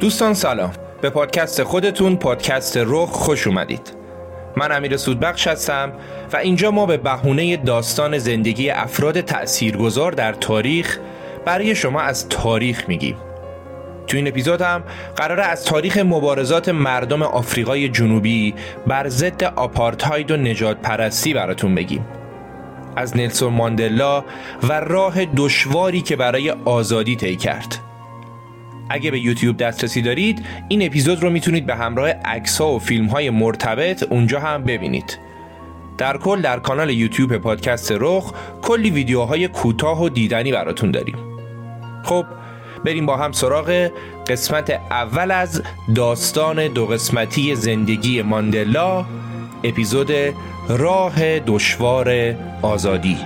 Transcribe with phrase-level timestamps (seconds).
[0.00, 0.72] دوستان سلام.
[1.00, 3.96] به پادکست خودتون پادکست رخ خوش اومدید.
[4.56, 5.92] من امیر سودبخش هستم
[6.32, 10.98] و اینجا ما به بهونه داستان زندگی افراد تأثیرگذار در تاریخ
[11.44, 13.16] برای شما از تاریخ میگیم.
[14.06, 14.82] تو این اپیزود هم
[15.16, 18.54] قراره از تاریخ مبارزات مردم آفریقای جنوبی
[18.86, 22.06] بر ضد آپارتاید و نجات پرستی براتون بگیم.
[22.96, 24.24] از نلسون ماندلا
[24.68, 27.89] و راه دشواری که برای آزادی طی کرد.
[28.90, 33.30] اگه به یوتیوب دسترسی دارید این اپیزود رو می‌تونید به همراه عکس و فیلم های
[33.30, 35.18] مرتبط اونجا هم ببینید.
[35.98, 41.16] در کل در کانال یوتیوب پادکست رخ کلی ویدیوهای کوتاه و دیدنی براتون داریم.
[42.04, 42.24] خب
[42.84, 43.90] بریم با هم سراغ
[44.28, 45.62] قسمت اول از
[45.94, 49.04] داستان دو قسمتی زندگی ماندلا
[49.64, 50.10] اپیزود
[50.68, 53.16] راه دشوار آزادی.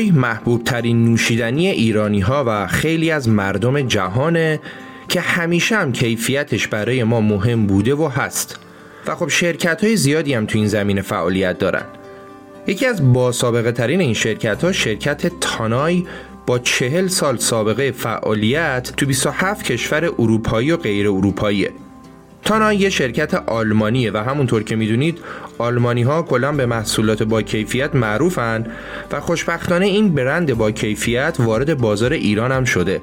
[0.00, 4.60] چای محبوب ترین نوشیدنی ایرانی ها و خیلی از مردم جهانه
[5.08, 8.58] که همیشه هم کیفیتش برای ما مهم بوده و هست.
[9.06, 11.84] و خب شرکت های زیادی هم تو این زمینه فعالیت دارن.
[12.66, 16.06] یکی از با سابقه ترین این شرکت ها شرکت تانای
[16.46, 21.70] با چهل سال سابقه فعالیت تو 27 کشور اروپایی و غیر اروپاییه.
[22.44, 25.18] تانا یه شرکت آلمانیه و همونطور که می‌دونید
[25.58, 28.66] آلمانی ها کلا به محصولات با کیفیت معروفن
[29.12, 33.00] و خوشبختانه این برند با کیفیت وارد بازار ایران هم شده.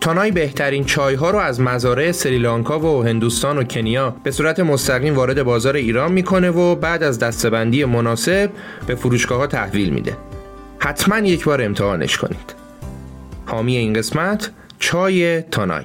[0.00, 5.14] تانای بهترین چای ها رو از مزارع سریلانکا و هندوستان و کنیا به صورت مستقیم
[5.14, 8.50] وارد بازار ایران می‌کنه و بعد از دستبندی مناسب
[8.86, 10.16] به فروشگاه ها تحویل میده.
[10.78, 12.54] حتما یک بار امتحانش کنید.
[13.46, 15.84] حامی این قسمت چای تانای.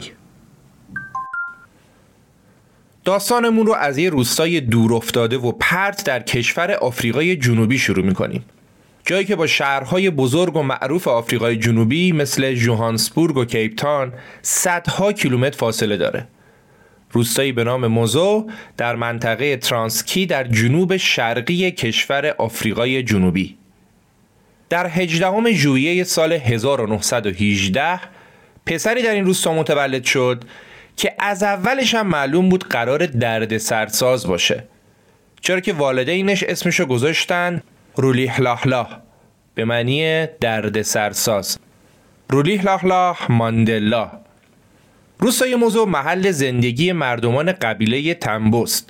[3.06, 8.46] داستانمون رو از یه روستای دور افتاده و پرت در کشور آفریقای جنوبی شروع می‌کنیم.
[9.06, 15.58] جایی که با شهرهای بزرگ و معروف آفریقای جنوبی مثل جوهانسبورگ و کیپتان صدها کیلومتر
[15.58, 16.28] فاصله داره.
[17.12, 18.48] روستایی به نام موزو
[18.78, 23.58] در منطقه ترانسکی در جنوب شرقی کشور آفریقای جنوبی.
[24.70, 28.00] در 18 ژوئیه سال 1918
[28.66, 30.44] پسری در این روستا متولد شد
[30.98, 34.64] که از اولش هم معلوم بود قرار درد سرساز باشه.
[35.42, 37.62] چرا که والدینش اسمشو گذاشتن
[37.96, 38.88] رولی لاحلا
[39.56, 41.60] به معنی درد سرساز
[42.30, 44.12] رولیه لاخلاح ماندلا.
[45.20, 48.90] روستای موزو محل زندگی مردمان قبیله تنبوست.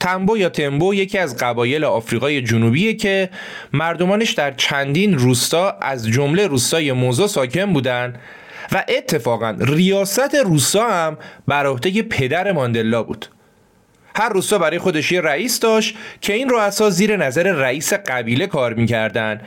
[0.00, 3.30] تنبو یا تنبو یکی از قبایل آفریقای جنوبیه که
[3.72, 8.14] مردمانش در چندین روستا از جمله روستای موزو ساکن بودن.
[8.72, 11.18] و اتفاقا ریاست روستا هم
[11.48, 13.26] بر عهده پدر ماندلا بود.
[14.16, 18.74] هر روستا برای خودش یه رئیس داشت که این رؤسا زیر نظر رئیس قبیله کار
[18.74, 19.40] می‌کردن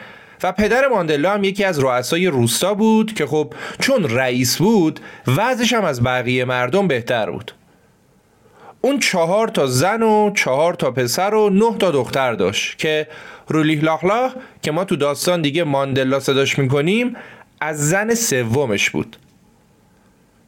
[0.44, 5.74] و پدر ماندلا هم یکی از رؤسای روستا بود که خب چون رئیس بود وضعش
[5.74, 7.52] هم از بقیه مردم بهتر بود.
[8.82, 13.08] اون چهار تا زن و چهار تا پسر و نه تا دختر داشت که
[13.48, 17.16] رولیه لاخلاخ که ما تو داستان دیگه ماندلا صداش می‌کنیم
[17.60, 19.18] از زن سومش بود.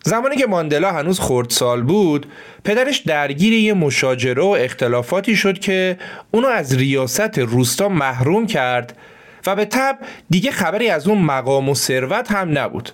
[0.03, 2.25] زمانی که ماندلا هنوز خردسال بود
[2.63, 5.97] پدرش درگیر یه مشاجره و اختلافاتی شد که
[6.31, 8.97] اونو از ریاست روستا محروم کرد
[9.45, 9.97] و به تب
[10.29, 12.91] دیگه خبری از اون مقام و ثروت هم نبود.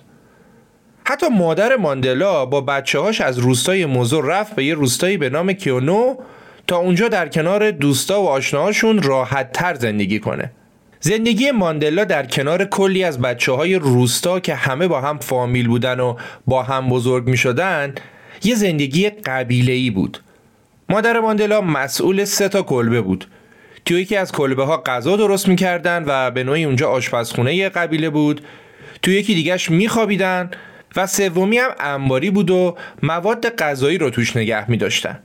[1.04, 5.52] حتی مادر ماندلا با بچه هاش از روستای موزو رفت به یه روستایی به نام
[5.52, 6.16] کیونو
[6.66, 10.50] تا اونجا در کنار دوستا و آشناهاشون راحت تر زندگی کنه.
[11.06, 16.00] زندگی ماندلا در کنار کلی از بچه های روستا که همه با هم فامیل بودن
[16.00, 16.16] و
[16.46, 17.94] با هم بزرگ می شدن
[18.44, 20.18] یه زندگی قبیله ای بود.
[20.88, 23.26] مادر ماندلا مسئول سه تا کلبه بود.
[23.84, 28.40] توی یکی از کلبه ها غذا درست می‌کردن و به نوعی اونجا آشپزخونه قبیله بود.
[29.02, 30.50] توی یکی دیگهش میخوابیدن
[30.96, 35.18] و سومی هم انباری بود و مواد غذایی رو توش نگه می داشتن.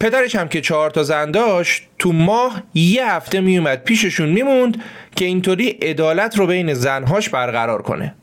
[0.00, 4.82] پدرش هم که چهار تا زن داشت تو ماه یه هفته میومد پیششون میموند
[5.16, 8.14] که اینطوری عدالت رو بین زنهاش برقرار کنه.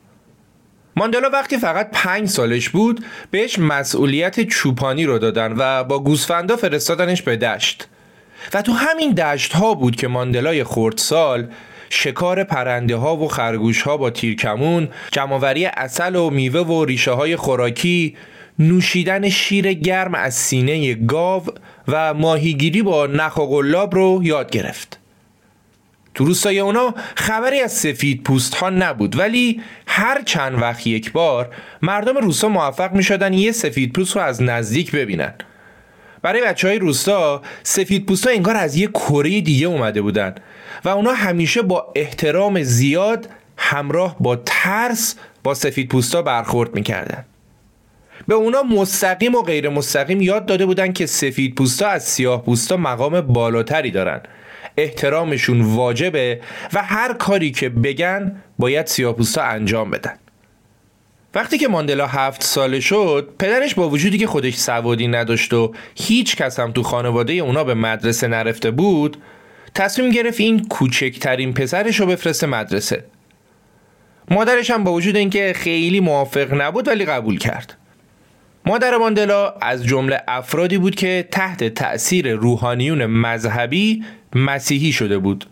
[0.96, 7.22] ماندلا وقتی فقط پنج سالش بود بهش مسئولیت چوپانی رو دادن و با گوسفندا فرستادنش
[7.22, 7.88] به دشت
[8.54, 11.48] و تو همین دشت ها بود که ماندلای خردسال
[11.90, 17.36] شکار پرنده ها و خرگوش ها با تیرکمون جمعوری اصل و میوه و ریشه های
[17.36, 18.16] خوراکی
[18.60, 21.44] نوشیدن شیر گرم از سینه گاو
[21.88, 25.00] و ماهیگیری با نخ و قلاب رو یاد گرفت.
[26.14, 31.56] تو روستای اونا خبری از سفید پوست ها نبود ولی هر چند وقت یک بار
[31.82, 35.34] مردم روستا موفق می شدن یه سفید پوست رو از نزدیک ببینن.
[36.22, 40.36] برای بچه های روستا سفید پوست ها انگار از یه کره دیگه اومده بودن
[40.86, 47.26] و اونا همیشه با احترام زیاد همراه با ترس با سفید پوستا برخورد می‌کردن.
[48.28, 52.78] به اونا مستقیم و غیر مستقیم یاد داده بودن که سفید پوستا از سیاه پوستا
[52.78, 54.22] مقام بالاتری دارن.
[54.78, 56.42] احترامشون واجبه
[56.74, 60.14] و هر کاری که بگن باید سیاه پوستا انجام بدن.
[61.36, 66.36] وقتی که ماندلا هفت ساله شد پدرش با وجودی که خودش سوادی نداشت و هیچ
[66.36, 69.18] کس هم تو خانواده اونا به مدرسه نرفته بود
[69.76, 73.04] تصمیم گرفت این کوچکترین پسرش رو بفرسته مدرسه.
[74.32, 77.78] مادرش هم با وجود اینکه خیلی موافق نبود ولی قبول کرد.
[78.66, 84.04] مادر ماندلا از جمله افرادی بود که تحت تأثیر روحانیون مذهبی
[84.36, 85.46] مسیحی شده بود.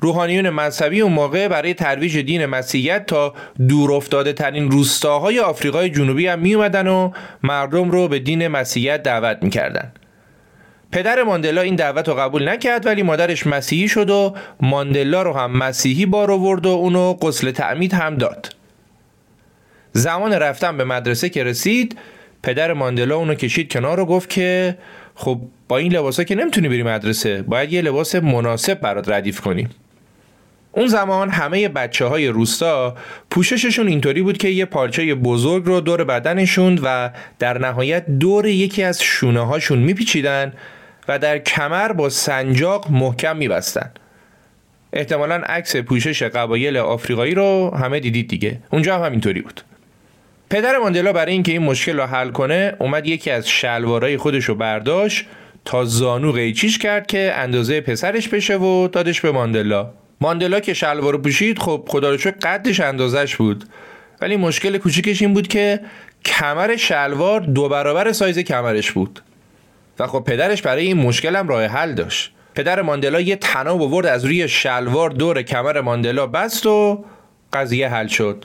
[0.00, 3.34] روحانیون مذهبی اون موقع برای ترویج دین مسیحیت تا
[3.68, 7.10] دور افتاده ترین روستاهای آفریقای جنوبی هم می اومدن و
[7.42, 9.92] مردم رو به دین مسیحیت دعوت می‌کردن.
[10.92, 15.50] پدر ماندلا این دعوت رو قبول نکرد ولی مادرش مسیحی شد و ماندلا رو هم
[15.50, 18.54] مسیحی بار آورد و اونو قسل تعمید هم داد.
[19.92, 21.98] زمان رفتن به مدرسه که رسید
[22.42, 24.78] پدر ماندلا اونو کشید کنار و گفت که
[25.14, 29.68] خب با این لباسا که نمی‌تونی بری مدرسه باید یه لباس مناسب برات ردیف کنی.
[30.72, 32.96] اون زمان همه بچه های روستا
[33.30, 38.82] پوشششون اینطوری بود که یه پارچه بزرگ رو دور بدنشون و در نهایت دور یکی
[38.82, 40.52] از شونه هاشون میپیچیدن
[41.08, 43.90] و در کمر با سنجاق محکم میبستن.
[44.92, 48.58] احتمالا عکس پوشش قبایل آفریقایی رو همه دیدید دیگه.
[48.70, 49.60] اونجا هم همینطوری بود.
[50.52, 54.54] پدر ماندلا برای اینکه این مشکل رو حل کنه اومد یکی از شلوارای خودش رو
[54.54, 55.26] برداشت
[55.64, 59.90] تا زانو قیچیش کرد که اندازه پسرش بشه و دادش به ماندلا.
[60.20, 63.64] ماندلا که شلوار پوشید خب خدا رو قدش اندازش بود.
[64.20, 65.80] ولی مشکل کوچیکش این بود که
[66.24, 69.20] کمر شلوار دو برابر سایز کمرش بود.
[69.98, 72.32] و خب پدرش برای این مشکل هم راه حل داشت.
[72.54, 77.04] پدر ماندلا یه تناب آورد از روی شلوار دور کمر ماندلا بست و
[77.52, 78.44] قضیه حل شد.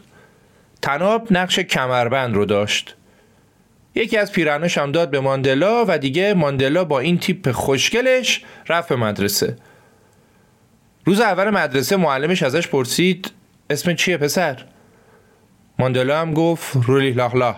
[0.81, 2.95] تناب نقش کمربند رو داشت
[3.95, 8.89] یکی از پیرانش هم داد به ماندلا و دیگه ماندلا با این تیپ خوشگلش رفت
[8.89, 9.55] به مدرسه
[11.05, 13.31] روز اول مدرسه معلمش ازش پرسید
[13.69, 14.65] اسم چیه پسر؟
[15.79, 17.55] ماندلا هم گفت رولی لاخلا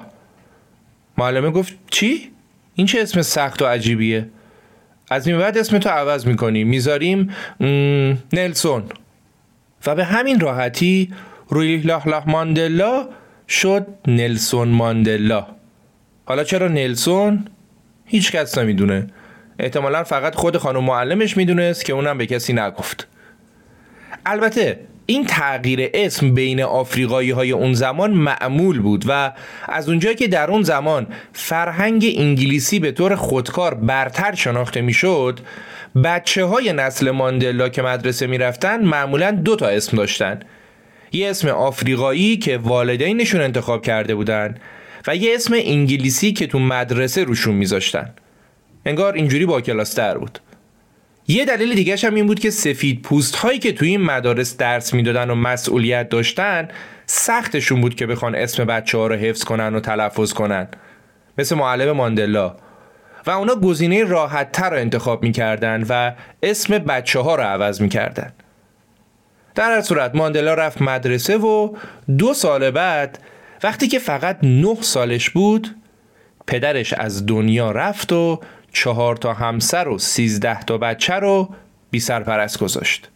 [1.18, 2.32] معلمه گفت چی؟
[2.76, 4.30] این چه اسم سخت و عجیبیه؟
[5.10, 7.36] از این بعد اسم تو عوض می‌کنیم می‌ذاریم
[8.34, 8.84] نلسون
[9.86, 11.14] و به همین راحتی
[11.50, 13.08] روی لاح ماندلا
[13.50, 15.48] شد نلسون ماندلا.
[16.26, 17.46] حالا چرا نلسون؟
[18.06, 19.08] هیچ کس نمی‌دونه.
[19.60, 23.08] احتمالا فقط خود خانم معلمش می‌دونست که اونم به کسی نگفت.
[24.26, 29.32] البته این تغییر اسم بین آفریقایی های اون زمان معمول بود و
[29.68, 35.40] از اونجایی که در اون زمان فرهنگ انگلیسی به طور خودکار برتر شناخته می‌شد
[36.04, 40.40] بچه های نسل ماندلا که مدرسه می‌رفتن معمولا دو تا اسم داشتن.
[41.12, 44.56] یه اسم آفریقایی که والدینشون انتخاب کرده بودن
[45.08, 48.14] و یه اسم انگلیسی که تو مدرسه روشون میذاشتن.
[48.86, 50.40] انگار اینجوری با کلاستر بود.
[51.28, 54.94] یه دلیل دیگه هم این بود که سفید پوست هایی که توی این مدارس درس
[54.94, 56.68] می‌دادن و مسئولیت داشتن
[57.06, 60.68] سختشون بود که بخوان اسم بچه ها رو حفظ کنن و تلفظ کنن.
[61.38, 62.56] مثل معلم ماندلا.
[63.26, 66.12] و اونا گزینه راحت تر رو انتخاب می‌کردن و
[66.44, 68.34] اسم بچه ها رو عوض می‌کردن.
[69.56, 71.76] در هر صورت ماندلا رفت مدرسه و
[72.18, 73.20] دو سال بعد
[73.64, 75.76] وقتی که فقط نه سالش بود
[76.48, 78.40] پدرش از دنیا رفت و
[78.74, 81.50] چهار تا همسر و سیزده تا بچه رو
[81.92, 83.10] بی سرپرست گذاشت.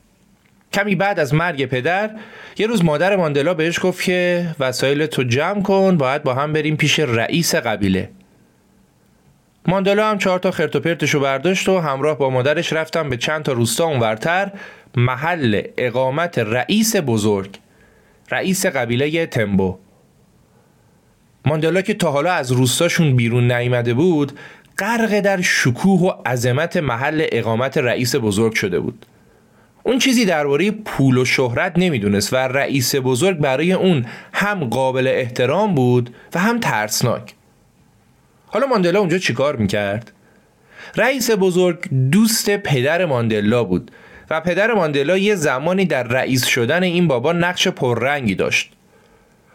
[0.74, 2.10] کمی بعد از مرگ پدر
[2.58, 6.76] یه روز مادر ماندلا بهش گفت که وسایل تو جمع کن باید با هم بریم
[6.76, 8.10] پیش رئیس قبیله.
[9.68, 13.44] ماندلا هم چهار تا خرت و پرتشو برداشت و همراه با مادرش رفتن به چند
[13.44, 14.52] تا روستا اونورتر
[14.98, 17.50] محل اقامت رئیس بزرگ
[18.32, 19.78] رئیس قبیله تمبو
[21.46, 24.32] ماندلا که تا حالا از روستاشون بیرون نیامده بود
[24.78, 29.06] غرق در شکوه و عظمت محل اقامت رئیس بزرگ شده بود.
[29.84, 35.76] اون چیزی درباره پول و شهرت نمی‌دونست و رئیس بزرگ برای اون هم قابل احترام
[35.76, 37.34] بود و هم ترسناک.
[38.48, 40.12] حالا ماندلا اونجا چیکار می‌کرد؟
[40.96, 43.92] رئیس بزرگ دوست پدر ماندلا بود.
[44.30, 48.72] و پدر ماندلا یه زمانی در رئیس شدن این بابا نقش پررنگی داشت.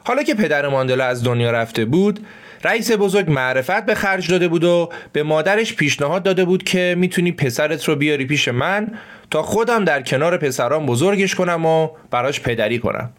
[0.05, 2.27] حالا که پدر ماندلا از دنیا رفته بود
[2.65, 7.33] رئیس بزرگ معرفت به خرج داده بود و به مادرش پیشنهاد داده بود که می‌تونی
[7.33, 8.89] پسرت رو بیاری پیش من
[9.31, 13.11] تا خودم در کنار پسران بزرگش کنم و براش پدری کنم.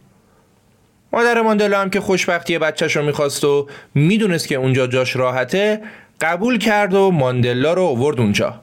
[1.14, 5.82] مادر ماندلا هم که خوشبختی بچهش رو می‌خواست و می‌دونست که اونجا جاش راحته
[6.22, 8.62] قبول کرد و ماندلا رو آورد اونجا.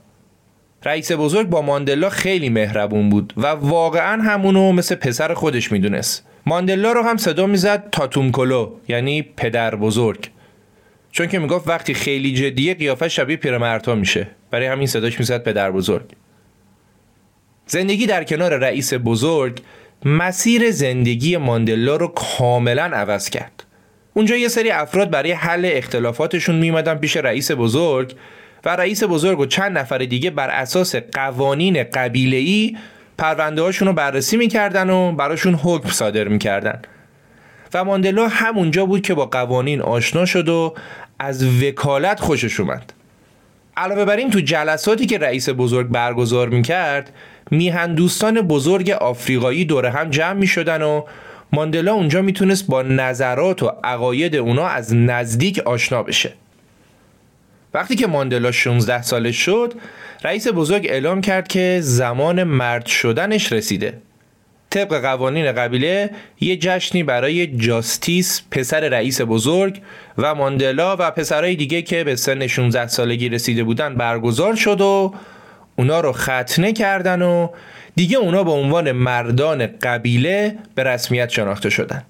[0.84, 6.26] رئیس بزرگ با ماندلا خیلی مهربون بود و واقعا همونو مثل پسر خودش می‌دونست.
[6.46, 10.30] ماندلا رو هم صدا می‌زد تاتومکولو یعنی پدر بزرگ.
[11.12, 14.28] چون که می‌گفت وقتی خیلی جدیه قیافه شبیه پیرمردها میشه.
[14.50, 16.04] برای همین صداش می‌زد پدر بزرگ.
[17.66, 19.60] زندگی در کنار رئیس بزرگ
[20.04, 23.64] مسیر زندگی ماندلا رو کاملا عوض کرد.
[24.14, 28.14] اونجا یه سری افراد برای حل اختلافاتشون میمدن پیش رئیس بزرگ
[28.64, 32.76] و رئیس بزرگ و چند نفر دیگه بر اساس قوانین قبیله‌ای
[33.18, 36.82] پرونده هاشون رو بررسی می‌کردن و براشون حکم صادر می‌کردن.
[37.74, 40.74] و ماندلا همونجا بود که با قوانین آشنا شد و
[41.18, 42.92] از وکالت خوشش اومد.
[43.76, 47.12] علاوه بر این تو جلساتی که رئیس بزرگ برگزار می‌کرد
[47.50, 51.02] میهن دوستان بزرگ آفریقایی دور هم جمع می‌شدن و
[51.52, 56.32] ماندلا اونجا می‌تونست با نظرات و عقاید اونا از نزدیک آشنا بشه.
[57.76, 59.74] وقتی که ماندلا 16 سالش شد
[60.24, 63.98] رئیس بزرگ اعلام کرد که زمان مرد شدنش رسیده.
[64.70, 69.80] طبق قوانین قبیله یه جشنی برای جاستیس پسر رئیس بزرگ
[70.18, 75.14] و ماندلا و پسرهای دیگه که به سن 16 سالگی رسیده بودن برگزار شد و
[75.76, 77.48] اونا رو ختنه کردن و
[77.96, 82.04] دیگه اونا به عنوان مردان قبیله به رسمیت شناخته شدن.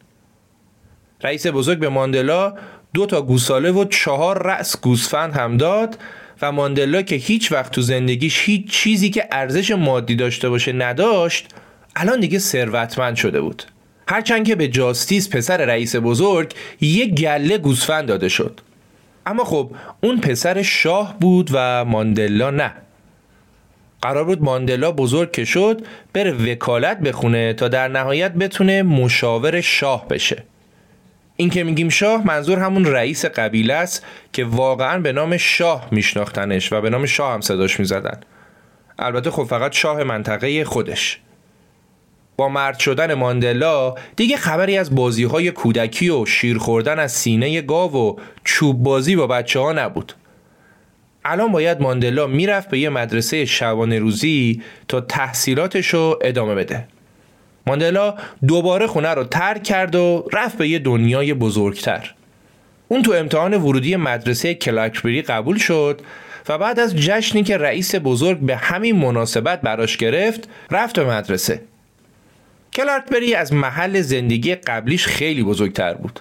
[1.23, 2.55] رئیس بزرگ به ماندلا
[2.97, 5.99] دو تا گوساله و چهار رأس گوسفند هم داد
[6.43, 11.49] و ماندلا که هیچ وقت تو زندگیش هیچ چیزی که ارزش مادی داشته باشه نداشت
[11.97, 13.63] الان دیگه ثروتمند شده بود.
[14.09, 18.61] هرچند که به جاستیس پسر رئیس بزرگ یه گله گوسفند داده شد.
[19.27, 19.71] اما خب
[20.03, 22.73] اون پسر شاه بود و ماندلا نه.
[24.03, 30.09] قرار بود ماندلا بزرگ که شد بره وکالت بخونه تا در نهایت بتونه مشاور شاه
[30.09, 30.45] بشه.
[31.37, 36.73] این که میگیم شاه منظور همون رئیس قبیله است که واقعا به نام شاه میشناختنش
[36.73, 38.21] و به نام شاه هم صداش می‌زدن.
[38.99, 41.21] البته خب فقط شاه منطقه خودش.
[42.37, 47.61] با مرد شدن ماندلا دیگه خبری از بازی های کودکی و شیر خوردن از سینه
[47.61, 50.13] گاو و چوب بازی با بچه ها نبود.
[51.25, 56.89] الان باید ماندلا می‌رفت به یه مدرسه شبانه روزی تا تحصیلاتش رو ادامه بده.
[57.67, 58.15] ماندلا
[58.47, 62.15] دوباره خونه رو ترک کرد و رفت به یه دنیای بزرگتر
[62.89, 66.01] اون تو امتحان ورودی مدرسه کلاکبری قبول شد
[66.49, 71.61] و بعد از جشنی که رئیس بزرگ به همین مناسبت براش گرفت رفت به مدرسه
[72.73, 76.21] کلارتبری از محل زندگی قبلیش خیلی بزرگتر بود.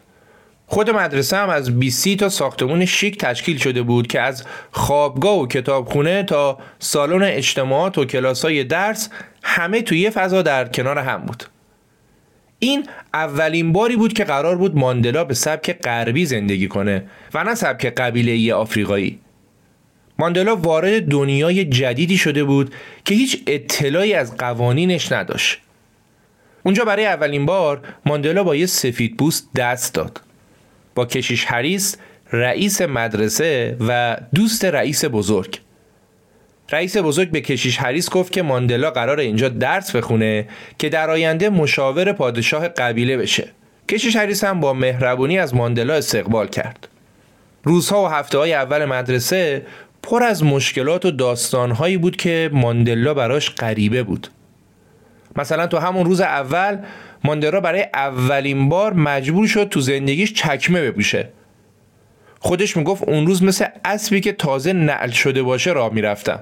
[0.67, 5.47] خود مدرسه هم از 20 تا ساختمون شیک تشکیل شده بود که از خوابگاه و
[5.47, 9.09] کتابخونه تا سالن اجتماعات و کلاسای درس
[9.43, 11.43] همه توی یه فضا در کنار هم بود.
[12.59, 17.03] این اولین باری بود که قرار بود ماندلا به سبک غربی زندگی کنه
[17.33, 19.19] و نه سبک قبیله آفریقایی.
[20.19, 22.73] ماندلا وارد دنیای جدیدی شده بود
[23.05, 25.61] که هیچ اطلاعی از قوانینش نداشت.
[26.63, 30.21] اونجا برای اولین بار ماندلا با یه سفید بوست دست داد.
[30.95, 31.97] با کشیش هریس
[32.31, 35.59] رئیس مدرسه و دوست رئیس بزرگ.
[36.71, 40.47] رئیس بزرگ به کشیش هریس گفت که ماندلا قرار اینجا درس بخونه
[40.79, 43.47] که در آینده مشاور پادشاه قبیله بشه.
[43.89, 46.87] کشیش هریس هم با مهربونی از ماندلا استقبال کرد.
[47.63, 49.65] روزها و هفته های اول مدرسه
[50.03, 54.27] پر از مشکلات و داستانهایی بود که ماندلا براش غریبه بود.
[55.35, 56.77] مثلا تو همون روز اول
[57.25, 61.29] ماندلا برای اولین بار مجبور شد تو زندگیش چکمه بپوشه.
[62.39, 66.39] خودش می‌گفت اون روز مثل اسبی که تازه نعل شده باشه راه می‌رفتم.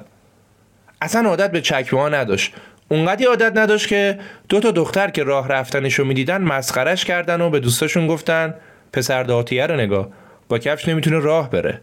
[1.02, 2.54] اصلا عادت به چکمه ها نداشت.
[2.90, 7.60] اونقدی عادت نداشت که دو تا دختر که راه رفتنشو می‌دیدن مسخرش کردن و به
[7.60, 8.54] دوستاشون گفتن
[8.94, 10.10] پسر داتیه رو نگاه
[10.50, 11.82] با کفش نمی‌تونه راه بره.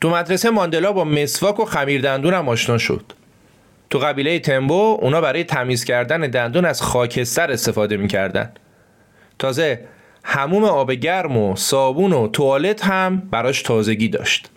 [0.00, 3.04] تو مدرسه ماندلا با مسواک و خمیر دندون هم آشنا شد.
[3.92, 8.52] تو قبیله تمبو اونا برای تمیز کردن دندون از خاکستر استفاده می‌کردن.
[9.38, 9.80] تازه
[10.24, 14.50] هموم آب گرم و صابون و توالت هم براش تازگی داشت.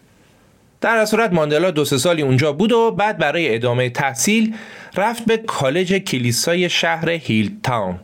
[0.81, 4.55] در صورت ماندلا دو سه سالی اونجا بود و بعد برای ادامه تحصیل
[4.95, 7.99] رفت به کالج کلیسای شهر هیل تاون.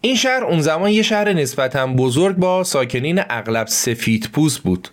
[0.00, 4.88] این شهر اون زمان یه شهر نسبتا بزرگ با ساکنین اغلب سفید پوست بود.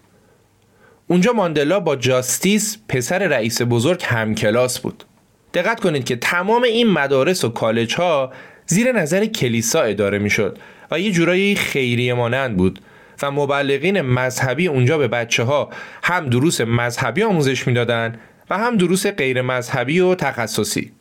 [1.08, 5.04] اونجا ماندلا با جاستیس پسر رئیس بزرگ همکلاس بود.
[5.54, 8.34] دقت کنید که تمام این مدارس و کالج ها
[8.66, 10.58] زیر نظر کلیسا اداره می‌شد
[10.92, 12.80] و یه جورایی خیریه مانند بود
[13.22, 15.70] و مبلغین مذهبی اونجا به بچه ها
[16.04, 18.20] هم دروس مذهبی آموزش می‌دادند
[18.50, 20.92] و هم دروس غیر مذهبی و تخصصی.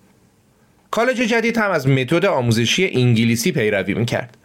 [0.90, 4.36] کالج جدید هم از متد آموزشی انگلیسی پیروی می‌کرد.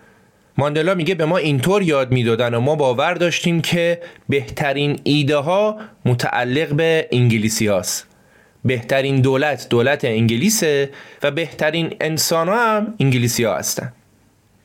[0.58, 5.80] ماندلا میگه به ما اینطور یاد می‌دادن و ما باور داشتیم که بهترین ایده ها
[6.06, 8.08] متعلق به انگلیسی هاست.
[8.65, 10.89] بهترین دولت دولت انگلیسه
[11.23, 13.93] و بهترین انسان هم انگلیسی ها هستن.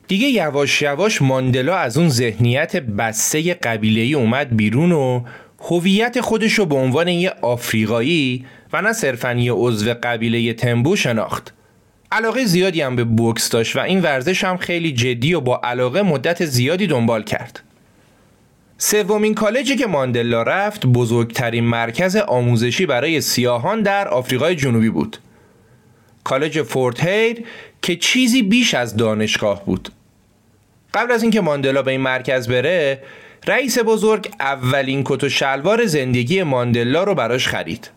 [0.07, 5.23] دیگه یواش یواش ماندلا از اون ذهنیت بسته قبیله‌ای اومد بیرون و
[5.61, 11.53] هویت خودش رو به عنوان یه آفریقایی و نه صرفا یه عضو قبیله تنبو شناخت.
[12.11, 16.01] علاقه زیادی هم به بوکس داشت و این ورزش هم خیلی جدی و با علاقه
[16.01, 17.63] مدت زیادی دنبال کرد.
[18.81, 25.17] سومین کالجی که ماندلا رفت بزرگترین مرکز آموزشی برای سیاهان در آفریقای جنوبی بود.
[26.23, 27.45] کالج فورت هیر
[27.81, 29.89] که چیزی بیش از دانشگاه بود.
[30.93, 33.03] قبل از اینکه ماندلا به این مرکز بره،
[33.47, 37.89] رئیس بزرگ اولین کت و شلوار زندگی ماندلا رو براش خرید.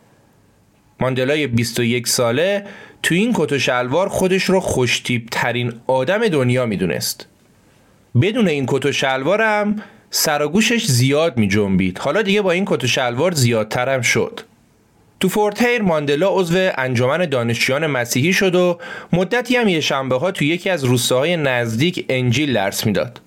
[1.00, 2.66] ماندلای 21 ساله
[3.02, 7.26] تو این کت و شلوار خودش رو خوشتیب ترین آدم دنیا می‌دونست.
[8.22, 9.82] بدون این کت و شلوارم
[10.14, 11.98] سر و گوشش زیاد می جنبید.
[11.98, 14.40] حالا دیگه با این کت و شلوار زیادترم شد.
[15.20, 18.78] تو فورت هیر ماندلا عضو انجمن دانشجویان مسیحی شد و
[19.12, 23.20] مدتی هم یه شنبه ها تو یکی از روستاهای نزدیک انجیل درس می‌داد.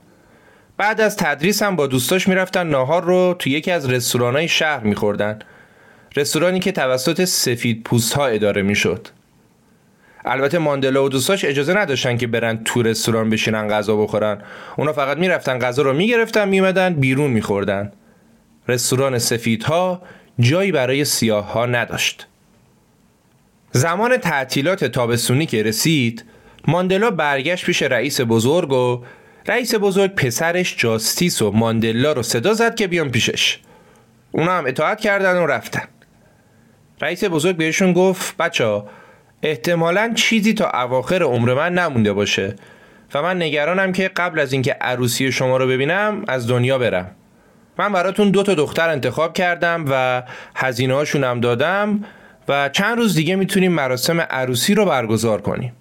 [0.78, 5.40] بعد از تدریس هم با دوستاش می‌رفتن ناهار رو تو یکی از رستورانهای شهر میخوردن.
[6.16, 9.08] رستورانی که توسط سفید پوست ها اداره می‌شد.
[10.26, 14.42] البته ماندلا و دوستاش اجازه نداشتن که برن تو رستوران بشینن غذا بخورن.
[14.78, 17.92] اونا فقط می‌رفتن غذا رو می‌گرفتن میمدن بیرون میخوردن.
[18.68, 20.02] رستوران سفیدها
[20.40, 22.28] جایی برای سیاه ها نداشت.
[23.72, 26.26] زمان تعطیلات تابستونی که رسید
[26.68, 29.04] ماندلا برگشت پیش رئیس بزرگ و
[29.48, 33.60] رئیس بزرگ پسرش جاستیس و ماندلا رو صدا زد که بیان پیشش.
[34.32, 35.88] اونا هم اطاعت کردن و رفتن.
[37.02, 38.84] رئیس بزرگ بهشون گفت بچه
[39.46, 42.56] احتمالا چیزی تا اواخر عمر من نمونده باشه.
[43.14, 47.12] و من نگرانم که قبل از اینکه عروسی شما رو ببینم از دنیا برم.
[47.78, 50.24] من براتون دو تا دختر انتخاب کردم و
[50.56, 52.04] هزینه هاشونم دادم
[52.48, 55.74] و چند روز دیگه می‌تونیم مراسم عروسی رو برگزار کنیم.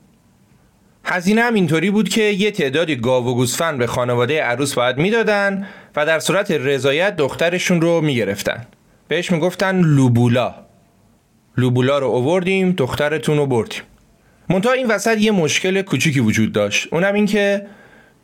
[1.05, 5.67] هزینه هم اینطوری بود که یه تعدادی گاو و گوسفند به خانواده عروس باید می‌دادن
[5.97, 8.67] و در صورت رضایت دخترشون رو می‌گرفتن.
[9.09, 10.64] بهش می‌گفتن لوبولا.
[11.57, 13.83] لوبولا رو اووردیم دخترتون رو بردیم.
[14.49, 16.89] منتها این وسط یه مشکل کوچیکی وجود داشت.
[16.93, 17.67] اونم این که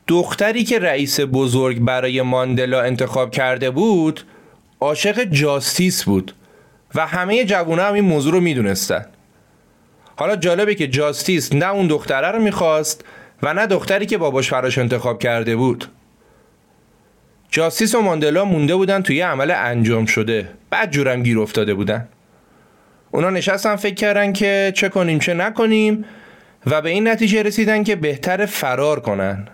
[0.06, 4.20] دختری که رئیس بزرگ برای ماندلا انتخاب کرده بود
[4.80, 6.32] عاشق جاستیس بود
[6.94, 9.06] و همه جوونا هم این موضوع رو می‌دونستن.
[10.16, 13.04] حالا جالبه که جاستیس نه اون دختره رو می‌خواست
[13.42, 15.84] و نه دختری که باباش فراش انتخاب کرده بود.
[17.50, 20.48] جاستیس و ماندلا مونده بودن توی عمل انجام شده.
[20.70, 22.08] بعد جورم گیر افتاده بودن.
[23.10, 26.04] اونا نشستن فکر کردن که چه کنیم چه نکنیم
[26.66, 29.48] و به این نتیجه رسیدن که بهتر فرار کنن.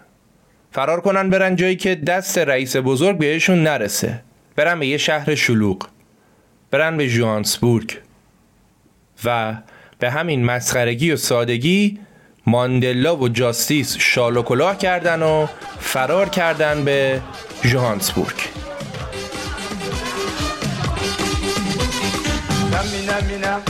[0.73, 4.23] فرار کنن برن جایی که دست رئیس بزرگ بهشون نرسه.
[4.57, 5.87] برن به یه شهر شلوغ.
[6.71, 7.99] برن به جوانسبورگ.
[9.25, 9.57] و
[9.99, 11.99] به همین مسخرگی و سادگی
[12.47, 15.47] ماندلا و جاستیس شال و کلاه کردن و
[15.81, 17.21] فرار کردن به
[17.63, 18.37] جوهانسبورگ
[23.47, 23.63] zamina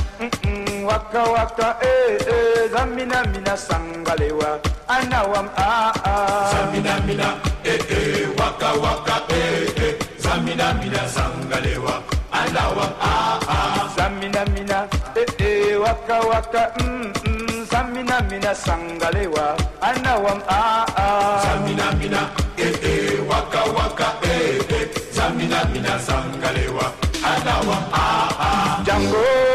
[0.48, 4.58] mina waka waka eh eh zamina mina sangalewa
[4.88, 6.50] anawam ah ah.
[6.52, 7.28] Zamina mina
[7.64, 13.88] eh eh waka waka eh eh zamina mina sangalewa anawam ah ah.
[13.96, 21.42] Zamina mina eh eh waka waka mm mm zamina mina sangalewa anawam ah ah.
[21.44, 22.20] Zamina mina
[22.56, 26.86] eh eh waka waka eh eh zamina mina sangalewa
[27.32, 28.82] anawam ah ah.
[28.84, 29.45] Django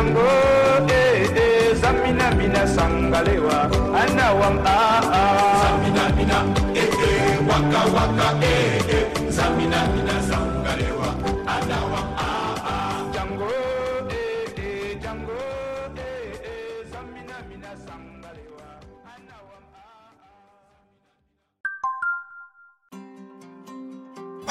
[0.00, 0.28] yango
[0.88, 3.58] eh, eh zamina mina sangalewa
[4.00, 4.78] ana wam a
[5.18, 5.22] a
[5.62, 6.38] zamina mina
[6.74, 8.79] eh, eh waka waka eh.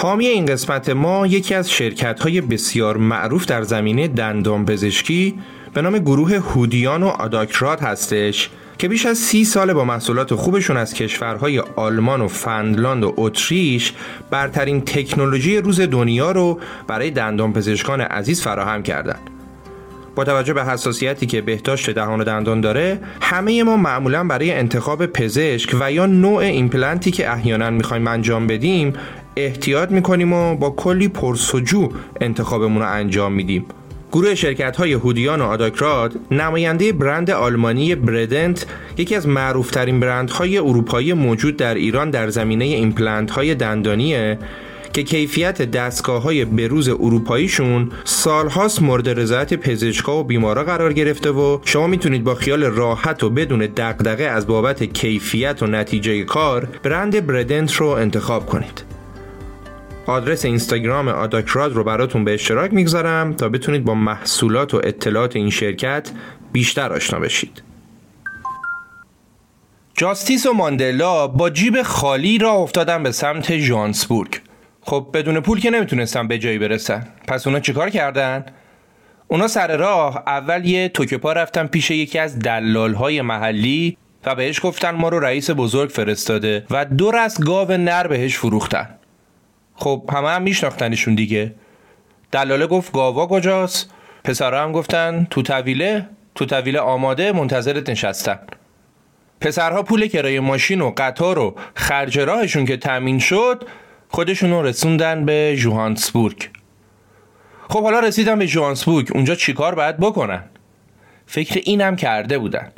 [0.02, 5.40] حامی این قسمت ما یکی از شرکت های بسیار معروف در زمینه دندان پزشکی
[5.74, 10.78] به نام گروه هودیان و آداکرات هستش که بیش از سی سال با محصولات خوبشون
[10.78, 13.94] از کشورهای آلمان و فنلاند و اتریش
[14.30, 19.30] برترین تکنولوژی روز دنیا رو برای دندان پزشکان عزیز فراهم کردند.
[20.16, 25.06] با توجه به حساسیتی که بهداشت دهان و دندان داره همه ما معمولا برای انتخاب
[25.06, 28.94] پزشک و یا نوع ایمپلنتی که احیانا می‌خوایم انجام بدیم
[29.46, 31.90] احتیاط می‌کنیم و با کلی پرسجو
[32.22, 33.66] انتخابمون رو انجام میدیم
[34.12, 38.66] گروه شرکت های هودیان و آداکراد نماینده برند آلمانی بردنت
[38.98, 44.40] یکی از معروفترین برندهای اروپایی موجود در ایران در زمینه ایمپلنت های دندانیه
[44.94, 51.60] که کیفیت دستگاه های بروز اروپاییشون سالهاست مورد رضایت پزشکا و بیمارا قرار گرفته و
[51.66, 57.28] شما می‌تونید با خیال راحت و بدون دغدغه از بابت کیفیت و نتیجه کار برند
[57.28, 58.99] بردنت رو انتخاب کنید.
[60.10, 65.50] آدرس اینستاگرام آداکراد رو براتون به اشتراک می‌گذارم تا بتونید با محصولات و اطلاعات این
[65.50, 66.12] شرکت
[66.52, 67.64] بیشتر آشنا بشید.
[69.98, 74.42] جاستیس و ماندلا با جیب خالی را افتادن به سمت جانسبورگ.
[74.82, 77.08] خب بدون پول که نمی‌تونستن به جایی برسن.
[77.28, 78.46] پس اونا چیکار کردن؟
[79.28, 84.60] اونا سر راه اول یه توکپا رفتن پیش یکی از دلال های محلی و بهش
[84.64, 88.99] گفتن ما رو رئیس بزرگ فرستاده و دو رس گاو نر بهش فروختن.
[89.80, 91.56] خب همه هم میشناختنشون دیگه.
[92.32, 93.90] دلاله گفت گاوا کجاست؟
[94.24, 98.40] پسرها هم گفتن تو طویله تو طویله آماده منتظرت نشستن.
[99.42, 103.68] پسرها پول کرایه ماشین و قطار و خرج راهشون که تامین شد
[104.10, 106.50] خودشون رو رسوندن به جوهانسبورگ.
[107.70, 110.44] خب حالا رسیدن به جوهانسبورگ اونجا چیکار باید بکنن؟
[111.26, 112.72] فکر اینم کرده بودن.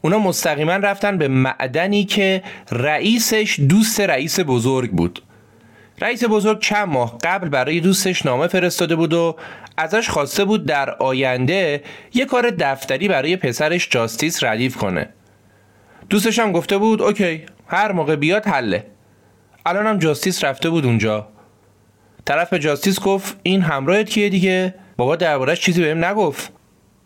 [0.00, 5.22] اونا مستقیما رفتن به معدنی که رئیسش دوست رئیس بزرگ بود.
[6.02, 9.36] رئیس بزرگ چند ماه قبل برای دوستش نامه فرستاده بود و
[9.76, 11.82] ازش خواسته بود در آینده
[12.14, 15.08] یه کار دفتری برای پسرش جاستیس ردیف کنه.
[16.10, 18.86] دوستش هم گفته بود اوکی هر موقع بیاد حله.
[19.66, 21.28] الان هم جاستیس رفته بود اونجا.
[22.24, 26.52] طرف به جاستیس گفت این همراهت کیه دیگه؟ بابا دربارش چیزی بهم نگفت.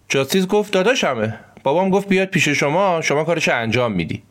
[0.09, 1.39] جاستیس گفت داداشمه.
[1.63, 4.23] بابام گفت بیاد پیش شما شما کارش انجام میدی.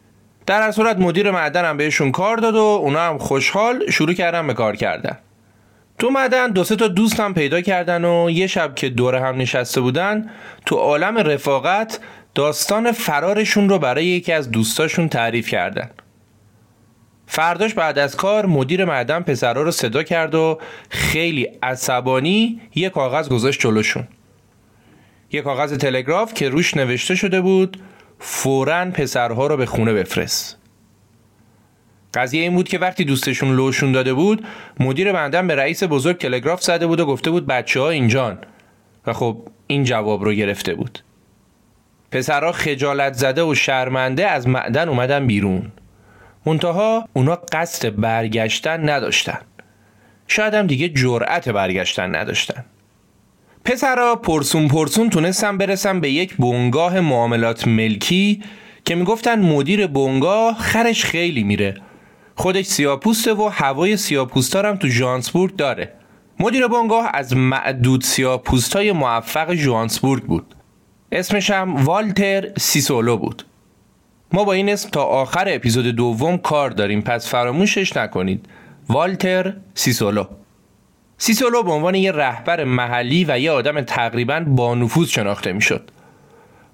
[0.46, 4.48] در هر صورت مدیر معدن هم بهشون کار داد و اونا هم خوشحال شروع کردن
[4.48, 5.18] به کار کردن.
[6.00, 9.38] تو معدن دو سه تا دوست هم پیدا کردن و یه شب که دور هم
[9.38, 10.30] نشسته بودن
[10.66, 12.00] تو عالم رفاقت
[12.36, 15.90] داستان فرارشون رو برای یکی از دوستاشون تعریف کردن.
[17.28, 23.30] فرداش بعد از کار مدیر معدن پسرها رو صدا کرد و خیلی عصبانی یه کاغذ
[23.30, 24.08] گذاشت جلوشون.
[25.32, 27.78] یه کاغذ تلگراف که روش نوشته شده بود
[28.28, 30.58] فورا پسرها رو به خونه بفرست.
[32.14, 34.46] قضیه این بود که وقتی دوستشون لوشون داده بود
[34.80, 38.38] مدیر بندن به رئیس بزرگ تلگراف زده بود و گفته بود بچه ها اینجان.
[39.08, 41.00] و خب این جواب رو گرفته بود.
[42.12, 45.72] پسرها خجالت زده و شرمنده از معدن اومدن بیرون.
[46.46, 49.42] منتها اونا قصد برگشتن نداشتن.
[50.28, 52.66] شاید هم دیگه جرأت برگشتن نداشتن.
[53.66, 58.44] پسرا پرسون پرسون تونستن برسن به یک بنگاه معاملات ملکی
[58.86, 61.82] که می‌گفتن مدیر بنگاه خرش خیلی میره.
[62.36, 65.94] خودش سیاپوسته و هوای سیاپوستا هم تو جانسبورگ داره.
[66.40, 70.56] مدیر بنگاه از معدود سیاپوستای موفق جوانسبورگ بود.
[71.12, 73.46] اسمش هم والتر سیسولو بود.
[74.32, 78.46] ما با این اسم تا آخر اپیزود دوم کار داریم پس فراموشش نکنید.
[78.90, 80.26] والتر سیسولو.
[81.18, 85.92] سیسولو به عنوان یه رهبر محلی و یه آدم تقریبا با نفوذ شناخته می‌شد.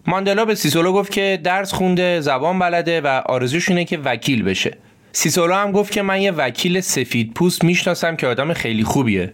[0.08, 4.78] ماندلا به سیسولو گفت که درس خونده زبان بلده و آرزوش اینه که وکیل بشه.
[5.12, 9.34] سیسولو هم گفت که من یه وکیل سفید پوست می‌شناسم که آدم خیلی خوبیه.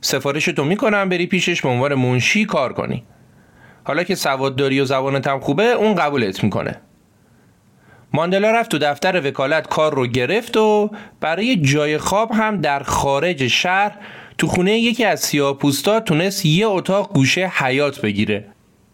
[0.00, 3.04] سفارش تو می‌کنم بری پیشش به عنوان منشی کار کنی.
[3.84, 6.80] حالا که سوادداری و زبانت هم خوبه اون قبولت می‌کنه.
[8.12, 13.46] ماندلا رفت تو دفتر وکالت کار رو گرفت و برای جای خواب هم در خارج
[13.46, 13.92] شهر
[14.38, 18.44] تو خونه یکی از سیاپوستا تونست یه اتاق گوشه حیات بگیره.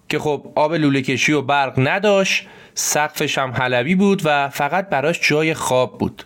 [0.09, 5.29] که خب آب لوله کشی و برق نداشت سقفش هم حلبی بود و فقط براش
[5.29, 6.25] جای خواب بود.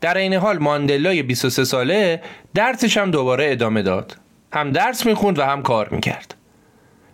[0.00, 2.22] در این حال ماندلای 23 ساله
[2.54, 4.16] درسش هم دوباره ادامه داد.
[4.52, 6.34] هم درس می‌خوند و هم کار می‌کرد.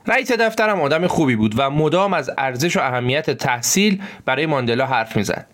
[0.06, 5.16] رئیس دفترم آدم خوبی بود و مدام از ارزش و اهمیت تحصیل برای ماندلا حرف
[5.16, 5.46] می‌زد.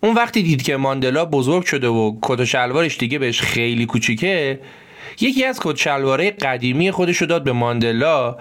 [0.00, 4.60] اون وقتی دید که ماندلا بزرگ شده و کت و شلوارش دیگه بهش خیلی کوچیکه
[5.20, 8.36] یکی از کت شلواره قدیمی خودش داد به ماندلا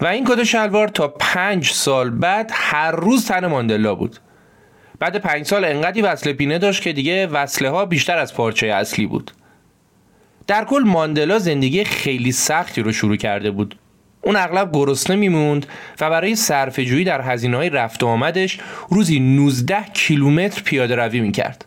[0.00, 4.16] و این کت شلوار تا پنج سال بعد هر روز تن ماندلا بود.
[4.98, 9.06] بعد پنج سال انقدی وصله پینه داشت که دیگه وصله ها بیشتر از پارچه اصلی
[9.06, 9.30] بود.
[10.46, 13.78] در کل ماندلا زندگی خیلی سختی رو شروع کرده بود.
[14.22, 15.66] اون اغلب گرسنه میموند
[16.00, 18.58] و برای صرفه‌جویی در هزینه های رفت و آمدش
[18.90, 21.64] روزی 19 کیلومتر پیاده روی می‌کرد.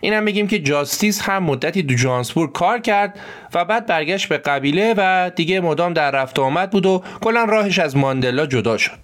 [0.00, 3.20] اینم بگیم که جاستیس هم مدتی دو جانسبورگ کار کرد
[3.54, 7.78] و بعد برگشت به قبیله و دیگه مدام در رفت آمد بود و کلا راهش
[7.78, 8.98] از ماندلا جدا شد.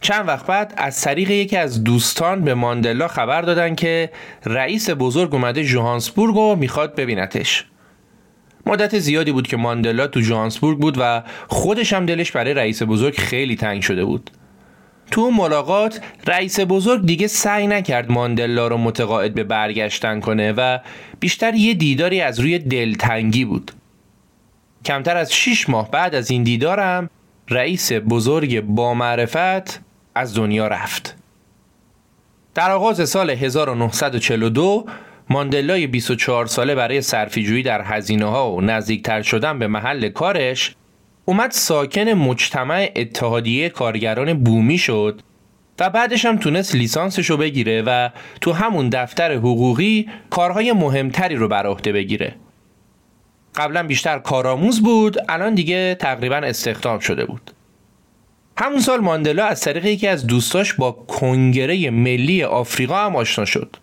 [0.00, 4.10] چند وقت بعد از طریق یکی از دوستان به ماندلا خبر دادن که
[4.46, 7.64] رئیس بزرگ اومده جوهانسبورگ و می‌خواد ببینتش.
[8.66, 13.18] مدت زیادی بود که ماندلا تو جانسبورگ بود و خودش هم دلش برای رئیس بزرگ
[13.18, 14.30] خیلی تنگ شده بود.
[15.10, 20.78] تو ملاقات رئیس بزرگ دیگه سعی نکرد ماندلا رو متقاعد به برگشتن کنه و
[21.20, 23.72] بیشتر یه دیداری از روی دلتنگی بود.
[24.84, 27.10] کمتر از 6 ماه بعد از این دیدارم
[27.48, 29.80] رئیس بزرگ با معرفت
[30.14, 31.16] از دنیا رفت.
[32.54, 34.86] در آغاز سال 1942
[35.30, 40.74] ماندلای 24 ساله برای صرفیجویی در هزینه ها و نزدیکتر شدن به محل کارش
[41.28, 45.20] اومد ساکن مجتمع اتحادیه کارگران بومی شد
[45.78, 48.08] و بعدش هم تونست لیسانسشو بگیره و
[48.40, 52.34] تو همون دفتر حقوقی کارهای مهمتری رو بر عهده بگیره.
[53.54, 57.50] قبلا بیشتر کارآموز بود الان دیگه تقریبا استخدام شده بود.
[58.56, 63.76] همون سال ماندلا از طریق یکی از دوستاش با کنگره ملی آفریقا هم آشنا شد.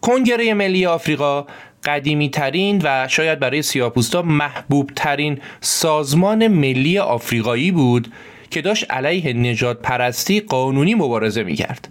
[0.00, 1.46] کنگره ملی آفریقا
[1.86, 8.12] قدیمی ترین و شاید برای سیاپوستا محبوب ترین سازمان ملی آفریقایی بود
[8.50, 11.88] که داشت علیه نجات پرستی قانونی مبارزه می کرد.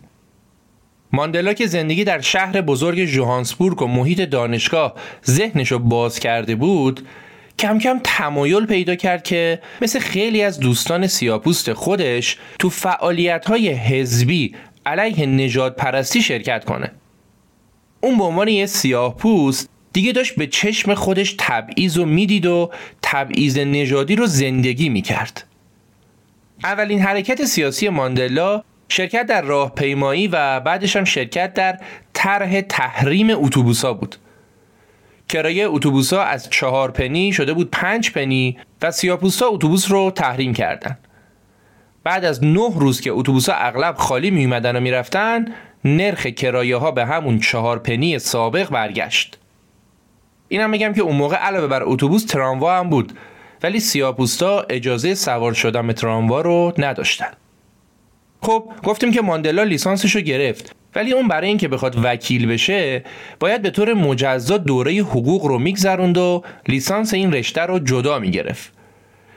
[1.12, 4.94] ماندلا که زندگی در شهر بزرگ جوهانسبورگ و محیط دانشگاه
[5.26, 7.08] ذهنش رو باز کرده بود
[7.60, 13.70] کم کم تمایل پیدا کرد که مثل خیلی از دوستان سیاپوست خودش تو فعالیت های
[13.70, 14.56] حزبی
[14.86, 16.92] علیه نجات پرستی شرکت کنه.
[18.02, 22.72] اون به عنوان یه سیاه پوست دیگه داشت به چشم خودش تبعیض و می‌دید و
[23.02, 25.44] تبعیض نژادی رو زندگی می‌کرد.
[26.64, 31.80] اولین حرکت سیاسی ماندلا شرکت در راهپیمایی و بعدش هم شرکت در
[32.14, 34.16] طرح تحریم اتوبوسا بود.
[35.30, 41.00] کرایه اتوبوسا از چهار پنی شده بود پنج پنی و سیاپوستا اتوبوس رو تحریم کردند.
[42.04, 45.46] بعد از نه روز که اتوبوسا اغلب خالی می اومدن و می‌رفتن
[45.86, 49.38] نرخ کرایه ها به همون چهار پنی سابق برگشت.
[50.48, 53.14] اینم میگم که اون موقع علاوه بر اتوبوس تراموا هم بود
[53.64, 57.32] ولی سیاپوستا اجازه سوار شدن به تراموا رو نداشتن.
[58.42, 63.04] خب گفتیم که ماندلا لیسانسش رو گرفت ولی اون برای اینکه بخواد وکیل بشه
[63.40, 68.72] باید به طور مجزا دوره حقوق رو میگذروند و لیسانس این رشته رو جدا می‌گرفت.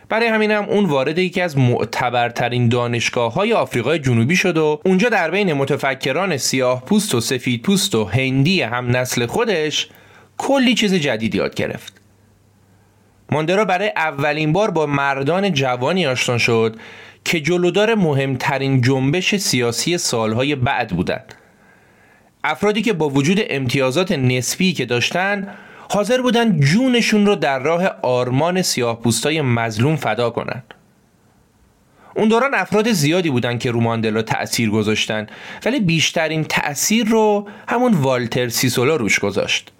[0.08, 5.30] برای همینم اون وارد یکی از معتبرترین دانشگاه های آفریقای جنوبی شد و اونجا در
[5.30, 9.88] بین متفکران سیاه پوست و سفید پوست و هندی هم نسل خودش
[10.38, 12.00] کلی چیز جدید یاد گرفت.
[13.32, 16.76] ماندرا برای اولین بار با مردان جوانی آشنا شد
[17.24, 21.34] که جلودار مهمترین جنبش سیاسی سالهای بعد بودند.
[22.44, 25.48] افرادی که با وجود امتیازات نسبی که داشتن
[25.90, 30.62] حاضر بودن جونشون رو در راه آرمان سیاه پوستای مظلوم فدا کنن.
[32.16, 35.26] اون دوران افراد زیادی بودن که رو ماندلا تأثیر گذاشتن
[35.64, 39.72] ولی بیشترین تأثیر رو همون والتر سیسولا روش گذاشت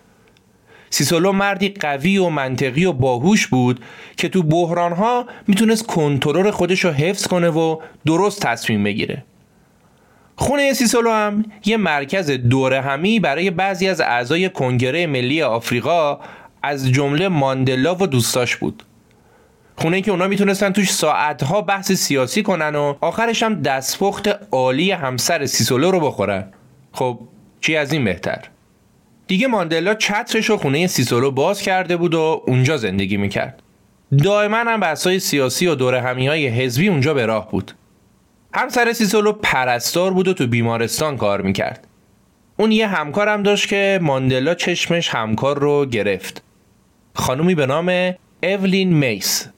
[0.90, 3.80] سیسولو مردی قوی و منطقی و باهوش بود
[4.16, 9.24] که تو بحرانها می‌تونست کنترل خودش رو حفظ کنه و درست تصمیم بگیره.
[10.36, 16.18] خونه سیسولو هم یه مرکز دوره همی برای بعضی از اعضای کنگره ملی آفریقا
[16.62, 18.82] از جمله ماندلا و دوستاش بود.
[19.76, 25.46] خونه که اونا می‌تونستن توش ساعتها بحث سیاسی کنن و آخرش هم دستپخت عالی همسر
[25.46, 26.52] سیسولو رو بخورن.
[26.92, 27.18] خب
[27.60, 28.38] چی از این بهتر؟
[29.28, 33.62] دیگه ماندلا چترش و خونه سیسولو باز کرده بود و اونجا زندگی می‌کرد.
[34.24, 37.72] دائما هم بحثای سیاسی و دور همی های حزبی اونجا به راه بود.
[38.54, 41.86] همسر سیسولو پرستار بود و تو بیمارستان کار می‌کرد.
[42.56, 46.42] اون یه همکارم داشت که ماندلا چشمش همکار رو گرفت.
[47.14, 49.48] خانومی به نام اولین میس.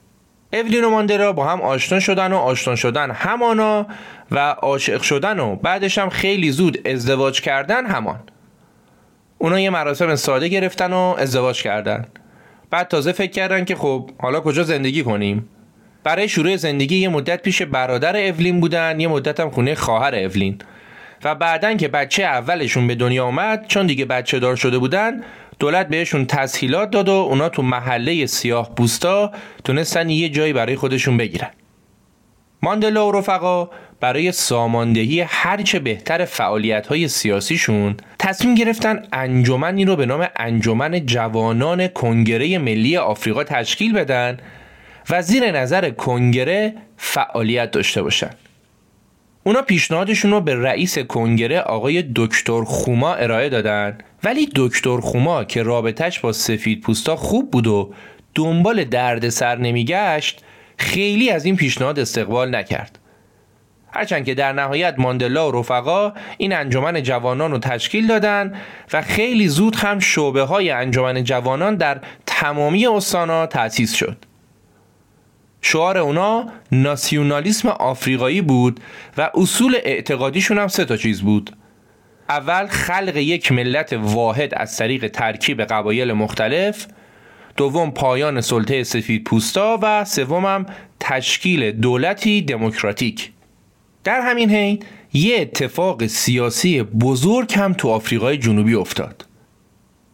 [0.53, 3.87] اولین و ماندلا با هم آشنا شدن و آشنا شدن همانا
[4.31, 8.19] و عاشق شدن و بعدش هم خیلی زود ازدواج کردن همان.
[9.41, 12.05] اونا یه مراسم ساده گرفتن و ازدواج کردن.
[12.69, 15.49] بعد تازه فکر کردن که خب حالا کجا زندگی کنیم؟
[16.03, 20.57] برای شروع زندگی یه مدت پیش برادر اولین بودن یه مدت هم خونه خواهر اولین.
[21.23, 25.23] و بعدن که بچه اولشون به دنیا اومد چون دیگه بچه دار شده بودن
[25.59, 29.31] دولت بهشون تسهیلات داد و اونا تو محله سیاه بوستا
[29.63, 31.49] تونستن یه جایی برای خودشون بگیرن.
[32.61, 33.69] ماندلا و رفقا
[34.01, 41.87] برای ساماندهی هرچه بهتر فعالیت های سیاسیشون تصمیم گرفتن انجمنی رو به نام انجمن جوانان
[41.87, 44.37] کنگره ملی آفریقا تشکیل بدن
[45.09, 48.29] و زیر نظر کنگره فعالیت داشته باشن.
[49.43, 53.97] اونا پیشنهادشون رو به رئیس کنگره آقای دکتر خوما ارائه دادن.
[54.23, 57.93] ولی دکتر خوما که رابطش با سفید پوستا خوب بود و
[58.35, 60.43] دنبال درد سر نمیگشت
[60.77, 63.00] خیلی از این پیشنهاد استقبال نکرد.
[63.93, 68.53] هرچند که در نهایت ماندلا و رفقا این انجمن جوانان رو تشکیل دادن
[68.93, 74.17] و خیلی زود هم شعبه های انجمن جوانان در تمامی استانا تأسیس شد.
[75.61, 78.79] شعار اونا ناسیونالیسم آفریقایی بود
[79.17, 81.55] و اصول اعتقادیشون هم سه تا چیز بود.
[82.29, 86.87] اول خلق یک ملت واحد از طریق ترکیب قبایل مختلف.
[87.57, 89.79] دوم پایان سلطه سفید پوستا.
[89.81, 90.65] و سومم
[90.99, 93.31] تشکیل دولتی دموکراتیک.
[94.03, 94.83] در همین حین
[95.13, 99.25] یه اتفاق سیاسی بزرگ هم تو آفریقای جنوبی افتاد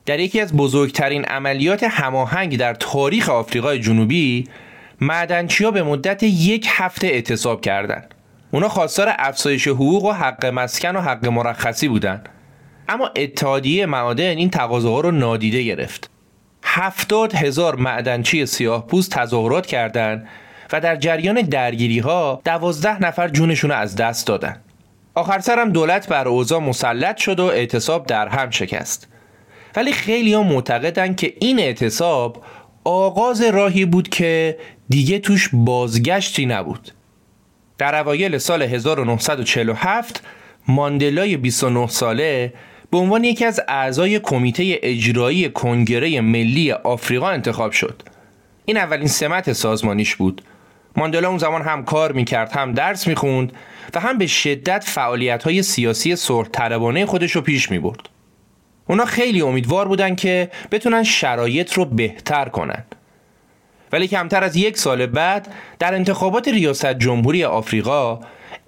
[0.05, 4.47] در یکی از بزرگترین عملیات هماهنگ در تاریخ آفریقای جنوبی
[5.01, 8.15] معدنچیا به مدت یک هفته اعتصاب کردند.
[8.51, 12.29] اونا خواستار افزایش حقوق و حق مسکن و حق مرخصی بودند.
[12.89, 16.09] اما اتحادیه معادن این تقاضاها رو نادیده گرفت.
[16.63, 20.27] هفتاد هزار معدنچی سیاه پوست تظاهرات کردند
[20.71, 24.61] و در جریان درگیری ها دوازده نفر جونشون از دست دادن.
[25.15, 29.07] آخر سرم دولت بر اوضاع مسلط شد و اعتصاب در هم شکست.
[29.75, 32.43] ولی خیلی ها معتقدن که این اعتصاب
[32.83, 34.57] آغاز راهی بود که
[34.89, 36.91] دیگه توش بازگشتی نبود.
[37.77, 40.23] در اوایل سال 1947
[40.67, 42.53] ماندلای 29 ساله
[42.91, 48.03] به عنوان یکی از اعضای کمیته اجرایی کنگره ملی آفریقا انتخاب شد.
[48.65, 50.41] این اولین سمت سازمانیش بود.
[50.97, 53.53] ماندلا اون زمان هم کار می‌کرد هم درس می‌خوند
[53.93, 58.09] و هم به شدت فعالیت های سیاسی صلح طلبانه خودش رو پیش می‌برد.
[58.87, 62.83] اونا خیلی امیدوار بودن که بتونن شرایط رو بهتر کنن.
[63.91, 68.19] ولی کمتر از یک سال بعد در انتخابات ریاست جمهوری آفریقا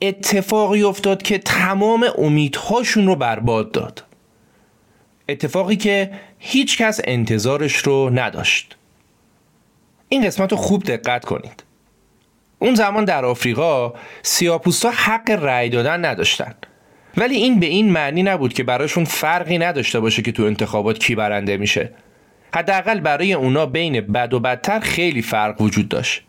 [0.02, 4.04] اتفاقی افتاد که تمام امیدهاشون رو برباد داد.
[5.30, 8.78] اتفاقی که هیچ کس انتظارش رو نداشت.
[10.10, 11.64] این قسمت رو خوب دقت کنید.
[12.60, 16.54] اون زمان در آفریقا سیاپوستا حق رأی دادن نداشتن.
[17.18, 21.16] ولی این به این معنی نبود که براشون فرقی نداشته باشه که تو انتخابات کی
[21.16, 21.92] برنده میشه.
[22.54, 26.24] حداقل برای اونا بین بد و بدتر خیلی فرق وجود داشت.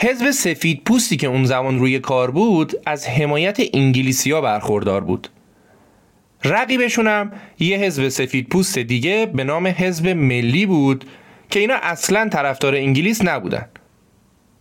[0.00, 5.28] حزب سفید پوستی که اون زمان روی کار بود از حمایت انگلیسیا برخوردار بود.
[6.44, 11.04] رقیبشونم یه حزب سفید پوست دیگه به نام حزب ملی بود
[11.50, 13.66] که اینا اصلا طرفدار انگلیس نبودن.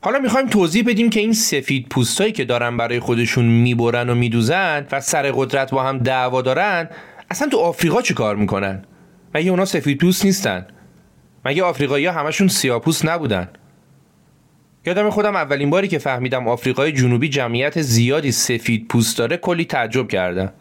[0.03, 4.87] حالا می‌خوایم توضیح بدیم که این سفید پوستایی که دارن برای خودشون می‌برن و میدوزن
[4.91, 6.89] و سر قدرت با هم دعوا دارن
[7.31, 8.85] اصلا تو آفریقا چی کار می‌کنن؟
[9.35, 10.67] مگه اونا سفید پوست نیستن؟
[11.45, 13.49] مگه آفریقایی همشون سیاپوست نبودن؟
[14.85, 20.07] یادم خودم اولین باری که فهمیدم آفریقای جنوبی جمعیت زیادی سفید پوست داره کلی تعجب
[20.07, 20.53] کردم.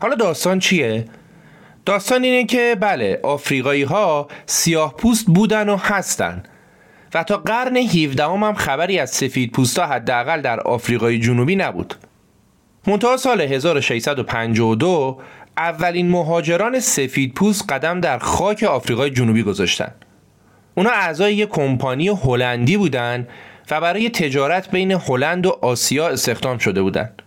[0.00, 1.04] حالا داستان چیه؟
[1.84, 6.42] داستان اینه که بله آفریقایی ها سیاه پوست بودن و هستن.
[7.16, 11.94] و تا قرن 17 هم خبری از سفید پوستا حداقل در آفریقای جنوبی نبود.
[12.86, 15.20] منتها سال 1652
[15.56, 19.90] اولین مهاجران سفید پوست قدم در خاک آفریقای جنوبی گذاشتن.
[20.74, 23.28] اونا اعضای یک کمپانی هلندی بودند
[23.70, 27.22] و برای تجارت بین هلند و آسیا استخدام شده بودند.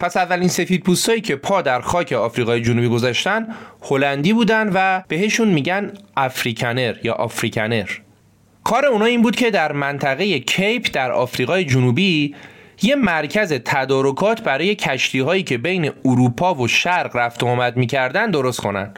[0.00, 3.46] پس اولین سفید پوستایی که پا در خاک آفریقای جنوبی گذاشتن
[3.82, 7.88] هلندی بودن و بهشون میگن افریکنر یا آفریکنر
[8.68, 12.34] کار اونا این بود که در منطقه کیپ در آفریقای جنوبی
[12.82, 18.30] یه مرکز تدارکات برای کشتی هایی که بین اروپا و شرق رفت و آمد می‌کردن
[18.30, 18.94] درست کنن.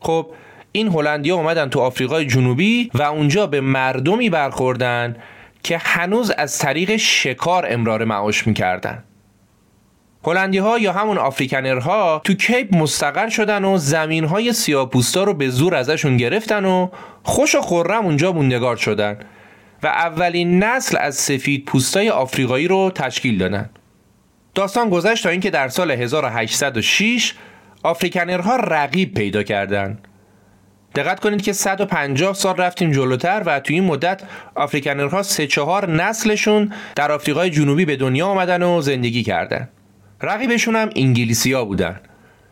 [0.00, 0.30] خب
[0.72, 5.16] این هلندیا اومدن تو آفریقای جنوبی و اونجا به مردمی برخوردن
[5.62, 9.04] که هنوز از طریق شکار امرار معاش می‌کردن.
[10.28, 15.48] هلندی ها یا همون آفریکنرها تو کیپ مستقر شدن و زمین های سیاپوستا رو به
[15.48, 16.88] زور ازشون گرفتن و
[17.22, 19.18] خوش و خورم اونجا موندگار شدن
[19.82, 23.70] و اولین نسل از سفید پوستای آفریقایی رو تشکیل دادن
[24.54, 27.34] داستان گذشت تا اینکه در سال 1806
[27.82, 30.08] آفریکنرها رقیب پیدا کردند.
[30.94, 34.22] دقت کنید که 150 سال رفتیم جلوتر و توی این مدت
[34.54, 39.68] آفریکنرها سه چهار نسلشون در آفریقای جنوبی به دنیا آمدن و زندگی کردن
[40.22, 42.00] رقیبشون هم انگلیسی ها بودن.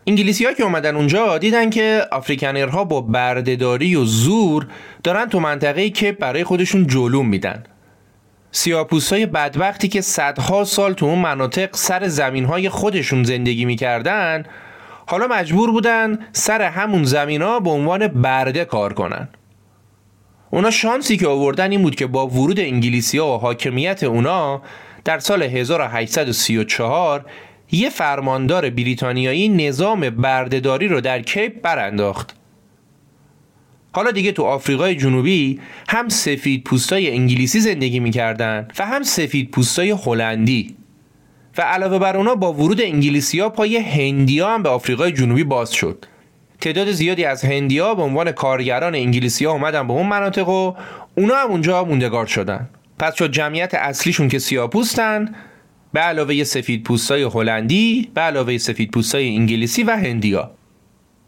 [0.07, 4.67] انگلیسی ها که اومدن اونجا دیدن که آفریکنرها با بردهداری و زور
[5.03, 7.63] دارن تو منطقه که برای خودشون جلوم میدن.
[8.51, 14.43] سیاپوس های بدبختی که صدها سال تو اون مناطق سر زمین های خودشون زندگی می‌کردن
[15.07, 19.29] حالا مجبور بودن سر همون زمین ها به عنوان برده کار کنن.
[20.49, 24.61] اونا شانسی که آوردن این بود که با ورود انگلیسی ها و حاکمیت اونا
[25.05, 27.25] در سال 1834
[27.71, 32.35] یه فرماندار بریتانیایی نظام بردهداری رو در کیپ برانداخت.
[33.91, 35.59] حالا دیگه تو آفریقای جنوبی
[35.89, 40.75] هم سفید پوستای انگلیسی زندگی می‌کردن و هم سفید پوستای هلندی.
[41.57, 45.71] و علاوه بر اونا با ورود انگلیسی ها پای هندی هم به آفریقای جنوبی باز
[45.73, 46.05] شد.
[46.61, 50.73] تعداد زیادی از هندی ها به عنوان کارگران انگلیسی ها اومدن به اون مناطق و
[51.15, 52.69] اونا هم اونجا موندگار شدن.
[52.99, 55.35] پس شد جمعیت اصلیشون که سیاپوستن
[55.97, 60.51] به علاوه سفید پوستای هلندی به علاوه سفید پوستای انگلیسی و هندیا.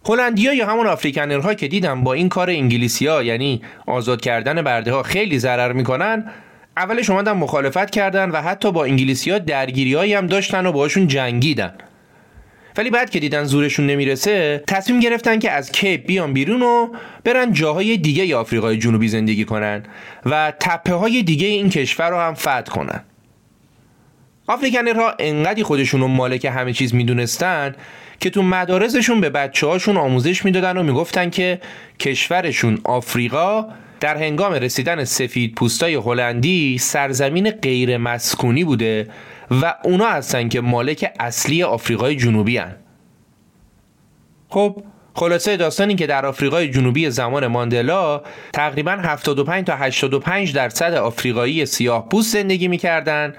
[0.05, 5.03] هلندیا یا همون آفریکنرها که دیدم با این کار انگلیسیا یعنی آزاد کردن برده ها
[5.03, 6.32] خیلی ضرر می‌کنن
[6.78, 11.74] اولش اومدن مخالفت کردن و حتی با انگلیسیا درگیری هم داشتن و باشون جنگیدن.
[12.78, 16.88] ولی بعد که دیدن زورشون نمی‌رسه تصمیم گرفتن که از کیپ بیان بیرون و
[17.24, 19.84] برن جاهای دیگه آفریقای جنوبی زندگی کنن
[20.26, 23.03] و تپه های دیگه این کشور رو هم فتح کنن.
[24.50, 27.76] آفریکنرها انقدی خودشون رو مالک همه چیز می‌دونستن
[28.20, 31.62] که تو مدارسشون به بچه هاشون آموزش می‌دادن و می‌گفتن که
[32.00, 33.66] کشورشون آفریقا
[34.00, 39.08] در هنگام رسیدن سفید پوستای هلندی سرزمین غیر مسکونی بوده
[39.52, 42.76] و اونا هستن که مالک اصلی آفریقای جنوبی هن.
[44.50, 44.84] خب
[45.14, 48.22] خلاصه داستانی که در آفریقای جنوبی زمان ماندلا
[48.54, 53.34] تقریبا 75 تا 85 درصد آفریقایی سیاه پوست زندگی می‌کردن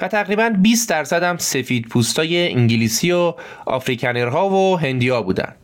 [0.00, 3.34] و تقریبا 20 درصد هم سفید پوستای انگلیسی و
[3.66, 5.54] آفریکنرها و هندیا بودن.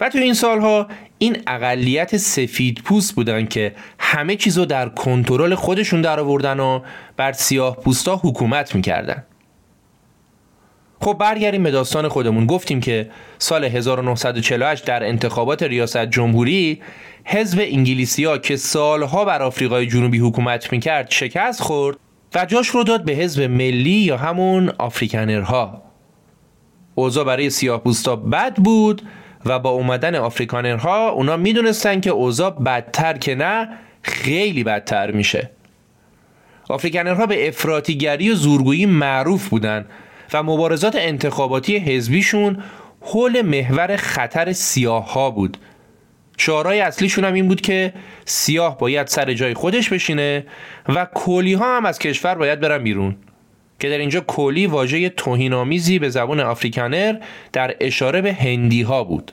[0.00, 6.00] و تو این سالها این اقلیت سفید پوست بودن که همه چیزو در کنترل خودشون
[6.02, 6.80] در آوردن و
[7.16, 9.24] بر سیاه پوستا حکومت می‌کردن.
[11.00, 12.46] خب برگردیم به داستان خودمون.
[12.46, 16.82] گفتیم که سال 1948 در انتخابات ریاست جمهوری
[17.24, 21.96] حزب انگلیسی ها که سالها بر آفریقای جنوبی حکومت می‌کرد شکست خورد
[22.34, 25.82] و جاش رو داد به حزب ملی یا همون آفریکنرها
[26.94, 27.82] اوضاع برای سیاه
[28.32, 29.02] بد بود
[29.46, 33.68] و با اومدن آفریکانرها اونا می‌دونستن که اوضاع بدتر که نه
[34.02, 35.50] خیلی بدتر میشه.
[36.68, 39.86] آفریکانرها به افراتیگری و زورگویی معروف بودن
[40.32, 42.62] و مبارزات انتخاباتی حزبیشون
[43.00, 45.56] حول محور خطر سیاه ها بود.
[46.40, 47.92] شعارهای اصلیشون هم این بود که
[48.24, 50.46] سیاه باید سر جای خودش بشینه
[50.88, 53.16] و کولی ها هم از کشور باید برن بیرون.
[53.80, 57.16] که در اینجا کولی واژه توهینآمیزی به زبان آفریکانر
[57.52, 59.32] در اشاره به هندی ها بود.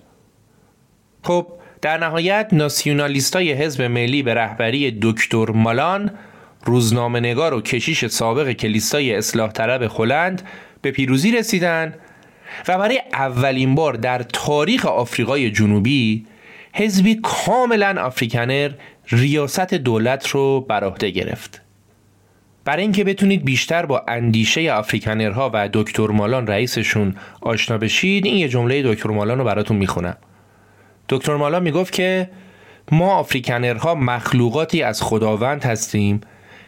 [1.23, 1.47] خب
[1.81, 6.11] در نهایت ناسیونالیست های حزب ملی به رهبری دکتر مالان
[6.65, 10.41] روزنامه نگار و کشیش سابق کلیسای اصلاح طلب هلند
[10.81, 11.93] به پیروزی رسیدن
[12.67, 16.25] و برای اولین بار در تاریخ آفریقای جنوبی
[16.77, 18.71] حزبی کاملا آفریکنر
[19.09, 21.61] ریاست دولت رو بر عهده گرفت.
[22.65, 28.49] برای اینکه بتونید بیشتر با اندیشه آفریکنرها و دکتر مالان رئیسشون آشنا بشید این یه
[28.49, 30.17] جمله دکتر مالان رو براتون می‌خونم.
[31.09, 32.29] دکتر مالان می‌گفت که
[32.91, 36.21] ما آفریکنرها مخلوقاتی از خداوند هستیم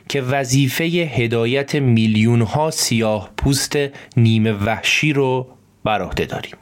[0.10, 3.78] که وظیفه هدایت میلیون ها سیاه پوست
[4.18, 5.48] نیمه وحشی رو
[5.84, 6.56] بر عهده داریم.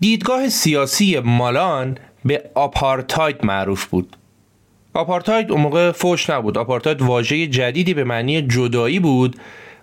[0.00, 4.16] دیدگاه سیاسی مالان به آپارتاید معروف بود.
[4.94, 6.58] آپارتاید اون موقع فوش نبود.
[6.58, 9.36] آپارتاید واژه جدیدی به معنی جدایی بود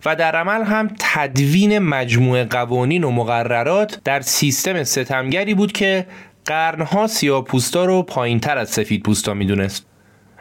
[0.05, 6.05] و در عمل هم تدوین مجموعه قوانین و مقررات در سیستم ستمگری بود که
[6.45, 9.85] قرنها سیاپوستا رو پایین تر از سفید پوستا می‌دونست.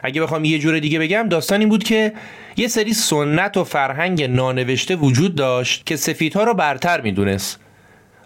[0.03, 2.13] اگه بخوام یه جور دیگه بگم داستان این بود که
[2.57, 7.59] یه سری سنت و فرهنگ نانوشته وجود داشت که سفیدها رو برتر می‌دونست.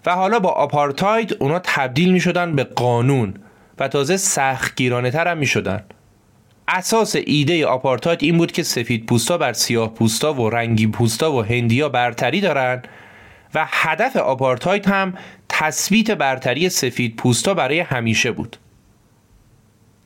[0.08, 3.34] و حالا با آپارتاید اونا تبدیل می شدن به قانون
[3.78, 5.84] و تازه سخت گیرانه تر هم می شدن.
[6.68, 11.42] اساس ایده آپارتاید این بود که سفید پوستا بر سیاه پوستا و رنگی پوستا و
[11.42, 12.82] هندیا برتری دارن
[13.54, 15.14] و هدف آپارتاید هم
[15.48, 18.56] تثبیت برتری سفید پوستا برای همیشه بود.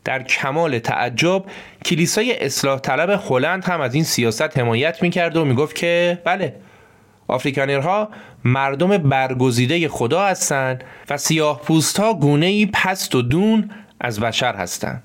[0.04, 1.44] در کمال تعجب
[1.84, 6.54] کلیسای اصلاح طلب هلند هم از این سیاست حمایت می‌کرد و می‌گفت که بله
[7.28, 8.08] آفریکانرها
[8.44, 13.70] مردم برگزیده خدا هستند و سیاه پوست ها گونه ای پست و دون
[14.00, 15.02] از بشر هستند.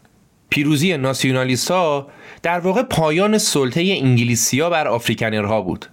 [0.50, 2.08] پیروزی ناسیونالیست ها
[2.44, 5.86] در واقع پایان سلطه انگلیسیا بر آفریکانرها بود.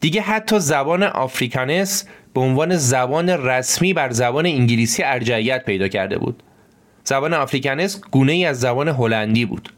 [0.00, 6.42] دیگه حتی زبان آفریکانس به عنوان زبان رسمی بر زبان انگلیسی ارجعیت پیدا کرده بود.
[7.04, 9.72] زبان آفریکانس گونه ای از زبان هلندی بود.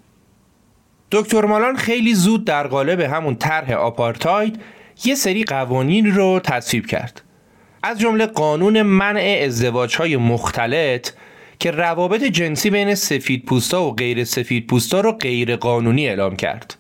[1.13, 4.61] دکتر مالان خیلی زود در قالب همون طرح آپارتاید
[5.05, 7.23] یه سری قوانین رو تصویب کرد.
[7.83, 11.11] از جمله قانون منع ازدواج های مختلط
[11.59, 16.77] که روابط جنسی بین سفید پوستا و غیر سفید پوستا رو غیر قانونی اعلام کرد.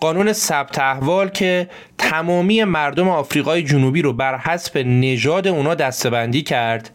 [0.00, 1.68] قانون ثبت احوال که
[1.98, 6.90] تمامی مردم آفریقای جنوبی رو بر حسب نژاد اونا دستبندی کرد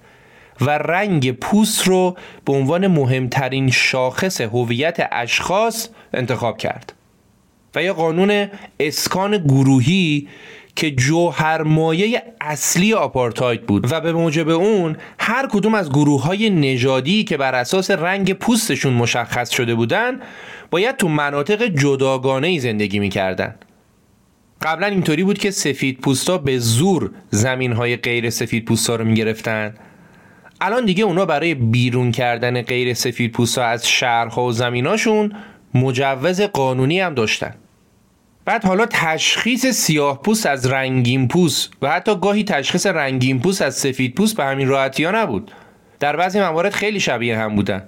[0.62, 6.93] و رنگ پوست رو به عنوان مهمترین شاخص هویت اشخاص انتخاب کرد.
[7.76, 8.47] و یا قانون
[8.80, 10.28] اسکان گروهی
[10.76, 13.91] که جوهر مایه اصلی آپارتاید بود.
[13.91, 18.93] و به موجب اون هر کدوم از گروه های نژادی که بر اساس رنگ پوستشون
[18.93, 20.19] مشخص شده بودن
[20.72, 23.55] باید تو مناطق جداگانه ای زندگی می‌کردن.
[24.61, 29.76] قبلا اینطوری بود که سفید پوستا به زور زمین های غیر سفید پوستا رو می‌گرفتن.
[30.61, 35.34] الان دیگه اونا برای بیرون کردن غیر سفید پوستا از شهرها و زمیناشون
[35.74, 37.55] مجوز قانونی هم داشتن.
[38.45, 43.76] بعد حالا تشخیص سیاه پوست از رنگین پوست و حتی گاهی تشخیص رنگین پوست از
[43.76, 45.51] سفید پوست به همین راحتی ها نبود.
[45.99, 47.84] در بعضی موارد خیلی شبیه هم بودن.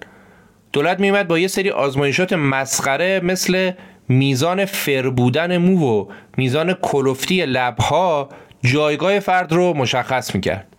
[0.73, 3.71] دولت میومد با یه سری آزمایشات مسخره مثل
[4.09, 6.05] میزان فر بودن مو و
[6.37, 8.29] میزان کلفتی لبها
[8.63, 10.72] جایگاه فرد رو مشخص می‌کرد.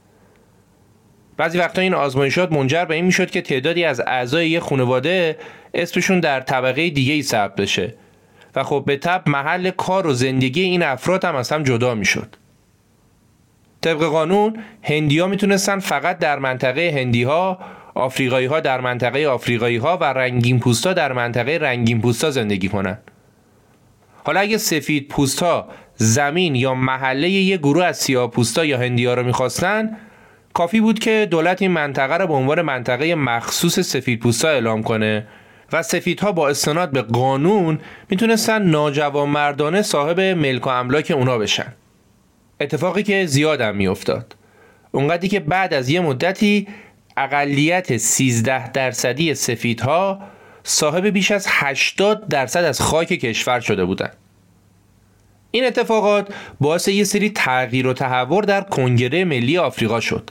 [1.37, 5.37] بعضی وقتا این آزمایشات منجر به این می‌شد که تعدادی از اعضای یه خانواده
[5.75, 7.95] اسمشون در طبقه دیگه ای ثبت بشه
[8.55, 12.37] و خب به تب محل کار و زندگی این افراد هم از هم جدا می‌شد.
[13.81, 17.59] طبق قانون هندی ها می‌تونستن فقط در منطقه هندی ها
[17.95, 22.99] آفریقایی ها در منطقه آفریقایی ها و رنگین پوستا در منطقه رنگین پوستا زندگی کنن
[24.25, 29.15] حالا اگه سفید پوستا زمین یا محله یه گروه از سیاه پوستا یا هندی ها
[29.15, 29.97] رو می‌خواستن
[30.55, 35.27] کافی بود که دولت این منطقه رو به عنوان منطقه مخصوص سفید پوستا اعلام کنه
[35.73, 37.79] و سفیدها با استناد به قانون
[38.11, 41.73] می‌تونستن ناجوان مردانه صاحب ملک و املاک اونا بشن.
[42.61, 44.37] اتفاقی که زیاد هم میافتاد.
[44.93, 46.69] اونقدری که بعد از یه مدتی
[47.17, 50.21] اقلیت 13 درصدی سفیدها
[50.63, 54.17] صاحب بیش از 80 درصد از خاک کشور شده بودند.
[55.51, 60.31] این اتفاقات باعث یه سری تغییر و تحور در کنگره ملی آفریقا شد.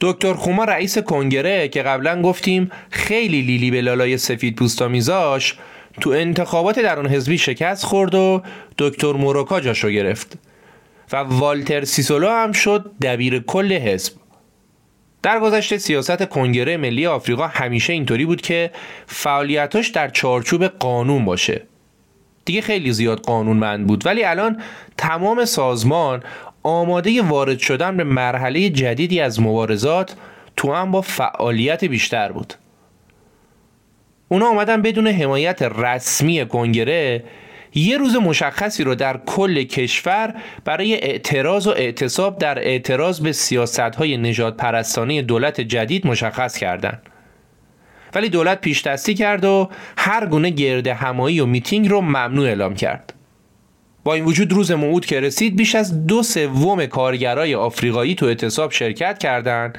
[0.00, 5.54] دکتر خوما رئیس کنگره که قبلا گفتیم خیلی لیلی به لالای سفید پوستا میذاش
[6.00, 8.42] تو انتخابات در اون حزبی شکست خورد و
[8.78, 10.38] دکتر موروکا جاشو گرفت
[11.12, 14.12] و والتر سیسولو هم شد دبیر کل حزب.
[15.22, 18.70] در گذشته سیاست کنگره ملی آفریقا همیشه اینطوری بود که
[19.06, 21.62] فعالیتاش در چارچوب قانون باشه.
[22.44, 24.62] دیگه خیلی زیاد قانونمند بود ولی الان
[24.96, 26.22] تمام سازمان
[26.68, 30.16] آماده وارد شدن به مرحله جدیدی از مبارزات
[30.56, 32.54] تو هم با فعالیت بیشتر بود
[34.28, 37.24] اونا آمدن بدون حمایت رسمی کنگره
[37.74, 43.80] یه روز مشخصی رو در کل کشور برای اعتراض و اعتصاب در اعتراض به سیاست
[43.80, 47.02] های نجات پرستانی دولت جدید مشخص کردند.
[48.14, 52.74] ولی دولت پیش دستی کرد و هر گونه گرد همایی و میتینگ رو ممنوع اعلام
[52.74, 53.14] کرد.
[54.04, 58.72] با این وجود روز موعود که رسید بیش از دو سوم کارگرای آفریقایی تو اعتصاب
[58.72, 59.78] شرکت کردند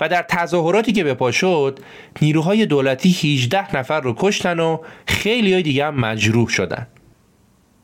[0.00, 1.78] و در تظاهراتی که به پا شد
[2.22, 6.86] نیروهای دولتی 18 نفر رو کشتن و خیلی های دیگه هم مجروح شدن.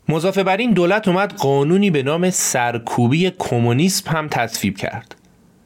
[0.09, 5.15] مضافه بر این دولت اومد قانونی به نام سرکوبی کمونیسم هم تصویب کرد.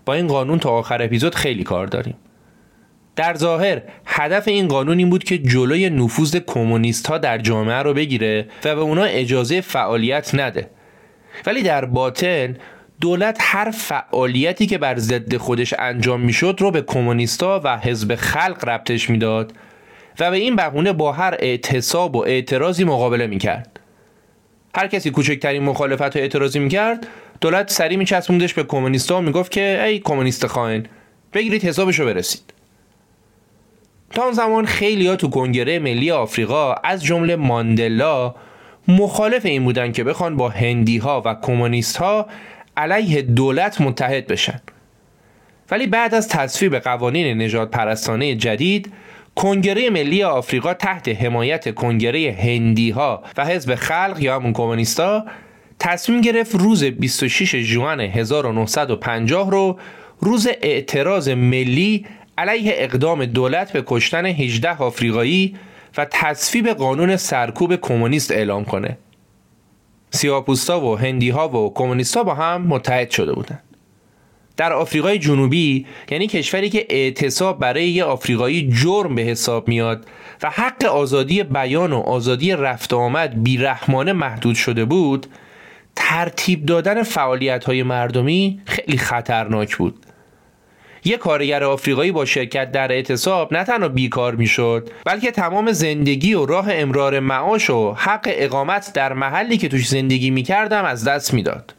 [0.05, 2.15] با این قانون تا آخر اپیزود خیلی کار داریم.
[3.19, 7.95] در ظاهر هدف این قانون این بود که جلوی نفوذ کمونیست ها در جامعه رو
[7.95, 10.71] بگیره و به اونا اجازه فعالیت نده.
[11.47, 12.57] ولی در باطن
[13.01, 18.69] دولت هر فعالیتی که بر ضد خودش انجام می‌شد رو به کمونیستا و حزب خلق
[18.69, 19.53] ربطش می‌داد
[20.21, 23.81] و به این بهونه با هر اعتصاب و اعتراضی مقابله می‌کرد.
[24.75, 27.07] هر کسی کوچکترین مخالفت و اعتراضی می‌کرد
[27.41, 30.87] دولت سری میچسبوندش به کمونیستا و می‌گفت که ای کمونیست خائن
[31.33, 32.58] بگیرید حسابشو برسید.
[34.11, 38.35] تا اون زمان خیلی ها تو کنگره ملی آفریقا از جمله ماندلا
[38.89, 42.27] مخالف این بودن که بخوان با هندی ها و کمونیست ها
[42.77, 44.61] علیه دولت متحد بشن.
[45.71, 48.93] ولی بعد از تصویب قوانین نجات پرستانه جدید
[49.35, 55.25] کنگره ملی آفریقا تحت حمایت کنگره هندی ها و حزب خلق یا همون کمونیستا
[55.79, 59.79] تصمیم گرفت روز 26 جوان 1950 رو
[60.21, 62.07] روز اعتراض ملی
[62.39, 65.57] علیه اقدام دولت به کشتن 18 آفریقایی
[65.97, 68.99] و تصویب قانون سرکوب کمونیست اعلام کنه.
[70.11, 73.63] سیاپوستا و هندی ها و کمونیستا با هم متحد شده بودند.
[74.57, 80.07] در آفریقای جنوبی یعنی کشوری که اعتصاب برای یه آفریقایی جرم به حساب میاد
[80.43, 85.27] و حق آزادی بیان و آزادی رفت آمد بیرحمانه محدود شده بود
[85.97, 90.07] ترتیب دادن فعالیت های مردمی خیلی خطرناک بود
[91.09, 96.47] یه کارگر آفریقایی با شرکت در اعتصاب نه تنها بیکار می‌شد بلکه تمام زندگی و
[96.47, 101.75] راه امرار معاش و حق اقامت در محلی که توش زندگی می‌کردم از دست می‌داد.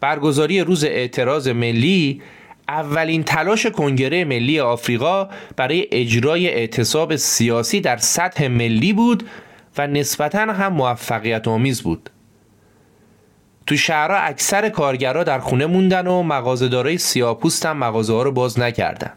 [0.00, 2.22] برگزاری روز اعتراض ملی
[2.68, 9.28] اولین تلاش کنگره ملی آفریقا برای اجرای اعتصاب سیاسی در سطح ملی بود
[9.78, 12.10] و نسبتا هم موفقیت آمیز بود.
[13.66, 18.58] تو شهرها اکثر کارگرها در خونه موندن و مغازه‌دارای سیاپوست هم مغازه ها رو باز
[18.58, 19.12] نکردن.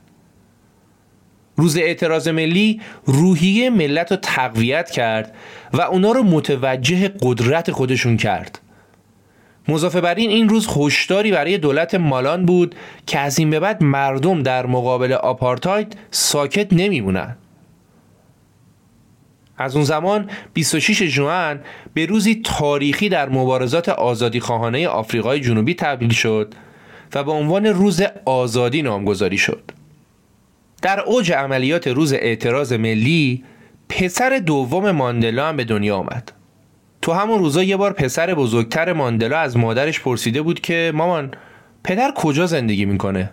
[1.58, 5.36] روز اعتراض ملی روحیه ملت رو تقویت کرد
[5.74, 8.60] و اونا رو متوجه قدرت خودشون کرد.
[9.68, 12.76] مضافه بر این این روز هشداری برای دولت مالان بود
[13.08, 17.38] که از این به بعد مردم در مقابل آپارتاید ساکت نمیمونن.
[19.58, 21.60] از اون زمان 26 جوان
[21.94, 26.54] به روزی تاریخی در مبارزات آزادی خواهانه آفریقای جنوبی تبدیل شد
[27.16, 29.72] و به عنوان روز آزادی نامگذاری شد.
[30.82, 33.44] در اوج عملیات روز اعتراض ملی
[33.90, 36.32] پسر دوم ماندلا هم به دنیا آمد.
[37.02, 41.32] تو همون روزا یه بار پسر بزرگتر ماندلا از مادرش پرسیده بود که مامان
[41.84, 43.32] پدر کجا زندگی می‌کنه؟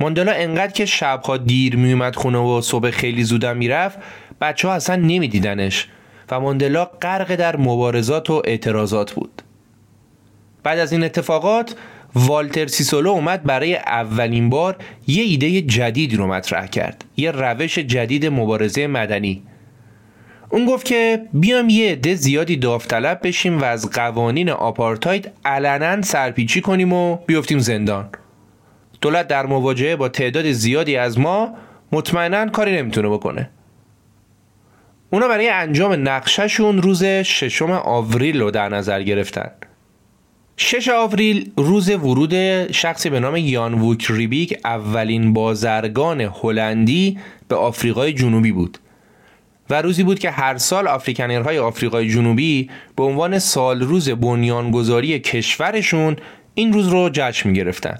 [0.00, 3.98] ماندلا انقدر که شبها دیر میومد خونه و صبح خیلی زودم می‌رفت
[4.40, 5.88] بچه ها اصلا نمیدیدنش
[6.30, 9.42] و ماندلا غرق در مبارزات و اعتراضات بود.
[10.62, 11.74] بعد از این اتفاقات
[12.14, 14.76] والتر سیسولو اومد برای اولین بار
[15.06, 19.42] یه ایده جدید رو مطرح کرد یه روش جدید مبارزه مدنی.
[20.50, 26.60] اون گفت که بیام یه عده زیادی داوطلب بشیم و از قوانین آپارتاید علنا سرپیچی
[26.60, 28.08] کنیم و بیفتیم زندان.
[29.00, 31.54] دولت در مواجهه با تعداد زیادی از ما
[31.92, 33.50] مطمئنا کاری نمی‌تونه بکنه.
[35.12, 39.50] اونا برای انجام نقشهشون روز ششم آوریل رو در نظر گرفتن.
[40.56, 48.12] شش آوریل روز ورود شخصی به نام یان ووک ریبیک اولین بازرگان هلندی به آفریقای
[48.12, 48.78] جنوبی بود.
[49.70, 56.16] و روزی بود که هر سال آفریکنرهای آفریقای جنوبی به عنوان سال روز بنیانگذاری کشورشون
[56.54, 57.98] این روز رو جشن می گرفتن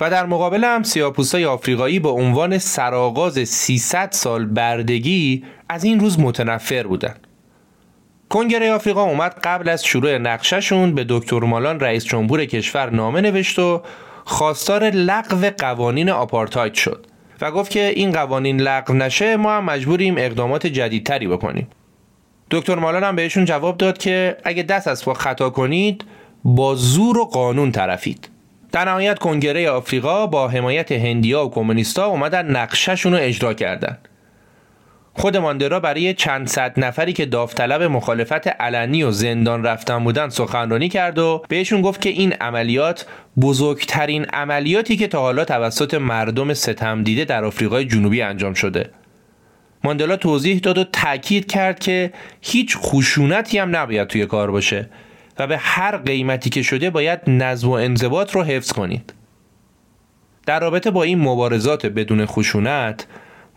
[0.00, 6.20] و در مقابل هم سیاپوستای آفریقایی به عنوان سرآغاز 300 سال بردگی از این روز
[6.20, 7.14] متنفر بودن
[8.28, 13.58] کنگره آفریقا اومد قبل از شروع نقشهشون به دکتر مالان رئیس جمهور کشور نامه نوشت
[13.58, 13.82] و
[14.24, 17.06] خواستار لغو قوانین آپارتاید شد
[17.40, 21.68] و گفت که این قوانین لغو نشه ما هم مجبوریم اقدامات جدیدتری بکنیم.
[22.50, 26.04] دکتر مالان هم بهشون جواب داد که اگه دست از پا خطا کنید
[26.44, 28.28] با زور و قانون طرفید.
[28.74, 33.98] در نهایت کنگره آفریقا با حمایت هندیا و کمونیستا اومدن نقشهشون رو اجرا کردن.
[35.12, 40.88] خود ماندرا برای چند صد نفری که داوطلب مخالفت علنی و زندان رفتن بودن سخنرانی
[40.88, 43.06] کرد و بهشون گفت که این عملیات
[43.40, 48.90] بزرگترین عملیاتی که تا حالا توسط مردم ستم دیده در آفریقای جنوبی انجام شده.
[49.84, 54.88] ماندلا توضیح داد و تاکید کرد که هیچ خشونتی هم نباید توی کار باشه.
[55.38, 59.14] و به هر قیمتی که شده باید نظم و انضباط رو حفظ کنید.
[60.46, 63.06] در رابطه با این مبارزات بدون خشونت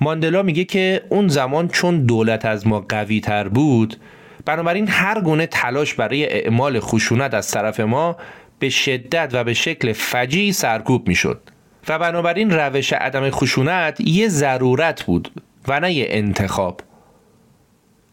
[0.01, 3.97] ماندلا میگه که اون زمان چون دولت از ما قوی تر بود
[4.45, 8.17] بنابراین هر گونه تلاش برای اعمال خشونت از طرف ما
[8.59, 11.41] به شدت و به شکل فجی سرکوب می‌شد
[11.87, 15.31] و بنابراین روش عدم خشونت یه ضرورت بود
[15.67, 16.81] و نه یه انتخاب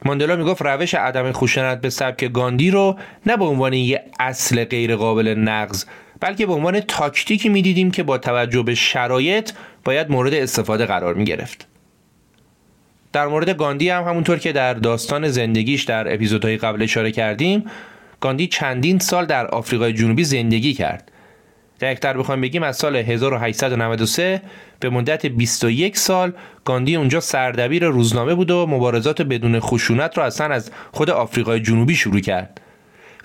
[0.05, 4.97] ماندلا می‌گفت روش عدم خشونت به سبک گاندی رو نه به عنوان یه اصل غیر
[4.97, 5.85] قابل نقض
[6.21, 9.53] بلکه به عنوان تاکتیکی می‌دیدیم که با توجه به شرایط
[9.85, 11.67] باید مورد استفاده قرار می گرفت.
[13.13, 17.65] در مورد گاندی هم همونطور که در داستان زندگیش در اپیزودهای قبل اشاره کردیم
[18.21, 21.11] گاندی چندین سال در آفریقای جنوبی زندگی کرد
[21.81, 24.43] دقیقتر بخوایم بگیم از سال 1893
[24.85, 26.33] به مدت 21 سال
[26.65, 31.95] گاندی اونجا سردبیر روزنامه بود و مبارزات بدون خشونت را اصلا از خود آفریقای جنوبی
[31.95, 32.61] شروع کرد.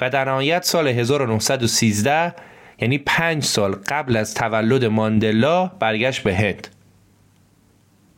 [0.01, 2.35] و در نهایت سال 1913
[2.81, 6.67] یعنی پنج سال قبل از تولد ماندلا برگشت به هند.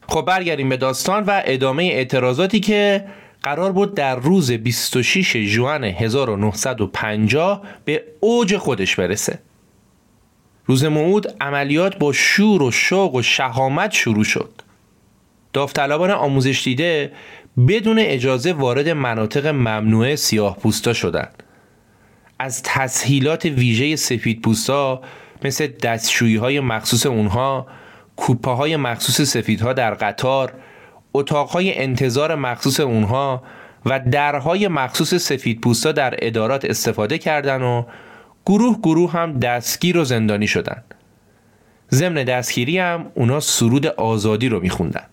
[0.07, 3.05] خب برگردیم به داستان و ادامه اعتراضاتی که
[3.43, 9.39] قرار بود در روز 26 جوان 1950 به اوج خودش برسه.
[10.71, 14.61] روز موعود عملیات با شور و شوق و شهامت شروع شد.
[15.53, 17.11] داوطلبان آموزش دیده
[17.67, 21.43] بدون اجازه وارد مناطق ممنوعه سیاه پوستا شدند.
[22.39, 25.01] از تسهیلات ویژه سفید پوستا
[25.43, 27.67] مثل دستشویی های مخصوص اونها
[28.15, 30.53] کوپه های مخصوص سفیدها در قطار
[31.13, 33.43] اتاقهای انتظار مخصوص اونها
[33.85, 37.83] و درهای مخصوص سفید پوستا در ادارات استفاده کردن و
[38.45, 40.83] گروه گروه هم دستگیر و زندانی شدن.
[41.91, 45.05] ضمن دستگیری هم اونا سرود آزادی رو میخوندن.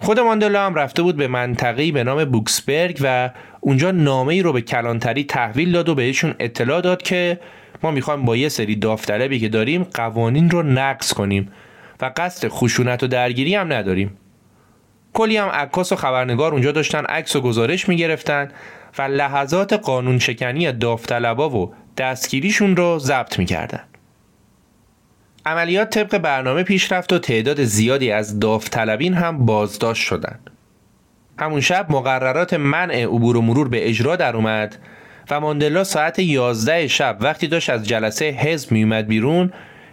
[0.00, 4.52] خود ماندلا هم رفته بود به منطقه‌ای به نام بوکسبرگ و اونجا نامه ای رو
[4.52, 7.40] به کلانتری تحویل داد و بهشون اطلاع داد که
[7.82, 11.52] ما می‌خوایم با یه سری داوطلبی که داریم قوانین رو نقض کنیم
[12.00, 14.16] و قصد خشونت و درگیری هم نداریم.
[15.12, 18.48] کلی هم عکاس و خبرنگار اونجا داشتن عکس و گزارش می‌گرفتن
[18.98, 23.84] و لحظات قانون شکنی داوطلبا و دستگیریشون رو ضبط می‌کردن
[25.46, 30.50] عملیات طبق برنامه پیش رفت و تعداد زیادی از داوطلبین هم بازداشت شدند.
[31.38, 34.76] همون شب مقررات منع عبور و مرور به اجرا در اومد
[35.30, 39.52] و ماندلا ساعت 11 شب وقتی داشت از جلسه حزب میومد بیرون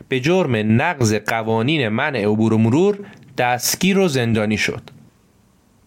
[0.09, 2.99] به جرم نقض قوانین منع عبور و مرور
[3.37, 4.81] دستگیر و زندانی شد.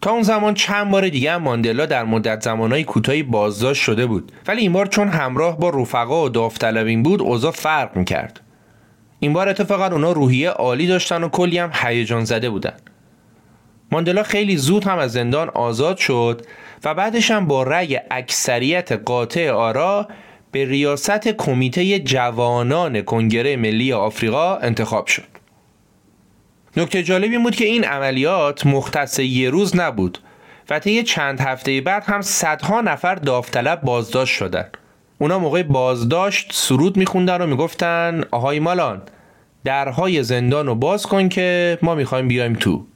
[0.00, 4.32] تا اون زمان چند بار دیگه ماندلا در مدت زمانهای کوتاهی بازداشت شده بود.
[4.46, 8.40] ولی این بار چون همراه با رفقا و داوطلبین بود اوضاع فرق می‌کرد.
[9.20, 12.76] این بار اتفاقا اونا روحیه عالی داشتن و کلی هم هیجان زده بودن.
[13.92, 16.46] ماندلا خیلی زود هم از زندان آزاد شد
[16.84, 20.08] و بعدش هم با رأی اکثریت قاطع آرا
[20.52, 25.37] به ریاست کمیته جوانان کنگره ملی آفریقا انتخاب شد.
[26.78, 30.18] نکته جالب این بود که این عملیات مختص یه روز نبود.
[30.70, 34.76] و طی چند هفته بعد هم صدها نفر داوطلب بازداشت شدند.
[35.18, 39.02] اونا موقع بازداشت سرود میخوندن و می‌گفتن آهای مالان
[39.64, 42.86] درهای زندان رو باز کن که ما می‌خوایم بیایم تو.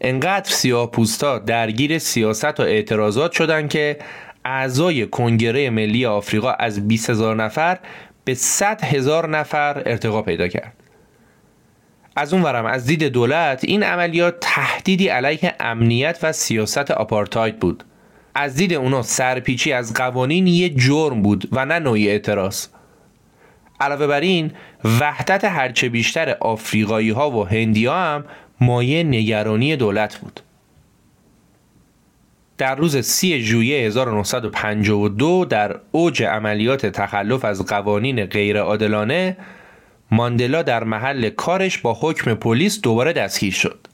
[0.00, 3.98] انقدر سیاه پوستا درگیر سیاست و اعتراضات شدن که
[4.44, 7.78] اعضای کنگره ملی آفریقا از 20 هزار نفر
[8.24, 10.87] به 100 هزار نفر ارتقا پیدا کرد.
[12.18, 17.84] از اون ورم از دید دولت این عملیات تهدیدی علیه امنیت و سیاست آپارتاید بود.
[18.34, 22.66] از دید اونا سرپیچی از قوانین یه جرم بود و نه نوعی اعتراض.
[23.80, 24.52] علاوه بر این
[25.00, 28.24] وحدت هرچه بیشتر آفریقایی ها و هندی ها هم
[28.60, 30.40] مایه نگرانی دولت بود.
[32.58, 39.36] در روز سی ژوئیه 1952 در اوج عملیات تخلف از قوانین غیرعادلانه
[40.10, 43.86] ماندلا در محل کارش با حکم پلیس دوباره دستگیر شد.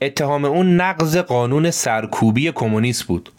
[0.00, 3.32] اتهام اون نقض قانون سرکوبی کمونیست بود.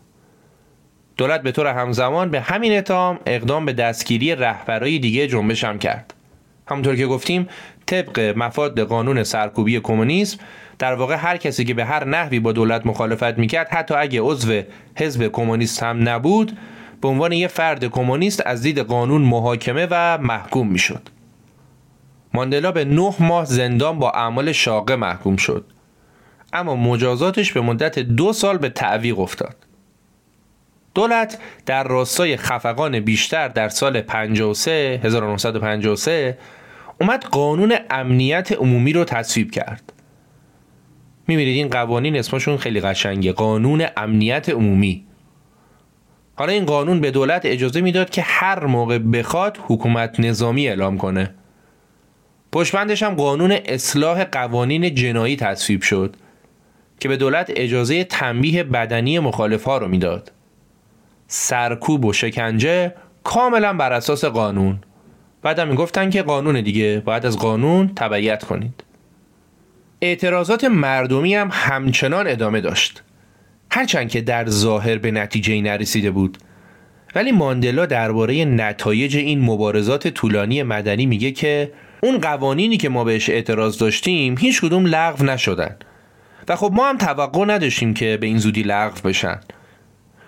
[1.18, 6.14] دولت به طور همزمان به همین اتهام اقدام به دستگیری رهبرای دیگه جنبش هم کرد.
[6.68, 7.47] همونطور که گفتیم
[7.86, 10.38] طبق مفاد قانون سرکوبی کمونیسم
[10.80, 14.62] در واقع هر کسی که به هر نحوی با دولت مخالفت می‌کرد حتی اگه عضو
[14.95, 16.58] حزب کمونیست هم نبود
[17.02, 21.10] به عنوان یه فرد کمونیست از دید قانون محاکمه و محکوم می‌شد.
[22.34, 25.66] ماندلا به نه ماه زندان با اعمال شاقه محکوم شد.
[26.54, 29.56] اما مجازاتش به مدت دو سال به تعویق افتاد.
[30.96, 36.38] دولت در راستای خفقان بیشتر در سال 53 1953
[37.02, 39.94] اومد قانون امنیت عمومی رو تصویب کرد.
[41.28, 45.06] می‌بینید این قوانین اسمشون خیلی قشنگه قانون امنیت عمومی.
[46.36, 51.34] حالا این قانون به دولت اجازه می‌داد که هر موقع بخواد حکومت نظامی اعلام کنه.
[52.52, 56.16] پشبندش هم قانون اصلاح قوانین جنایی تصویب شد
[56.99, 60.32] که به دولت اجازه تنبیه بدنی مخالف ها رو می‌داد.
[61.28, 62.93] سرکوب و شکنجه
[63.24, 64.80] کاملا بر اساس قانون.
[65.41, 68.84] بعدم می‌گفتن که قانون دیگه باید از قانون تبعیت کنید.
[70.02, 73.04] اعتراضات مردمی هم همچنان ادامه داشت.
[73.72, 76.38] هرچند که در ظاهر به نتیجه نرسیده بود.
[77.16, 81.72] ولی ماندلا درباره نتایج این مبارزات طولانی مدنی میگه که
[82.02, 85.76] اون قوانینی که ما بهش اعتراض داشتیم هیچ کدوم لغو نشدن.
[86.47, 89.39] و خب ما هم توقع نداشتیم که به این زودی لغو بشن.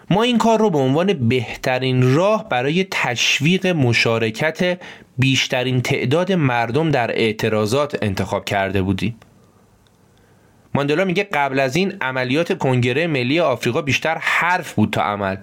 [0.10, 4.80] ما این کار رو به عنوان بهترین راه برای تشویق مشارکت
[5.18, 9.16] بیشترین تعداد مردم در اعتراضات انتخاب کرده بودیم.
[10.74, 15.36] ماندلا میگه قبل از این عملیات کنگره ملی آفریقا بیشتر حرف بود تا عمل.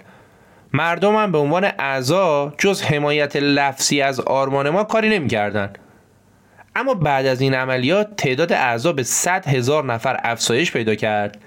[0.73, 5.73] مردم هم به عنوان اعضا جز حمایت لفظی از آرمان ما کاری نمی‌کردن.
[6.77, 11.39] اما بعد از این عملیات تعداد اعضا به 100 هزار نفر افزایش پیدا کرد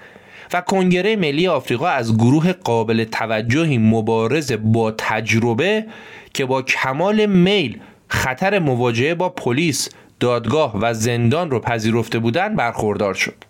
[0.52, 5.86] و کنگره ملی آفریقا از گروه قابل توجهی مبارز با تجربه
[6.34, 9.88] که با کمال میل خطر مواجهه با پلیس،
[10.20, 13.44] دادگاه و زندان رو پذیرفته بودن برخوردار شد.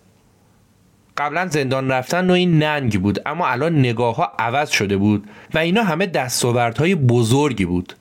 [1.17, 5.83] قبلا زندان رفتن نوعی ننگ بود اما الان نگاه ها عوض شده بود و اینا
[5.83, 7.93] همه دستاوردهای بزرگی بود.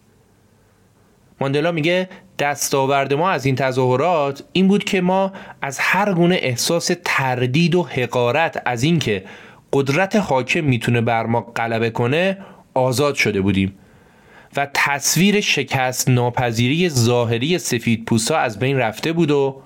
[1.41, 2.09] ماندلا میگه
[2.39, 5.33] دستاورد ما از این تظاهرات این بود که ما
[5.63, 9.25] از هر گونه احساس تردید و حقارت از اینکه
[9.73, 12.39] قدرت حاکم می‌تونه بر ما غلبه کنه
[12.75, 13.79] آزاد شده بودیم.
[14.57, 19.63] و تصویر شکست ناپذیری ظاهری سفید پوسا از بین رفته بود و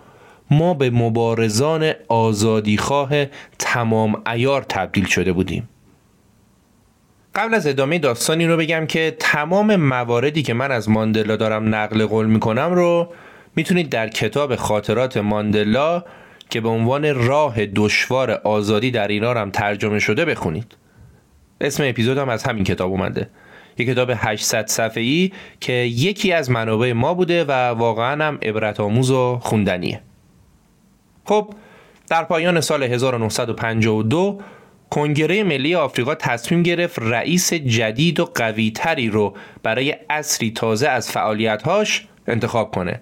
[0.51, 3.11] ما به مبارزان آزادیخواه
[3.59, 5.69] تمام ایار تبدیل شده بودیم.
[7.39, 12.07] قبل از ادامه داستانی رو بگم که تمام مواردی که من از ماندلا دارم نقل
[12.07, 13.09] قول می‌کنم رو
[13.57, 16.05] می‌تونید در کتاب خاطرات ماندلا
[16.51, 20.77] که به عنوان راه دشوار آزادی در ایران هم ترجمه شده بخونید.
[21.61, 23.31] اسم اپیزود هم از همین کتاب اومده.
[23.79, 29.11] یک کتاب 800 صفحه‌ای که یکی از منابع ما بوده و واقعا هم عبرت آموز
[29.11, 30.01] و خوندنیه.
[31.25, 31.55] خب
[32.09, 34.39] در پایان سال 1952
[34.91, 42.07] کنگره ملی آفریقا تصمیم گرفت رئیس جدید و قویتری رو برای اصری تازه از فعالیتهاش
[42.27, 43.01] انتخاب کنه.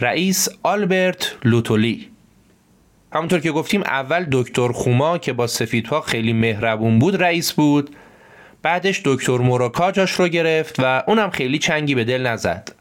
[0.00, 2.10] رئیس آلبرت لوتولی.
[3.12, 7.96] همونطور که گفتیم اول دکتر خوما که با سفیدها خیلی مهربون بود رئیس بود
[8.62, 12.72] بعدش دکتر موراکا جاش رو گرفت و اونم خیلی چنگی به دل نزد.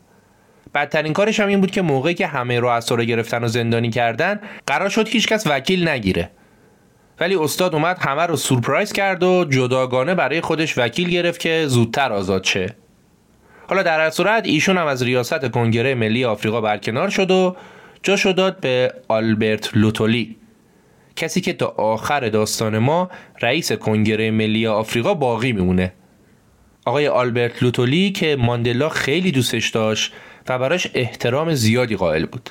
[0.76, 4.40] بدترین کارش هم این بود که موقعی که همه رؤسا رو گرفتن و زندانی کردن
[4.68, 6.30] قرار شد هیچکس وکیل نگیره.
[7.20, 12.14] ولی استاد اومد همه رو سورپرایز کرد و جداگانه برای خودش وکیل گرفت که زودتر
[12.14, 12.76] آزاد شه.
[13.68, 17.56] حالا در هر صورت ایشون هم از ریاست کنگره ملی آفریقا برکنار شد و
[18.04, 20.36] جاشو داد به آلبرت لوتولی.
[21.16, 23.10] کسی که تا آخر داستان ما
[23.42, 25.94] رئیس کنگره ملی آفریقا باقی میمونه.
[26.86, 30.14] آقای آلبرت لوتولی که ماندلا خیلی دوستش داشت
[30.50, 32.50] و براش احترام زیادی قائل بود.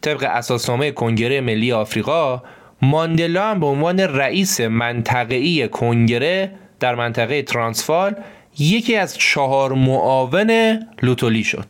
[0.00, 2.42] طبق اساسنامه کنگره ملی آفریقا
[2.82, 8.14] ماندلا هم به عنوان رئیس منطقه‌ای کنگره در منطقه ترانسفال
[8.58, 11.66] یکی از چهار معاون لوتولی شد.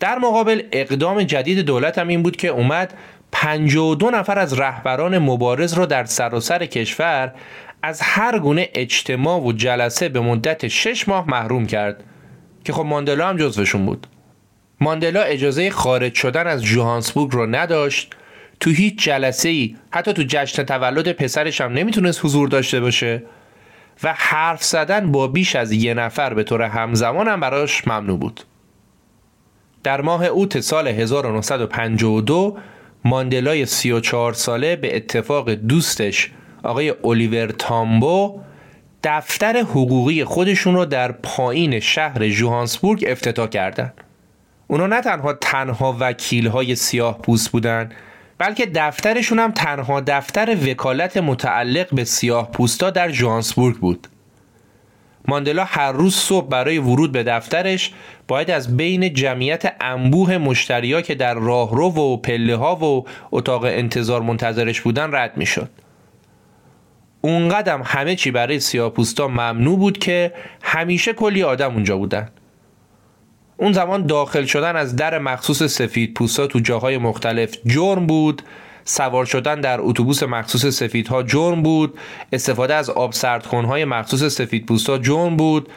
[0.00, 2.94] در مقابل اقدام جدید دولت هم این بود که اومد
[3.32, 7.34] 52 نفر از رهبران مبارز را در سراسر کشور
[7.82, 12.04] از هر گونه اجتماع و جلسه به مدت 6 ماه محروم کرد
[12.64, 14.06] که خب ماندلا هم جزوشون بود.
[14.80, 18.14] ماندلا اجازه خارج شدن از جوهانسبورگ رو نداشت.
[18.60, 23.22] تو هیچ جلسه ای حتی تو جشن تولد پسرش هم نمی‌تونست حضور داشته باشه
[24.02, 28.40] و حرف زدن با بیش از یه نفر به طور همزمان هم براش ممنوع بود
[29.82, 32.56] در ماه اوت سال 1952
[33.04, 36.30] ماندلای 34 ساله به اتفاق دوستش
[36.62, 38.40] آقای الیور تامبو
[39.04, 43.94] دفتر حقوقی خودشون رو در پایین شهر جوهانسبورگ افتتاح کردند.
[44.66, 47.90] اونا نه تنها تنها وکیل های سیاه پوست بودن
[48.38, 54.06] بلکه دفترشون هم تنها دفتر وکالت متعلق به سیاه پوستا در جوهانسبورگ بود.
[55.28, 57.92] ماندلا هر روز صبح برای ورود به دفترش
[58.28, 64.22] باید از بین جمعیت انبوه مشتریا که در راهرو و پله ها و اتاق انتظار
[64.22, 65.70] منتظرش بودن رد می شد.
[67.20, 70.32] اونقدم همه چی برای سیاپوستا ممنوع بود که
[70.62, 72.28] همیشه کلی آدم اونجا بودن.
[73.60, 78.42] اون زمان داخل شدن از در مخصوص سفید پوستا تو جاهای مختلف جرم بود.
[78.84, 81.98] سوار شدن در اتوبوس مخصوص سفیدها جرم بود.
[82.32, 85.68] استفاده از آب سردخونهای مخصوص سفید پوستا جرم بود.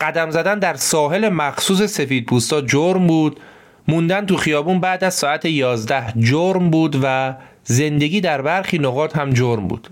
[0.00, 3.40] قدم زدن در ساحل مخصوص سفید پوستا جرم بود.
[3.88, 7.34] موندن تو خیابون بعد از ساعت 11 جرم بود و
[7.64, 9.88] زندگی در برخی نقاط هم جرم بود.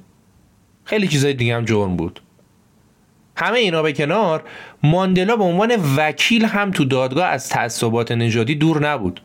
[0.84, 2.20] خیلی چیزای دیگه هم جرم بود.
[3.36, 4.42] همه اینا به کنار
[4.82, 9.20] ماندلا به عنوان وکیل هم تو دادگاه از تعصبات نژادی دور نبود.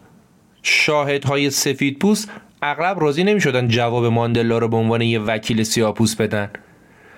[0.64, 2.32] شاهدهای سفید پوست
[2.62, 6.50] اغلب راضی نمی شدن جواب ماندلا رو به عنوان یه وکیل سیاپوس بدن.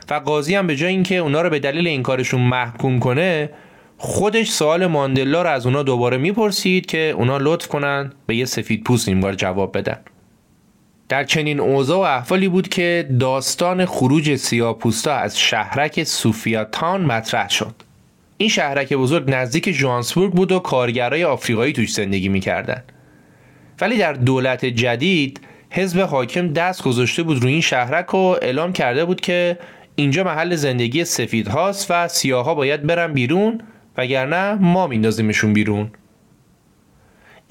[0.10, 3.50] و قاضی هم به جای اینکه اونا رو به دلیل این کارشون محکوم کنه
[3.98, 8.84] خودش سوال ماندلا رو از اونا دوباره می‌پرسید که اونا لطف کنن به یه سفید
[8.84, 10.00] پوست بار جواب بدن.
[11.12, 17.76] در چنین اوضاع و احوالی بود که داستان خروج سیاپوستا از شهرک سوفیاتان مطرح شد.
[18.38, 22.84] این شهرک بزرگ نزدیک جوانسبورگ بود و کارگرای آفریقایی توش زندگی می‌کردن
[23.82, 29.06] ولی در دولت جدید حزب حاکم دست گذاشته بود روی این شهرک و اعلام کرده
[29.06, 29.58] بود که
[29.96, 33.62] اینجا محل زندگی سفید هاست و سیاها باید برن بیرون
[33.98, 35.92] وگرنه ما میندازیمشون بیرون.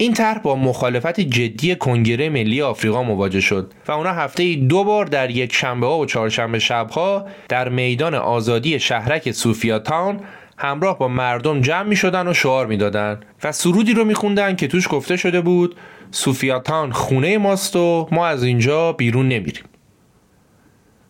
[0.01, 5.05] این طرح با مخالفت جدی کنگره ملی آفریقا مواجه شد و اونا هفته دو بار
[5.05, 10.19] در یک شنبه ها و چهارشنبه شبها در میدان آزادی شهرک سوفیا تاون
[10.57, 14.55] همراه با مردم جمع می شدن و شعار می دادن و سرودی رو می خوندن
[14.55, 15.75] که توش گفته شده بود
[16.11, 19.63] سوفیاتان خونه ماست و ما از اینجا بیرون نمیریم.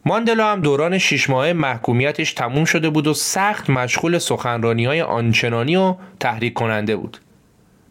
[0.06, 5.76] ماندلا هم دوران شش ماه محکومیتش تموم شده بود و سخت مشغول سخنرانی های آنچنانی
[5.76, 7.18] و تحریک کننده بود.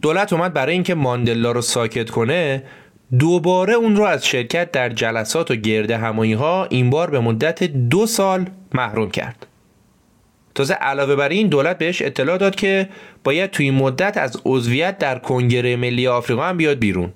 [0.02, 2.62] دولت اومد برای اینکه ماندلا رو ساکت کنه
[3.18, 7.64] دوباره اون رو از شرکت در جلسات و گرد همایی ها این بار به مدت
[7.64, 9.46] دو سال محروم کرد.
[10.54, 12.88] تازه علاوه بر این دولت بهش اطلاع داد که
[13.24, 17.12] باید توی مدت از عضویت در کنگره ملی آفریقا هم بیاد بیرون.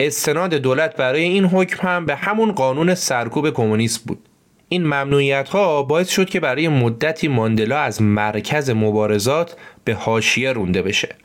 [0.00, 4.18] استناد دولت برای این حکم هم به همون قانون سرکوب کمونیست بود.
[4.68, 10.82] این ممنوعیت ها باعث شد که برای مدتی ماندلا از مرکز مبارزات به حاشیه رونده
[10.82, 11.16] بشه.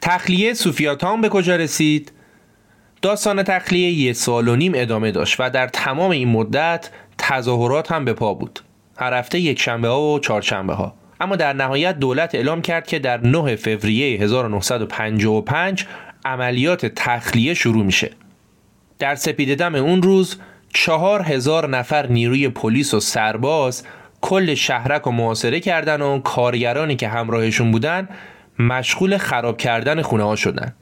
[0.00, 2.12] تخلیه سوفیاتان به کجا رسید؟
[3.02, 8.04] داستان تخلیه یه سال و نیم ادامه داشت و در تمام این مدت تظاهرات هم
[8.04, 8.60] به پا بود.
[8.96, 10.94] هر هفته یک شنبه ها و چهارشنبه ها.
[11.20, 15.86] اما در نهایت دولت اعلام کرد که در 9 فوریه 1955
[16.24, 18.10] عملیات تخلیه شروع میشه.
[18.98, 20.36] در سپیددم اون روز
[20.74, 23.84] چهار هزار نفر نیروی پلیس و سرباز
[24.20, 28.08] کل شهرک و محاصره کردن و کارگرانی که همراهشون بودن
[28.58, 30.74] مشغول خراب کردن خونه ها شدن.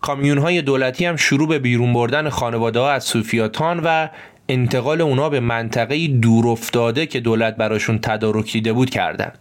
[0.00, 4.08] کامیون های دولتی هم شروع به بیرون بردن خانواده ها از سوفیاتان و
[4.48, 9.32] انتقال اونا به منطقه دور افتاده که دولت براشون تدارک دیده بود کردن.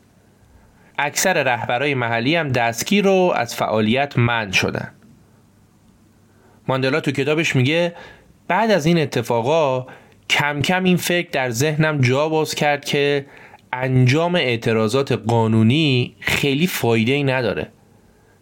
[0.97, 4.91] اکثر رهبرای محلی هم دستگیر رو از فعالیت منع شدن.
[6.67, 7.95] ماندلا تو کتابش میگه
[8.47, 9.85] بعد از این اتفاقا
[10.29, 13.25] کم کم این فکر در ذهنم جا باز کرد که
[13.73, 17.71] انجام اعتراضات قانونی خیلی فایده ای نداره.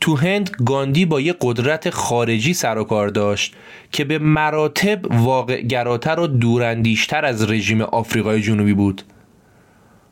[0.02, 3.54] تو هند گاندی با یه قدرت خارجی سر و کار داشت
[3.92, 9.02] که به مراتب واقع گراتر و دوراندیشتر از رژیم آفریقای جنوبی بود.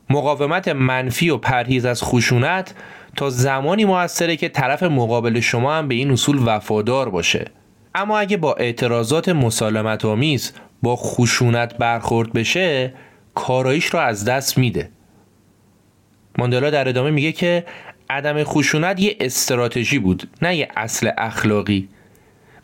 [0.09, 2.75] مقاومت منفی و پرهیز از خشونت
[3.15, 7.45] تا زمانی موثره که طرف مقابل شما هم به این اصول وفادار باشه.
[7.95, 12.93] اما اگه با اعتراضات مسالمت آمیز با خشونت برخورد بشه
[13.35, 14.89] کارایش رو از دست میده.
[16.37, 17.65] ماندلا در ادامه میگه که
[18.09, 21.89] عدم خشونت یه استراتژی بود نه یه اصل اخلاقی.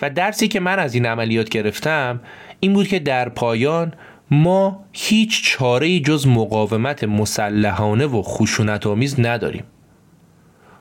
[0.01, 2.21] و درسی که من از این عملیات گرفتم
[2.59, 3.93] این بود که در پایان
[4.31, 9.63] ما هیچ چاره جز مقاومت مسلحانه و خشونت آمیز نداریم.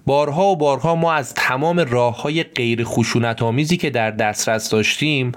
[0.06, 5.32] بارها و بارها ما از تمام راه های غیر خشونت آمیزی که در دسترس داشتیم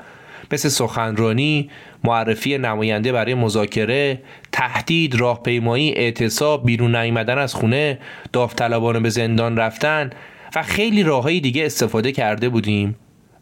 [0.51, 1.69] مثل سخنرانی،
[2.03, 4.21] معرفی نماینده برای مذاکره،
[4.51, 7.99] تهدید، راهپیمایی، اعتصاب، بیرون نیامدن از خونه،
[8.33, 10.09] داوطلبانه به زندان رفتن
[10.55, 12.95] و خیلی راههای دیگه استفاده کرده بودیم.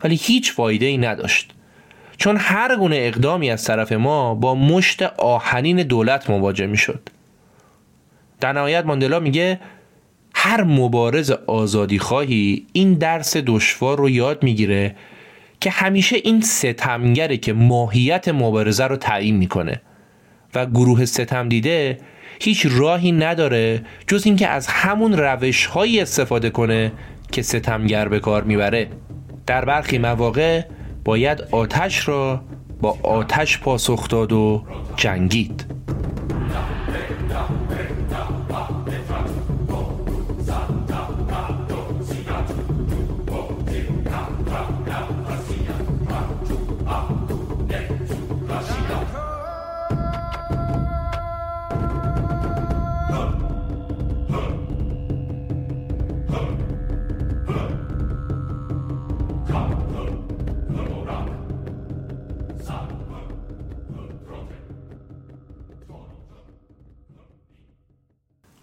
[0.04, 1.54] ولی هیچ فایده ای نداشت.
[2.18, 7.10] چون هر گونه اقدامی از طرف ما با مشت آهنین دولت مواجه می شد
[8.40, 9.60] در نهایت ماندلا میگه
[10.36, 14.96] هر مبارز آزادی خواهی این درس دشوار رو یاد می‌گیره
[15.62, 19.82] که همیشه این ستمگره که ماهیت مبارزه رو تعیین می‌کنه.
[20.56, 21.98] و گروه ستم دیده
[22.42, 26.92] هیچ راهی نداره جز اینکه از همون روش هایی استفاده کنه
[27.32, 28.88] که ستمگر به کار می‌بره.
[29.48, 30.62] در برخی مواقع
[31.06, 32.44] باید آتش را
[32.82, 34.64] با آتش پاسخ داد و
[34.96, 35.66] جنگید.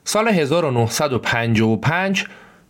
[0.08, 2.24] سال 1955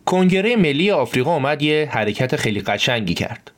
[0.05, 3.51] کنگره ملی آفریقا اومد یه حرکت خیلی قشنگی کرد.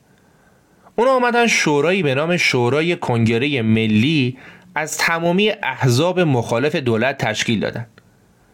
[0.96, 4.38] اونا آمدن شورایی به نام شورای کنگره ملی
[4.74, 7.86] از تمامی احزاب مخالف دولت تشکیل دادن.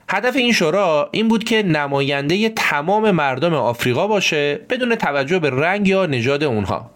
[0.09, 5.89] هدف این شورا این بود که نماینده تمام مردم آفریقا باشه بدون توجه به رنگ
[5.89, 6.91] یا نژاد اونها.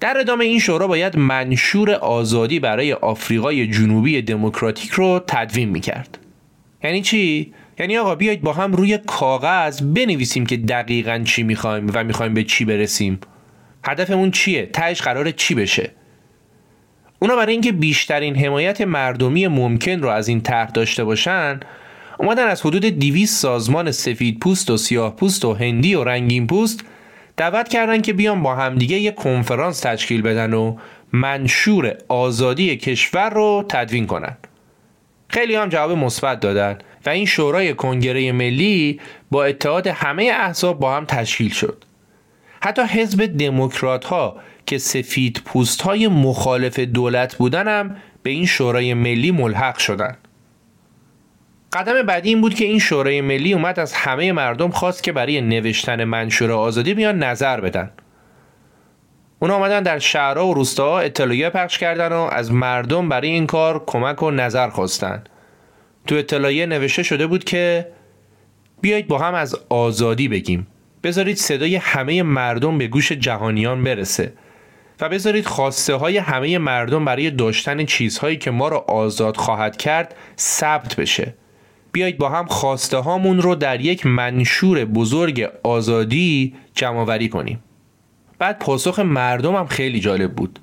[0.00, 6.18] در ادامه این شورا باید منشور آزادی برای آفریقای جنوبی دموکراتیک رو تدوین می‌کرد.
[6.84, 12.04] یعنی چی؟ یعنی آقا بیایید با هم روی کاغذ بنویسیم که دقیقا چی می‌خوایم و
[12.04, 13.20] می‌خوایم به چی برسیم
[13.84, 15.90] هدفمون چیه؟ تهش قرار چی بشه؟
[17.18, 21.60] اونا برای اینکه بیشترین حمایت مردمی ممکن رو از این طرح داشته باشن
[22.18, 26.84] اومدن از حدود 200 سازمان سفید پوست و سیاه پوست و هندی و رنگین پوست
[27.36, 30.76] دعوت کردن که بیان با همدیگه یه کنفرانس تشکیل بدن و
[31.12, 34.36] منشور آزادی کشور رو تدوین کنن
[35.28, 39.00] خیلی هم جواب مثبت دادن و این شورای کنگره ملی
[39.30, 41.84] با اتحاد همه احزاب با هم تشکیل شد.
[42.62, 48.94] حتی حزب دموکرات ها که سفید پوست های مخالف دولت بودن هم به این شورای
[48.94, 50.16] ملی ملحق شدن.
[51.72, 55.40] قدم بعدی این بود که این شورای ملی اومد از همه مردم خواست که برای
[55.40, 57.90] نوشتن منشور آزادی بیان نظر بدن.
[59.40, 63.84] اونا آمدن در شهرها و روستاها اطلاعیه پخش کردن و از مردم برای این کار
[63.86, 65.24] کمک و نظر خواستن.
[66.06, 67.88] تو اطلاعیه نوشته شده بود که
[68.80, 70.66] بیایید با هم از آزادی بگیم.
[71.02, 74.32] بذارید صدای همه مردم به گوش جهانیان برسه
[75.00, 80.14] و بذارید خواسته های همه مردم برای داشتن چیزهایی که ما را آزاد خواهد کرد
[80.38, 81.34] ثبت بشه.
[81.92, 87.62] بیایید با هم خواسته هامون رو در یک منشور بزرگ آزادی جمع کنیم.
[88.38, 90.58] بعد پاسخ مردم هم خیلی جالب بود.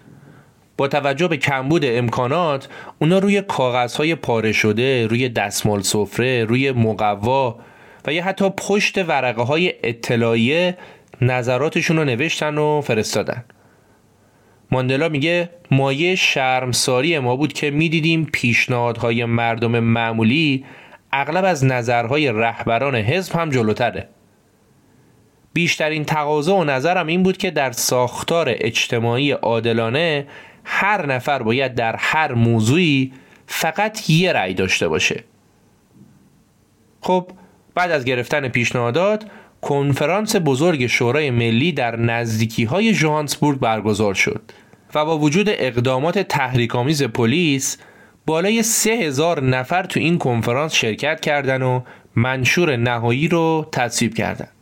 [0.78, 2.68] با توجه به کمبود امکانات
[3.00, 7.60] اونا روی کاغذهای پاره شده روی دستمال سفره روی مقوا
[8.08, 10.78] و یا حتی پشت ورقه های اطلاعیه
[11.22, 13.46] نظراتشون رو نوشتن و فرستادن.
[14.72, 20.66] ماندلا میگه مایه شرمساری ما بود که می‌دیدیم پیشنهادهای مردم معمولی
[21.12, 24.10] اغلب از نظرهای رهبران حزب هم جلوتره.
[25.56, 30.28] بیشترین تقاضا و نظرم این بود که در ساختار اجتماعی عادلانه
[30.64, 33.14] هر نفر باید در هر موضوعی
[33.48, 35.24] فقط یه رأی داشته باشه
[37.02, 37.32] خب
[37.76, 39.26] بعد از گرفتن پیشنهادات
[39.62, 44.42] کنفرانس بزرگ شورای ملی در نزدیکی های جوهانسبورگ برگزار شد
[44.96, 47.78] و با وجود اقدامات تحریک‌آمیز پلیس
[48.26, 51.82] بالای سه هزار نفر تو این کنفرانس شرکت کردن و
[52.16, 54.55] منشور نهایی رو تصویب کردند.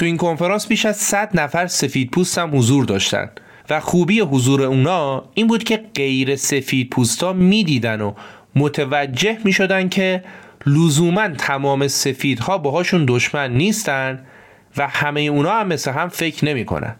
[0.00, 3.30] تو این کنفرانس بیش از 100 نفر سفید پوست هم حضور داشتن
[3.70, 8.12] و خوبی حضور اونا این بود که غیر سفید پوستا می‌دیدن و
[8.54, 10.24] متوجه می شدن که
[10.66, 14.26] لزوما تمام سفیدها باهاشون دشمن نیستن
[14.76, 16.96] و همه اونا هم مثل هم فکر نمی کنن.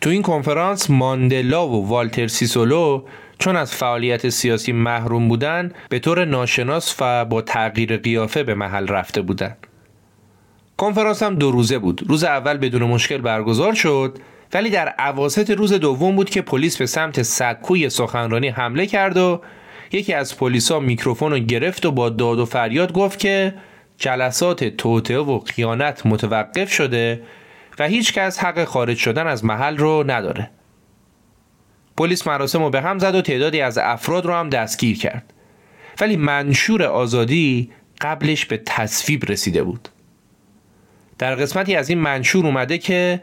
[0.00, 3.04] تو این کنفرانس ماندلا و والتر سیسولو
[3.38, 8.88] چون از فعالیت سیاسی محروم بودن به طور ناشناس و با تغییر قیافه به محل
[8.88, 9.66] رفته بودند.
[10.80, 14.18] کنفرانس هم دو روزه بود روز اول بدون مشکل برگزار شد
[14.52, 19.40] ولی در عواسط روز دوم بود که پلیس به سمت سکوی سخنرانی حمله کرد و
[19.92, 23.54] یکی از پلیسا میکروفون رو گرفت و با داد و فریاد گفت که
[23.98, 27.22] جلسات توطعه و خیانت متوقف شده
[27.78, 30.50] و هیچ کس حق خارج شدن از محل رو نداره.
[31.96, 35.32] پلیس مراسم رو به هم زد و تعدادی از افراد رو هم دستگیر کرد.
[36.00, 37.70] ولی منشور آزادی
[38.00, 39.88] قبلش به تصویب رسیده بود.
[41.20, 43.22] در قسمتی از این منشور اومده که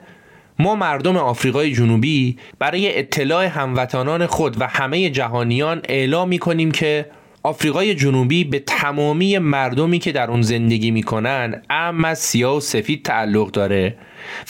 [0.60, 7.06] ما مردم آفریقای جنوبی برای اطلاع هموطنان خود و همه جهانیان اعلام می کنیم که
[7.44, 13.52] آفریقای جنوبی به تمامی مردمی که در اون زندگی می‌کنن اما سیاه و سفید تعلق
[13.52, 13.98] داره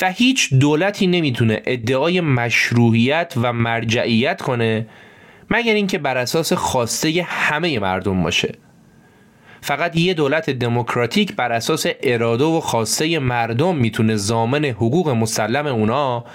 [0.01, 4.87] و هیچ دولتی نمی‌تونه ادعای مشروعیت و مرجعیت کنه
[5.49, 8.66] مگر اینکه بر اساس خواسته همه مردم باشه.
[9.67, 16.25] فقط یه دولت دموکراتیک بر اساس اراده و خواسته مردم می‌تونه زامن حقوق مسلم اونا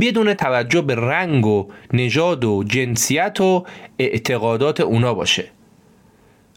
[0.00, 3.64] بدون توجه به رنگ و نژاد و جنسیت و
[3.98, 5.44] اعتقادات اونا باشه.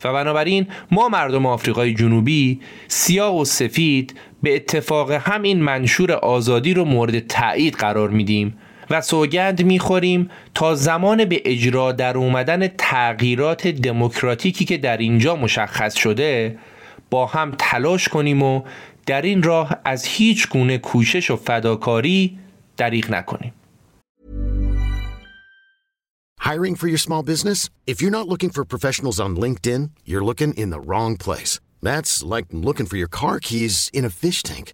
[0.04, 6.86] و بنابراین ما مردم آفریقای جنوبی سیاه و سفید به اتفاق همین منشور آزادی رو
[6.86, 8.58] مورد تایید قرار میدیم.
[8.90, 15.96] و سوگند می‌خوریم تا زمان به اجرا در اومدن تغییرات دموکراتیکی که در اینجا مشخص
[15.96, 16.58] شده
[17.10, 18.62] با هم تلاش کنیم و
[19.06, 22.40] در این راه از هیچ گونه کوشش و فداکاری
[22.78, 23.54] دریغ نکنیم.
[26.42, 27.70] Hiring for your small business?
[27.86, 31.60] If you're not looking for professionals on LinkedIn, you're looking in the wrong place.
[31.88, 34.74] That's like looking for your car keys in a fish tank.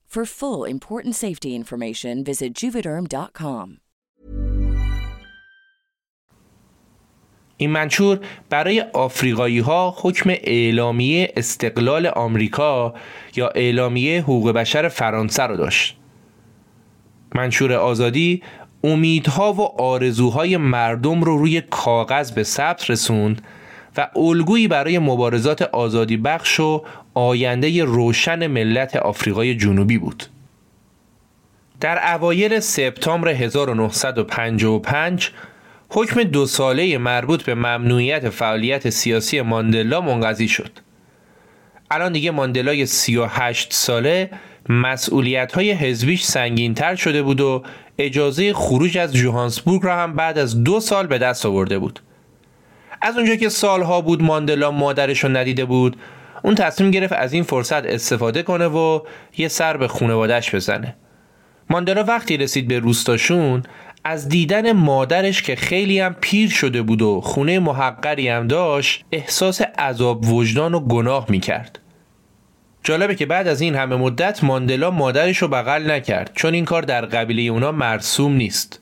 [0.17, 3.77] For full important safety information, visit juvederm.com.
[7.57, 8.19] این منشور
[8.49, 12.93] برای آفریقایی ها حکم اعلامیه استقلال آمریکا
[13.35, 15.97] یا اعلامیه حقوق بشر فرانسه را داشت.
[17.35, 18.43] منشور آزادی
[18.83, 23.41] امیدها و آرزوهای مردم رو روی کاغذ به ثبت رسوند
[23.97, 26.83] و الگویی برای مبارزات آزادی بخش و
[27.13, 30.23] آینده روشن ملت آفریقای جنوبی بود.
[31.79, 35.31] در اوایل سپتامبر 1955
[35.89, 40.71] حکم دو ساله مربوط به ممنوعیت فعالیت سیاسی ماندلا منقضی شد.
[41.91, 44.29] الان دیگه ماندلای 38 ساله
[44.69, 47.63] مسئولیت های حزبیش سنگین تر شده بود و
[47.97, 51.99] اجازه خروج از جوهانسبورگ را هم بعد از دو سال به دست آورده بود.
[53.01, 55.97] از اونجا که سالها بود ماندلا مادرش رو ندیده بود
[56.41, 59.01] اون تصمیم گرفت از این فرصت استفاده کنه و
[59.37, 60.95] یه سر به خونوادش بزنه.
[61.69, 63.63] ماندلا وقتی رسید به روستاشون
[64.03, 69.61] از دیدن مادرش که خیلی هم پیر شده بود و خونه محقری هم داشت احساس
[69.61, 71.79] عذاب وجدان و گناه می‌کرد.
[72.83, 76.81] جالبه که بعد از این همه مدت ماندلا مادرش رو بغل نکرد چون این کار
[76.81, 78.81] در قبیله اونا مرسوم نیست.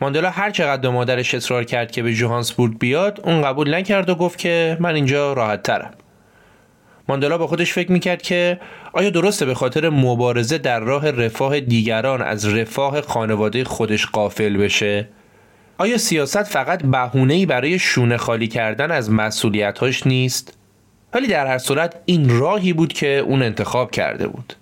[0.00, 4.14] ماندلا هر چقدر به مادرش اصرار کرد که به جوهانسبورگ بیاد اون قبول نکرد و
[4.14, 5.90] گفت که من اینجا راحت ترم.
[7.08, 8.60] ماندلا با خودش فکر می‌کرد که
[8.92, 15.08] آیا درسته به خاطر مبارزه در راه رفاه دیگران از رفاه خانواده خودش قافل بشه؟
[15.78, 20.58] آیا سیاست فقط بهونه‌ای برای شونه خالی کردن از مسئولیتاش نیست؟
[21.14, 24.52] ولی در هر صورت این راهی بود که اون انتخاب کرده بود.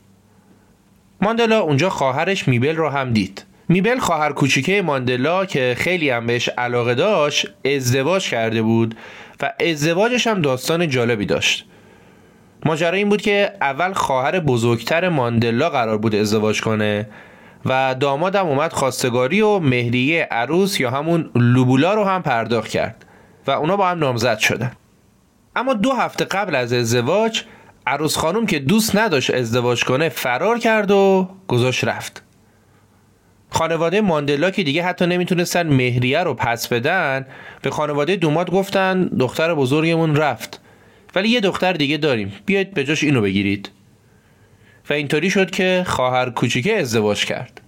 [1.21, 3.45] ماندلا اونجا خواهرش میبل را هم دید.
[3.69, 8.95] میبل خواهر کوچیکه ماندلا که خیلی هم بهش علاقه داشت ازدواج کرده بود
[9.41, 11.66] و ازدواجش هم داستان جالبی داشت
[12.65, 17.09] ماجرا این بود که اول خواهر بزرگتر ماندلا قرار بود ازدواج کنه
[17.65, 23.05] و دامادم اومد خواستگاری و مهریه عروس یا همون لوبولا رو هم پرداخت کرد
[23.47, 24.73] و اونا با هم نامزد شدن.
[25.57, 27.43] اما دو هفته قبل از ازدواج
[27.86, 32.23] عروس خانم که دوست نداشت ازدواج کنه فرار کرد و گذاشت رفت.
[33.51, 37.27] خانواده ماندلا که دیگه حتی نمی‌تونستن مهریه رو پس بدن
[37.62, 40.61] به خانواده دومات گفتن دختر بزرگمون رفت.
[41.15, 42.32] ولی یه دختر دیگه داریم.
[42.47, 43.70] بیاید به جاش اینو بگیرید.
[44.91, 47.61] و اینطوری شد که خواهر کوچیکه ازدواج کرد.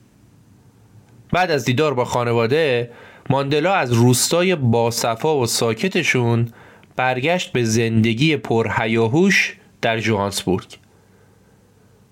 [1.33, 2.91] بعد از دیدار با خانواده
[3.31, 6.49] ماندلا از روستای باصفا و ساکتشون
[6.97, 10.67] برگشت به زندگی پرهیاهوش در جوهانسبورگ.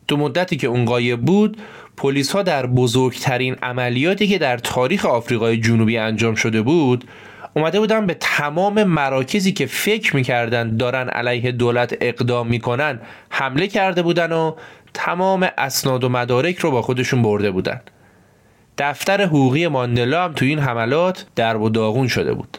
[0.08, 1.56] تو مدتی که اون قایب بود
[1.96, 7.04] پلیس ها در بزرگترین عملیاتی که در تاریخ آفریقای جنوبی انجام شده بود
[7.56, 13.00] اومده بودن به تمام مراکزی که فکر می‌کردن دارن علیه دولت اقدام می‌کنن
[13.30, 14.54] حمله کرده بودن و
[14.94, 17.80] تمام اسناد و مدارک رو با خودشون برده بودن.
[18.78, 22.58] دفتر حقوقی ماندلا هم تو این حملات در و داغون شده بود.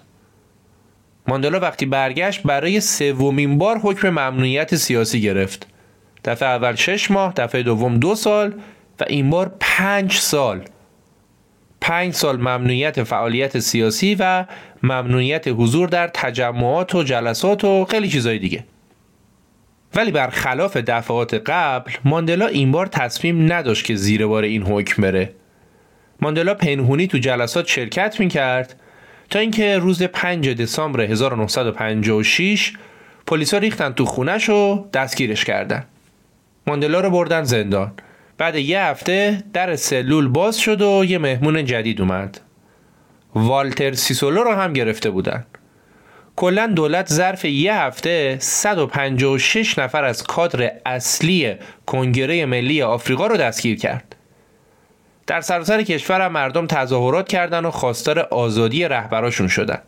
[1.27, 5.67] ماندلا وقتی برگشت برای سومین بار حکم ممنوعیت سیاسی گرفت.
[6.25, 8.53] دفعه اول شش ماه دفعه دوم دو سال
[8.99, 10.61] و این بار پنج سال.
[11.81, 14.45] پنج سال ممنوعیت فعالیت سیاسی و
[14.85, 18.63] ممنوعیت حضور در تجمعات و جلسات و خیلی چیزای دیگه.
[19.95, 25.33] ولی برخلاف دفعات قبل ماندلا این بار تصمیم نداشت که زیر بار این حکم بره.
[26.21, 28.79] ماندلا پنهونی تو جلسات شرکت می‌کرد
[29.29, 32.73] تا اینکه روز 5 دسامبر 1956
[33.27, 35.85] پلیسا ریختن تو خونش و دستگیرش کردن.
[36.67, 37.91] ماندلا رو بردن زندان.
[38.37, 42.41] بعد یه هفته در سلول باز شد و یه مهمون جدید اومد.
[43.35, 45.45] والتر سیسولو رو هم گرفته بودن.
[46.35, 51.55] کلا دولت ظرف یه هفته 156 نفر از کادر اصلی
[51.85, 54.15] کنگره ملی آفریقا رو دستگیر کرد.
[55.27, 59.81] در سراسر کشور هم مردم تظاهرات کردن و خواستار آزادی رهبراشون شدن.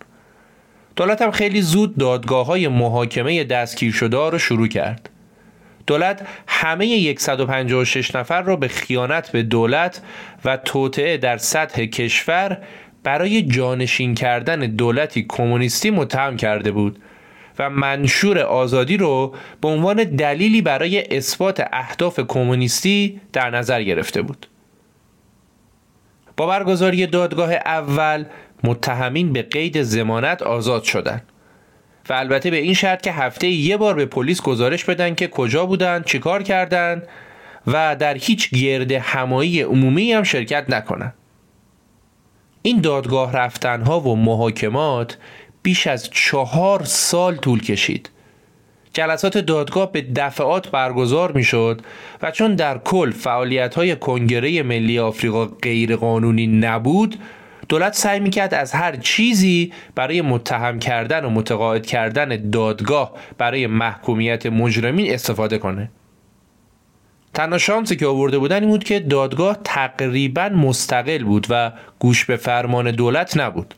[0.96, 5.10] دولت هم خیلی زود دادگاه های محاکمه دستگیر شده رو شروع کرد.
[5.88, 10.02] دولت همه 156 نفر را به خیانت به دولت
[10.46, 12.58] و توطعه در سطح کشور
[13.08, 17.00] برای جانشین کردن دولتی کمونیستی متهم کرده بود
[17.60, 24.48] و منشور آزادی رو به عنوان دلیلی برای اثبات اهداف کمونیستی در نظر گرفته بود.
[26.38, 28.26] با برگزاری دادگاه اول
[28.64, 31.24] متهمین به قید زمانت آزاد شدند.
[32.10, 35.66] و البته به این شرط که هفته یه بار به پلیس گزارش بدن که کجا
[35.66, 37.04] بودن چیکار کردن
[37.68, 41.14] و در هیچ گرد همایی عمومی هم شرکت نکنن
[42.68, 45.18] این دادگاه رفتنها و محاکمات
[45.64, 48.10] بیش از چهار سال طول کشید.
[48.94, 51.82] جلسات دادگاه به دفعات برگزار می شد
[52.22, 57.16] و چون در کل فعالیت های کنگره ملی آفریقا غیرقانونی نبود
[57.70, 64.46] دولت سعی می‌کرد از هر چیزی برای متهم کردن و متقاعد کردن دادگاه برای محکومیت
[64.46, 65.90] مجرمین استفاده کنه.
[67.38, 72.36] تنها شانسی که آورده بودن این بود که دادگاه تقریبا مستقل بود و گوش به
[72.36, 73.76] فرمان دولت نبود.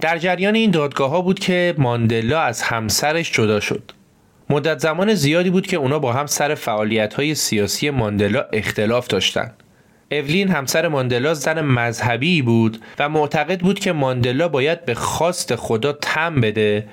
[0.00, 3.92] در جریان این دادگاه ها بود که ماندلا از همسرش جدا شد.
[4.50, 9.62] مدت زمان زیادی بود که اونا با هم سر فعالیت های سیاسی ماندلا اختلاف داشتند
[10.10, 15.92] اولین همسر ماندلا زن مذهبی بود و معتقد بود که ماندلا باید به خواست خدا
[15.92, 16.86] تم بده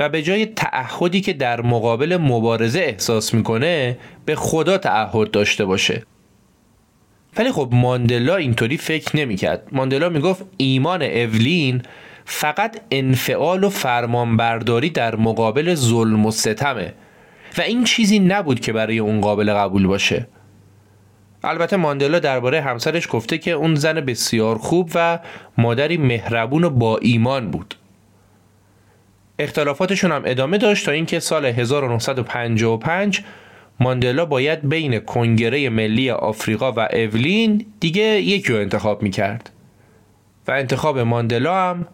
[0.00, 6.02] و به جای تعهدی که در مقابل مبارزه احساس می‌کنه به خدا تعهد داشته باشه.
[7.36, 9.68] ولی خب ماندلا اینطوری فکر نمی‌کرد.
[9.72, 11.82] ماندلا می‌گفت ایمان اولین
[12.24, 16.94] فقط انفعال و فرمانبرداری در مقابل ظلم و ستمه.
[17.58, 20.26] و این چیزی نبود که برای اون قابل قبول باشه.
[21.44, 25.18] البته ماندلا درباره همسرش گفته که اون زن بسیار خوب و
[25.58, 27.74] مادری مهربون و با ایمان بود.
[29.42, 33.20] اختلافاتشون هم ادامه داشت تا اینکه سال 1955
[33.80, 39.50] ماندلا باید بین کنگره ملی آفریقا و اولین دیگه یکی رو انتخاب می‌کرد
[40.48, 41.86] و انتخاب ماندلا هم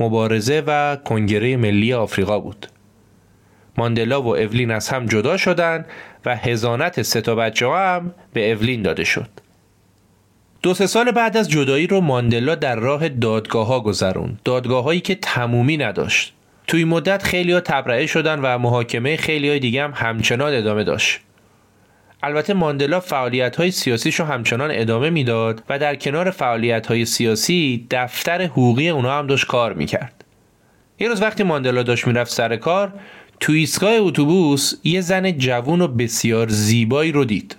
[0.00, 2.66] مبارزه و کنگره ملی آفریقا بود.
[3.78, 5.86] ماندلا و اولین از هم جدا شدند
[6.24, 9.28] و هزانت سه تا بچه هم به اولین داده شد.
[10.62, 14.38] دو سه سال بعد از جدایی رو ماندلا در راه دادگاه ها گذرون.
[14.44, 16.35] دادگاه هایی که تمومی نداشت.
[16.66, 21.20] توی مدت خیلی ها تبرئه شدن و محاکمه خیلی های دیگه هم همچنان ادامه داشت.
[22.22, 27.86] البته ماندلا فعالیت های سیاسیش رو همچنان ادامه می‌داد و در کنار فعالیت های سیاسی
[27.90, 30.24] دفتر حقوقی اونا هم داشت کار می‌کرد.
[30.98, 32.92] یه روز وقتی ماندلا داشت می‌رفت سر کار
[33.40, 37.56] تو ایستگاه اتوبوس یه زن جوون و بسیار زیبایی رو دید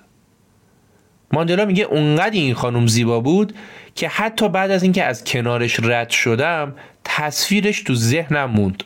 [1.31, 3.55] ماندلا میگه اونقدر این خانم زیبا بود
[3.95, 8.84] که حتی بعد از اینکه از کنارش رد شدم تصویرش تو ذهنم موند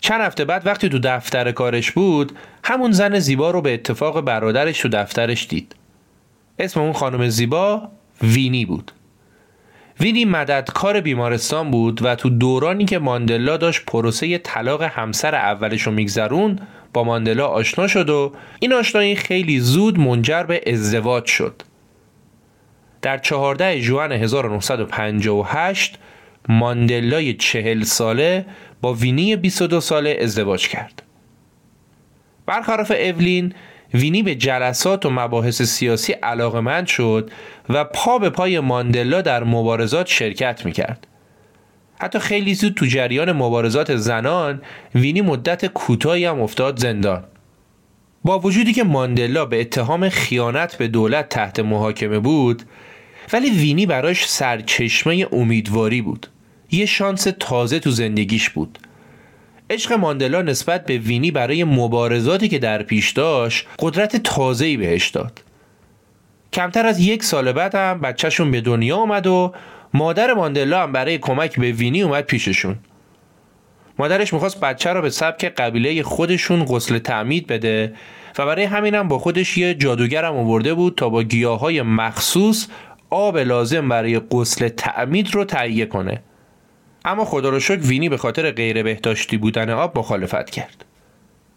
[0.00, 2.32] چند هفته بعد وقتی تو دفتر کارش بود
[2.64, 5.74] همون زن زیبا رو به اتفاق برادرش تو دفترش دید.
[6.58, 7.88] اسم اون خانم زیبا
[8.22, 8.92] وینی بود.
[10.00, 15.92] وینی مددکار بیمارستان بود و تو دورانی که ماندلا داشت پروسه طلاق همسر اولش رو
[15.92, 16.58] میگذرون
[16.92, 21.62] با ماندلا آشنا شد و این آشنایی خیلی زود منجر به ازدواج شد.
[23.02, 25.98] در 14 جوان 1958
[26.48, 28.46] ماندلای چهل ساله
[28.80, 31.02] با وینی 22 ساله ازدواج کرد
[32.46, 33.54] برخلاف اولین
[33.94, 37.30] وینی به جلسات و مباحث سیاسی علاقمند شد
[37.68, 41.06] و پا به پای ماندلا در مبارزات شرکت می‌کرد.
[42.00, 44.62] حتی خیلی زود تو جریان مبارزات زنان
[44.94, 47.24] وینی مدت کوتاهی هم افتاد زندان.
[48.24, 52.62] با وجودی که ماندلا به اتهام خیانت به دولت تحت محاکمه بود
[53.32, 56.26] ولی وینی براش سرچشمه امیدواری بود.
[56.70, 58.78] یه شانس تازه تو زندگیش بود.
[59.70, 65.42] عشق ماندلا نسبت به وینی برای مبارزاتی که در پیش داشت قدرت تازه‌ای بهش داد.
[66.52, 69.52] کمتر از یک سال بعد هم بچهشون به دنیا اومد و
[69.94, 72.76] مادر ماندلا هم برای کمک به وینی اومد پیششون.
[73.98, 77.94] مادرش می‌خواست بچه رو به سبک قبیله خودشون غسل تعمید بده
[78.38, 82.66] و برای همینم با خودش یه جادوگرم آورده بود تا با گیاهای مخصوص
[83.10, 86.22] آب لازم برای غسل تعمید رو تهیه کنه.
[87.04, 90.84] اما خدا رو شکر وینی به خاطر غیر بهداشتی بودن آب مخالفت کرد.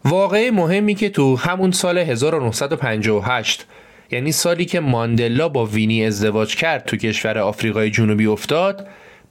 [0.04, 3.66] واقعه مهمی که تو همون سال 1958
[4.10, 8.86] یعنی سالی که ماندلا با وینی ازدواج کرد تو کشور آفریقای جنوبی افتاد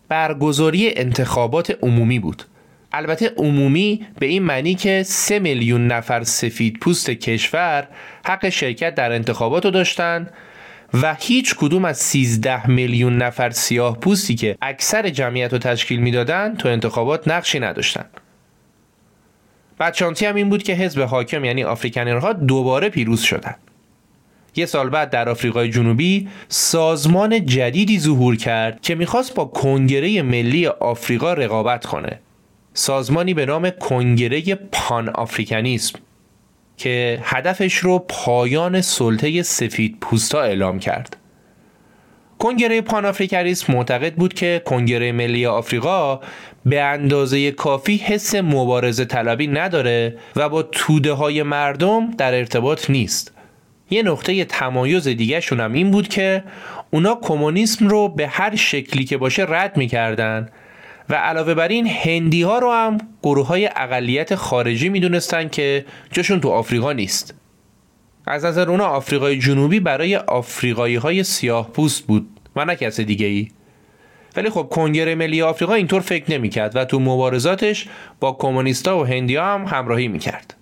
[0.09, 2.43] برگزاری انتخابات عمومی بود
[2.91, 7.87] البته عمومی به این معنی که سه میلیون نفر سفید پوست کشور
[8.25, 10.29] حق شرکت در انتخابات رو داشتن
[11.01, 16.57] و هیچ کدوم از 13 میلیون نفر سیاه پوستی که اکثر جمعیت رو تشکیل می‌دادند
[16.57, 18.05] تو انتخابات نقشی نداشتن.
[19.79, 23.57] بدشانسی هم این بود که حزب حاکم یعنی آفریکنرها دوباره پیروز شدند.
[24.55, 30.67] یه سال بعد در آفریقای جنوبی سازمان جدیدی ظهور کرد که می‌خواست با کنگره ملی
[30.67, 32.19] آفریقا رقابت کنه.
[32.73, 35.99] سازمانی به نام کنگره پان آفریکنیسم
[36.77, 41.17] که هدفش رو پایان سلطه سفید پوستا اعلام کرد.
[42.39, 46.19] کنگره پان آفریکنیسم معتقد بود که کنگره ملی آفریقا
[46.65, 53.31] به اندازه کافی حس مبارزه طلبی نداره و با توده های مردم در ارتباط نیست.
[53.89, 56.43] یه نقطه تمایز دیگه هم این بود که
[56.91, 60.49] اونا کمونیسم رو به هر شکلی که باشه رد می‌کردن
[61.09, 66.41] و علاوه بر این هندی ها رو هم گروه های اقلیت خارجی می‌دونستن که جاشون
[66.41, 67.33] تو آفریقا نیست.
[68.27, 73.25] از نظر اونا آفریقای جنوبی برای آفریقایی های سیاه پوست بود و نه کس دیگه
[73.25, 73.47] ای
[74.35, 77.87] ولی خب کنگره ملی آفریقا اینطور فکر نمی‌کرد و تو مبارزاتش
[78.19, 80.55] با کمونیستا و هندی هم همراهی می‌کرد.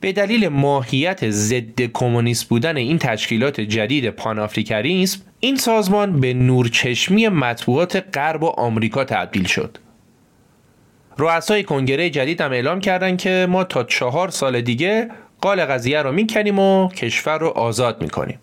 [0.00, 8.04] به دلیل ماهیت ضد کمونیست بودن این تشکیلات جدید پانافریکانیسم این سازمان به نورچشمی مطبوعات
[8.14, 9.78] غرب و آمریکا تبدیل شد
[11.18, 15.10] رؤسای کنگره جدید هم اعلام کردند که ما تا چهار سال دیگه
[15.40, 18.38] قال قضیه رو می‌کنیم و کشور رو آزاد می‌کنیم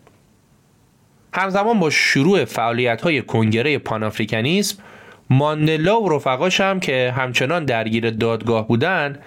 [1.34, 4.84] همزمان با شروع فعالیت های کنگره پانافریکانیسم
[5.30, 9.20] ماندلا و رفقاش هم که همچنان درگیر دادگاه بودند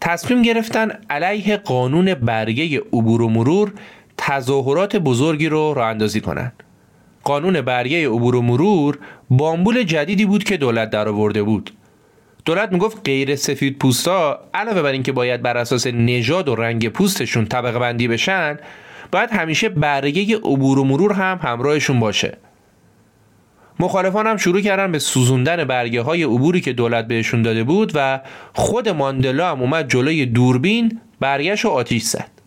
[0.00, 3.72] تصمیم گرفتن علیه قانون برگه عبور و مرور
[4.16, 6.52] تظاهرات بزرگی رو راه اندازی کنند.
[7.24, 8.98] قانون برگه عبور و مرور
[9.30, 11.70] بامبول جدیدی بود که دولت درآورده بود.
[12.44, 17.46] دولت می‌گفت غیر سفید پوستا علاوه بر اینکه باید بر اساس نژاد و رنگ پوستشون
[17.46, 18.58] طبقه بندی بشن
[19.12, 22.38] باید همیشه برگه عبور و مرور هم همراهشون باشه
[23.80, 28.20] مخالفان هم شروع کردن به سوزوندن برگه های عبوری که دولت بهشون داده بود و
[28.54, 32.39] خود ماندلا هم اومد جلوی دوربین برگش رو آتیش زد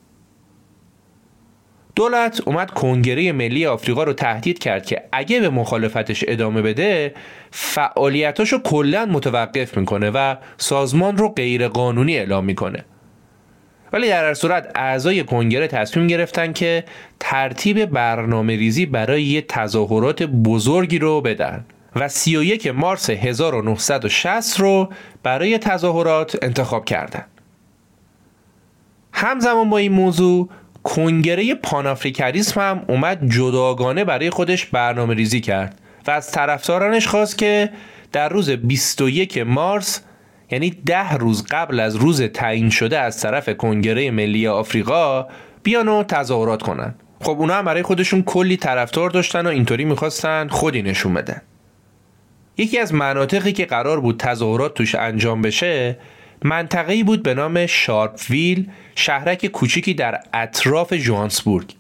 [1.96, 7.14] دولت اومد کنگره ملی آفریقا رو تهدید کرد که اگه به مخالفتش ادامه بده
[7.52, 12.86] فعالیتاشو کلا متوقف می‌کنه و سازمان رو غیر قانونی اعلام می‌کنه
[13.94, 16.84] ولی در هر صورت اعضای کنگره تصمیم گرفتن که
[17.20, 21.66] ترتیب برنامه ریزی برای یه تظاهرات بزرگی رو بدن
[21.96, 24.90] و 31 مارس 1960 رو
[25.24, 27.28] برای تظاهرات انتخاب کردند.
[29.12, 30.50] همزمان با این موضوع
[30.84, 37.70] کنگره پانافریکاریسم هم اومد جداگانه برای خودش برنامه ریزی کرد و از طرفدارانش خواست که
[38.12, 40.02] در روز 21 مارس
[40.52, 45.28] یعنی ده روز قبل از روز تعیین شده از طرف کنگره ملی آفریقا
[45.64, 50.48] بیان و تظاهرات کنن خب اونا هم برای خودشون کلی طرفدار داشتن و اینطوری می‌خواستن
[50.48, 51.42] خودی نشون بدن.
[52.58, 55.98] یکی از مناطقی که قرار بود تظاهرات توش انجام بشه
[56.44, 61.76] منطقه‌ای بود به نام شارپویل شهرک کوچیکی در اطراف جوانسبورگ.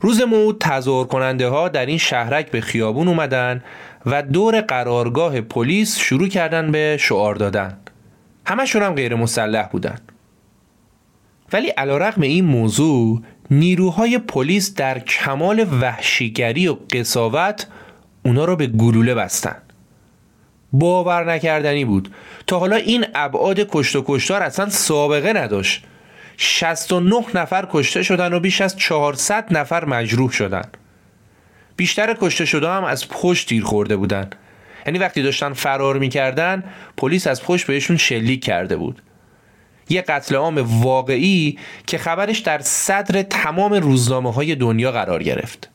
[0.00, 3.64] روز موعود تظاهر کننده ها در این شهرک به خیابون اومدن
[4.06, 7.78] و دور قرارگاه پلیس شروع کردن به شعار دادن.
[8.46, 9.98] همشون هم غیر مسلح بودن.
[11.52, 17.66] ولی علیرغم این موضوع نیروهای پلیس در کمال وحشیگری و قصاوت
[18.24, 19.56] اونا رو به گلوله بستن.
[20.72, 22.14] باور نکردنی بود.
[22.46, 25.84] تا حالا این ابعاد کشت و کشتار اصلا سابقه نداشت.
[26.36, 30.64] 69 نفر کشته شدن و بیش از 400 نفر مجروح شدن.
[31.76, 34.30] بیشتر کشته شده هم از پشت تیر خورده بودن.
[34.86, 36.64] یعنی وقتی داشتن فرار می‌کردن
[36.96, 39.02] پلیس از پشت بهشون شلیک کرده بود.
[39.88, 45.70] یه قتل عام واقعی که خبرش در صدر تمام روزنامه های دنیا قرار گرفت.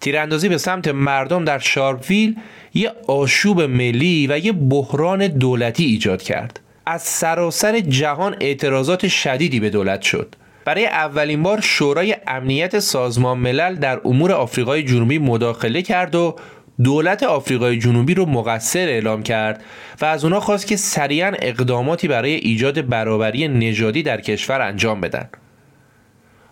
[0.00, 2.36] تیراندازی به سمت مردم در شارپویل
[2.74, 9.70] یه آشوب ملی و یه بحران دولتی ایجاد کرد از سراسر جهان اعتراضات شدیدی به
[9.70, 10.34] دولت شد
[10.64, 16.36] برای اولین بار شورای امنیت سازمان ملل در امور آفریقای جنوبی مداخله کرد و
[16.82, 19.64] دولت آفریقای جنوبی رو مقصر اعلام کرد
[20.00, 25.28] و از اونا خواست که سریعا اقداماتی برای ایجاد برابری نژادی در کشور انجام بدن.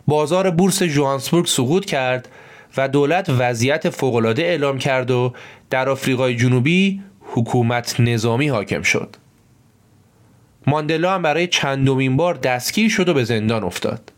[0.06, 2.28] بازار بورس جوهانسبورگ سقوط کرد
[2.76, 5.32] و دولت وضعیت فوقالعاده اعلام کرد و
[5.70, 9.16] در آفریقای جنوبی حکومت نظامی حاکم شد.
[10.66, 14.12] ماندلا هم برای چندمین بار دستگیر شد و به زندان افتاد.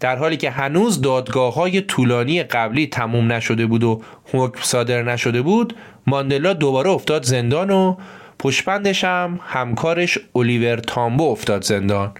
[0.00, 4.02] در حالی که هنوز دادگاه های طولانی قبلی تموم نشده بود و
[4.32, 5.76] حکم صادر نشده بود
[6.06, 7.96] ماندلا دوباره افتاد زندان و
[8.38, 12.12] پشپندش هم همکارش الیور تامبو افتاد زندان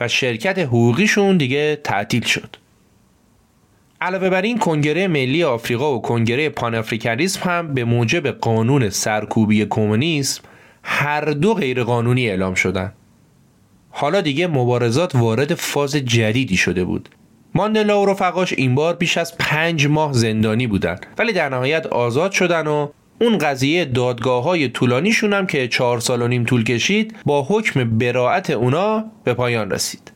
[0.00, 2.56] و شرکت حقوقیشون دیگه تعطیل شد
[4.02, 10.42] علاوه بر این کنگره ملی آفریقا و کنگره پانافریکانیسم هم به موجب قانون سرکوبی کمونیسم
[10.82, 12.92] هر دو غیرقانونی اعلام شدند.
[13.90, 17.08] حالا دیگه مبارزات وارد فاز جدیدی شده بود.
[17.54, 20.96] ماندلا و رفقاش این بار بیش از پنج ماه زندانی بودن.
[21.18, 22.88] ولی در نهایت آزاد شدن و
[23.20, 27.98] اون قضیه دادگاه های طولانیشون هم که چهار سال و نیم طول کشید با حکم
[27.98, 30.12] براعت اونا به پایان رسید.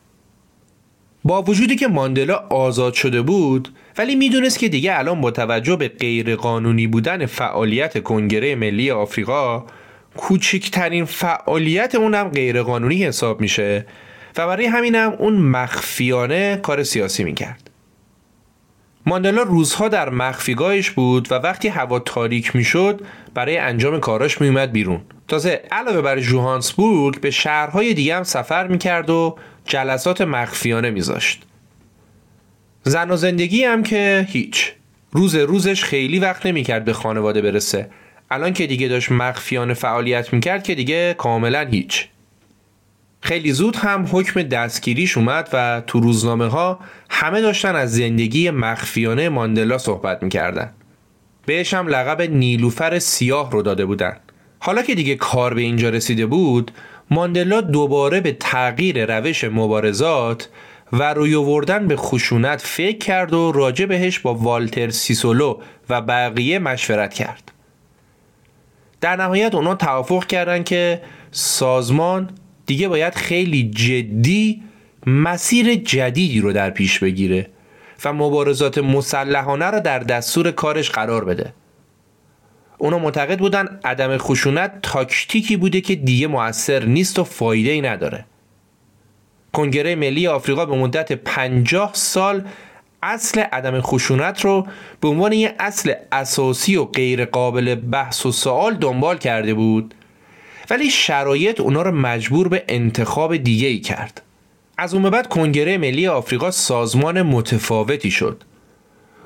[1.25, 5.87] با وجودی که ماندلا آزاد شده بود ولی می‌دونست که دیگه الان با توجه به
[5.87, 9.63] غیرقانونی بودن فعالیت کنگره ملی آفریقا
[10.17, 13.85] کوچکترین فعالیت اونم غیرقانونی حساب میشه
[14.37, 17.69] و برای همینم اون مخفیانه کار سیاسی می‌کرد.
[19.05, 23.01] ماندلا روزها در مخفیگاهش بود و وقتی هوا تاریک می‌شد
[23.33, 25.01] برای انجام کاراش میومد بیرون.
[25.27, 29.35] تازه علاوه بر جوهانسبورگ به شهرهای دیگه هم سفر می‌کرد و
[29.65, 31.43] جلسات مخفیانه میذاشت.
[32.83, 34.71] زن و زندگی هم که هیچ.
[35.11, 37.89] روز روزش خیلی وقت نمی‌کرد به خانواده برسه.
[38.31, 42.07] الان که دیگه داشت مخفیانه فعالیت می‌کرد که دیگه کاملا هیچ.
[43.21, 46.79] خیلی زود هم حکم دستگیریش اومد و تو روزنامه ها
[47.09, 50.71] همه داشتن از زندگی مخفیانه ماندلا صحبت می‌کردن.
[51.45, 54.17] بهش هم لقب نیلوفر سیاه رو داده بودن.
[54.59, 56.71] حالا که دیگه کار به اینجا رسیده بود
[57.09, 60.49] ماندلا دوباره به تغییر روش مبارزات
[60.93, 66.59] و روی آوردن به خشونت فکر کرد و راجع بهش با والتر سیسولو و بقیه
[66.59, 67.51] مشورت کرد.
[69.01, 71.01] در نهایت اونا توافق کردن که
[71.31, 72.29] سازمان
[72.65, 74.63] دیگه باید خیلی جدی
[75.07, 77.49] مسیر جدیدی رو در پیش بگیره
[78.05, 81.53] و مبارزات مسلحانه رو در دستور کارش قرار بده.
[82.77, 88.25] اونا معتقد بودن عدم خشونت تاکتیکی بوده که دیگه موثر نیست و فایده ای نداره.
[89.53, 92.45] کنگره ملی آفریقا به مدت 50 سال
[93.03, 94.67] اصل عدم خشونت رو
[95.01, 99.93] به عنوان یه اصل اساسی و غیر قابل بحث و سوال دنبال کرده بود
[100.69, 104.21] ولی شرایط اونا رو مجبور به انتخاب دیگه ای کرد.
[104.77, 108.43] از اون بعد کنگره ملی آفریقا سازمان متفاوتی شد.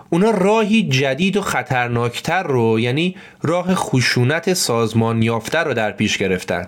[0.09, 6.67] اونا راهی جدید و خطرناکتر رو یعنی راه خشونت سازمان یافته رو در پیش گرفتن.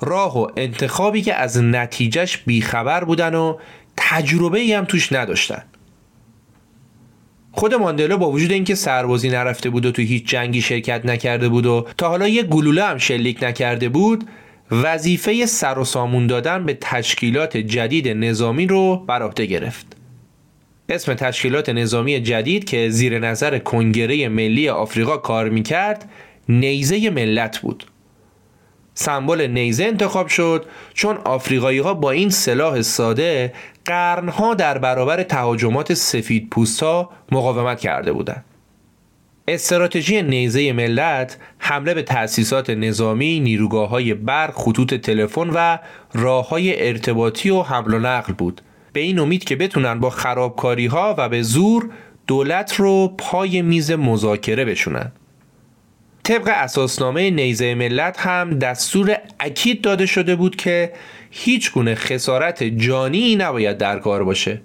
[0.00, 3.56] راه و انتخابی که از نتیجهش بیخبر بودن و
[3.96, 5.62] تجربه ای هم توش نداشتن.
[7.52, 11.66] خود ماندلا با وجود اینکه سربازی نرفته بود و تو هیچ جنگی شرکت نکرده بود
[11.66, 14.28] و تا حالا یه گلوله هم شلیک نکرده بود
[14.70, 19.87] وظیفه سر و سامون دادن به تشکیلات جدید نظامی رو بر عهده گرفت.
[20.88, 26.10] اسم تشکیلات نظامی جدید که زیر نظر کنگره ملی آفریقا کار می‌کرد
[26.48, 27.84] نیزه ملت بود
[28.94, 33.52] سمبل نیزه انتخاب شد چون آفریقایی ها با این سلاح ساده
[33.84, 38.44] قرنها در برابر تهاجمات سفید پوستا مقاومت کرده بودند.
[39.48, 45.78] استراتژی نیزه ملت حمله به تأسیسات نظامی، نیروگاه های برق، خطوط تلفن و
[46.14, 48.60] راه های ارتباطی و حمل و نقل بود
[48.92, 51.90] به این امید که بتونن با خرابکاری ها و به زور
[52.26, 55.12] دولت رو پای میز مذاکره بشونن.
[56.22, 60.92] طبق اساسنامه نیزه ملت هم دستور اکید داده شده بود که
[61.30, 64.60] هیچ گونه خسارت جانی نباید در کار باشه.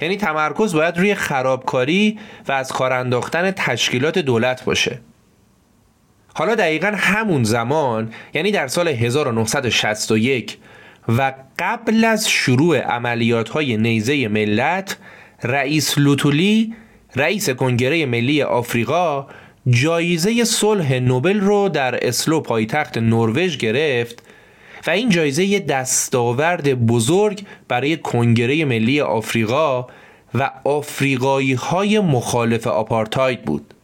[0.00, 2.18] یعنی تمرکز باید روی خرابکاری
[2.48, 5.00] و از کار انداختن تشکیلات دولت باشه.
[6.34, 10.58] حالا دقیقا همون زمان یعنی در سال 1961
[11.18, 14.96] و قبل از شروع عملیات های نیزه ملت
[15.42, 16.74] رئیس لوتولی
[17.16, 19.26] رئیس کنگره ملی آفریقا
[19.68, 24.22] جایزه صلح نوبل رو در اسلو پایتخت نروژ گرفت
[24.86, 29.86] و این جایزه دستاورد بزرگ برای کنگره ملی آفریقا
[30.34, 33.74] و آفریقایی های مخالف آپارتاید بود.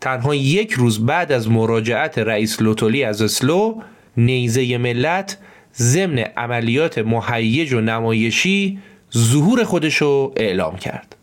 [0.00, 3.80] تنها یک روز بعد از مراجعت رئیس لوتولی از اسلو
[4.16, 5.38] نیزه ملت
[5.78, 8.78] ضمن عملیات مهیج و نمایشی
[9.16, 11.16] ظهور خودشو اعلام کرد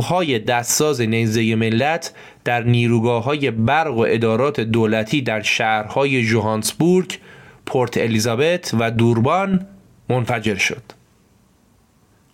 [0.00, 2.12] های دستساز نیزه ملت
[2.44, 7.18] در نیروگاه های برق و ادارات دولتی در شهرهای جوهانسبورگ،
[7.66, 9.66] پورت الیزابت و دوربان
[10.08, 10.82] منفجر شد.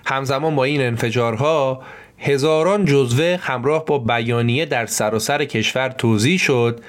[0.06, 1.82] همزمان با این انفجارها
[2.18, 6.81] هزاران جزوه همراه با بیانیه در سراسر کشور توضیح شد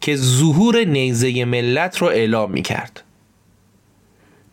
[0.00, 3.02] که ظهور نیزه ملت را اعلام می کرد.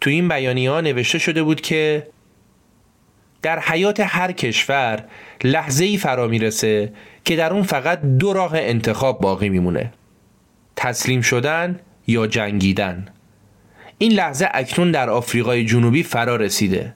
[0.02, 2.08] تو این بیانیه ها نوشته شده بود که
[3.42, 5.06] در حیات هر کشور
[5.44, 6.94] لحظه ای فرا می‌رسه
[7.26, 9.92] که در اون فقط دو راه انتخاب باقی میمونه.
[10.76, 13.08] تسلیم شدن یا جنگیدن.
[13.98, 16.94] این لحظه اکنون در آفریقای جنوبی فرا رسیده.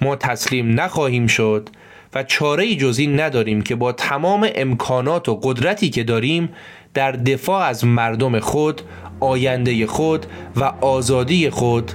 [0.00, 1.68] ما تسلیم نخواهیم شد
[2.14, 6.48] و چاره جزی نداریم که با تمام امکانات و قدرتی که داریم
[6.94, 8.82] در دفاع از مردم خود
[9.20, 10.26] آینده خود
[10.56, 11.92] و آزادی خود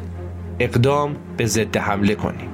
[0.60, 2.51] اقدام به ضد حمله کنیم.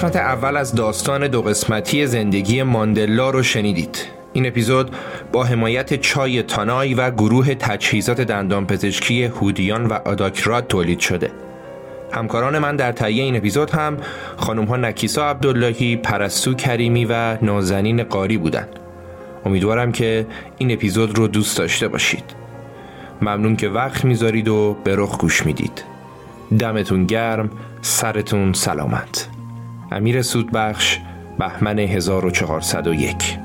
[0.00, 4.90] قسمت اول از داستان دو قسمتی زندگی ماندلا رو شنیدید این اپیزود
[5.32, 11.30] با حمایت چای تانای و گروه تجهیزات دندانپزشکی هودیان و آداکرات تولید شده
[12.12, 13.96] همکاران من در تهیه این اپیزود هم
[14.36, 18.78] خانم ها نکیسا عبداللهی، پرستو کریمی و نازنین قاری بودند.
[19.46, 20.26] امیدوارم که
[20.58, 22.24] این اپیزود رو دوست داشته باشید.
[23.22, 25.84] ممنون که وقت می‌ذارید و به رخ گوش می‌دید.
[26.58, 27.50] دمتون گرم،
[27.82, 29.29] سرتون سلامت.
[29.90, 30.98] امیر سودبخش
[31.38, 33.39] بهمن 1401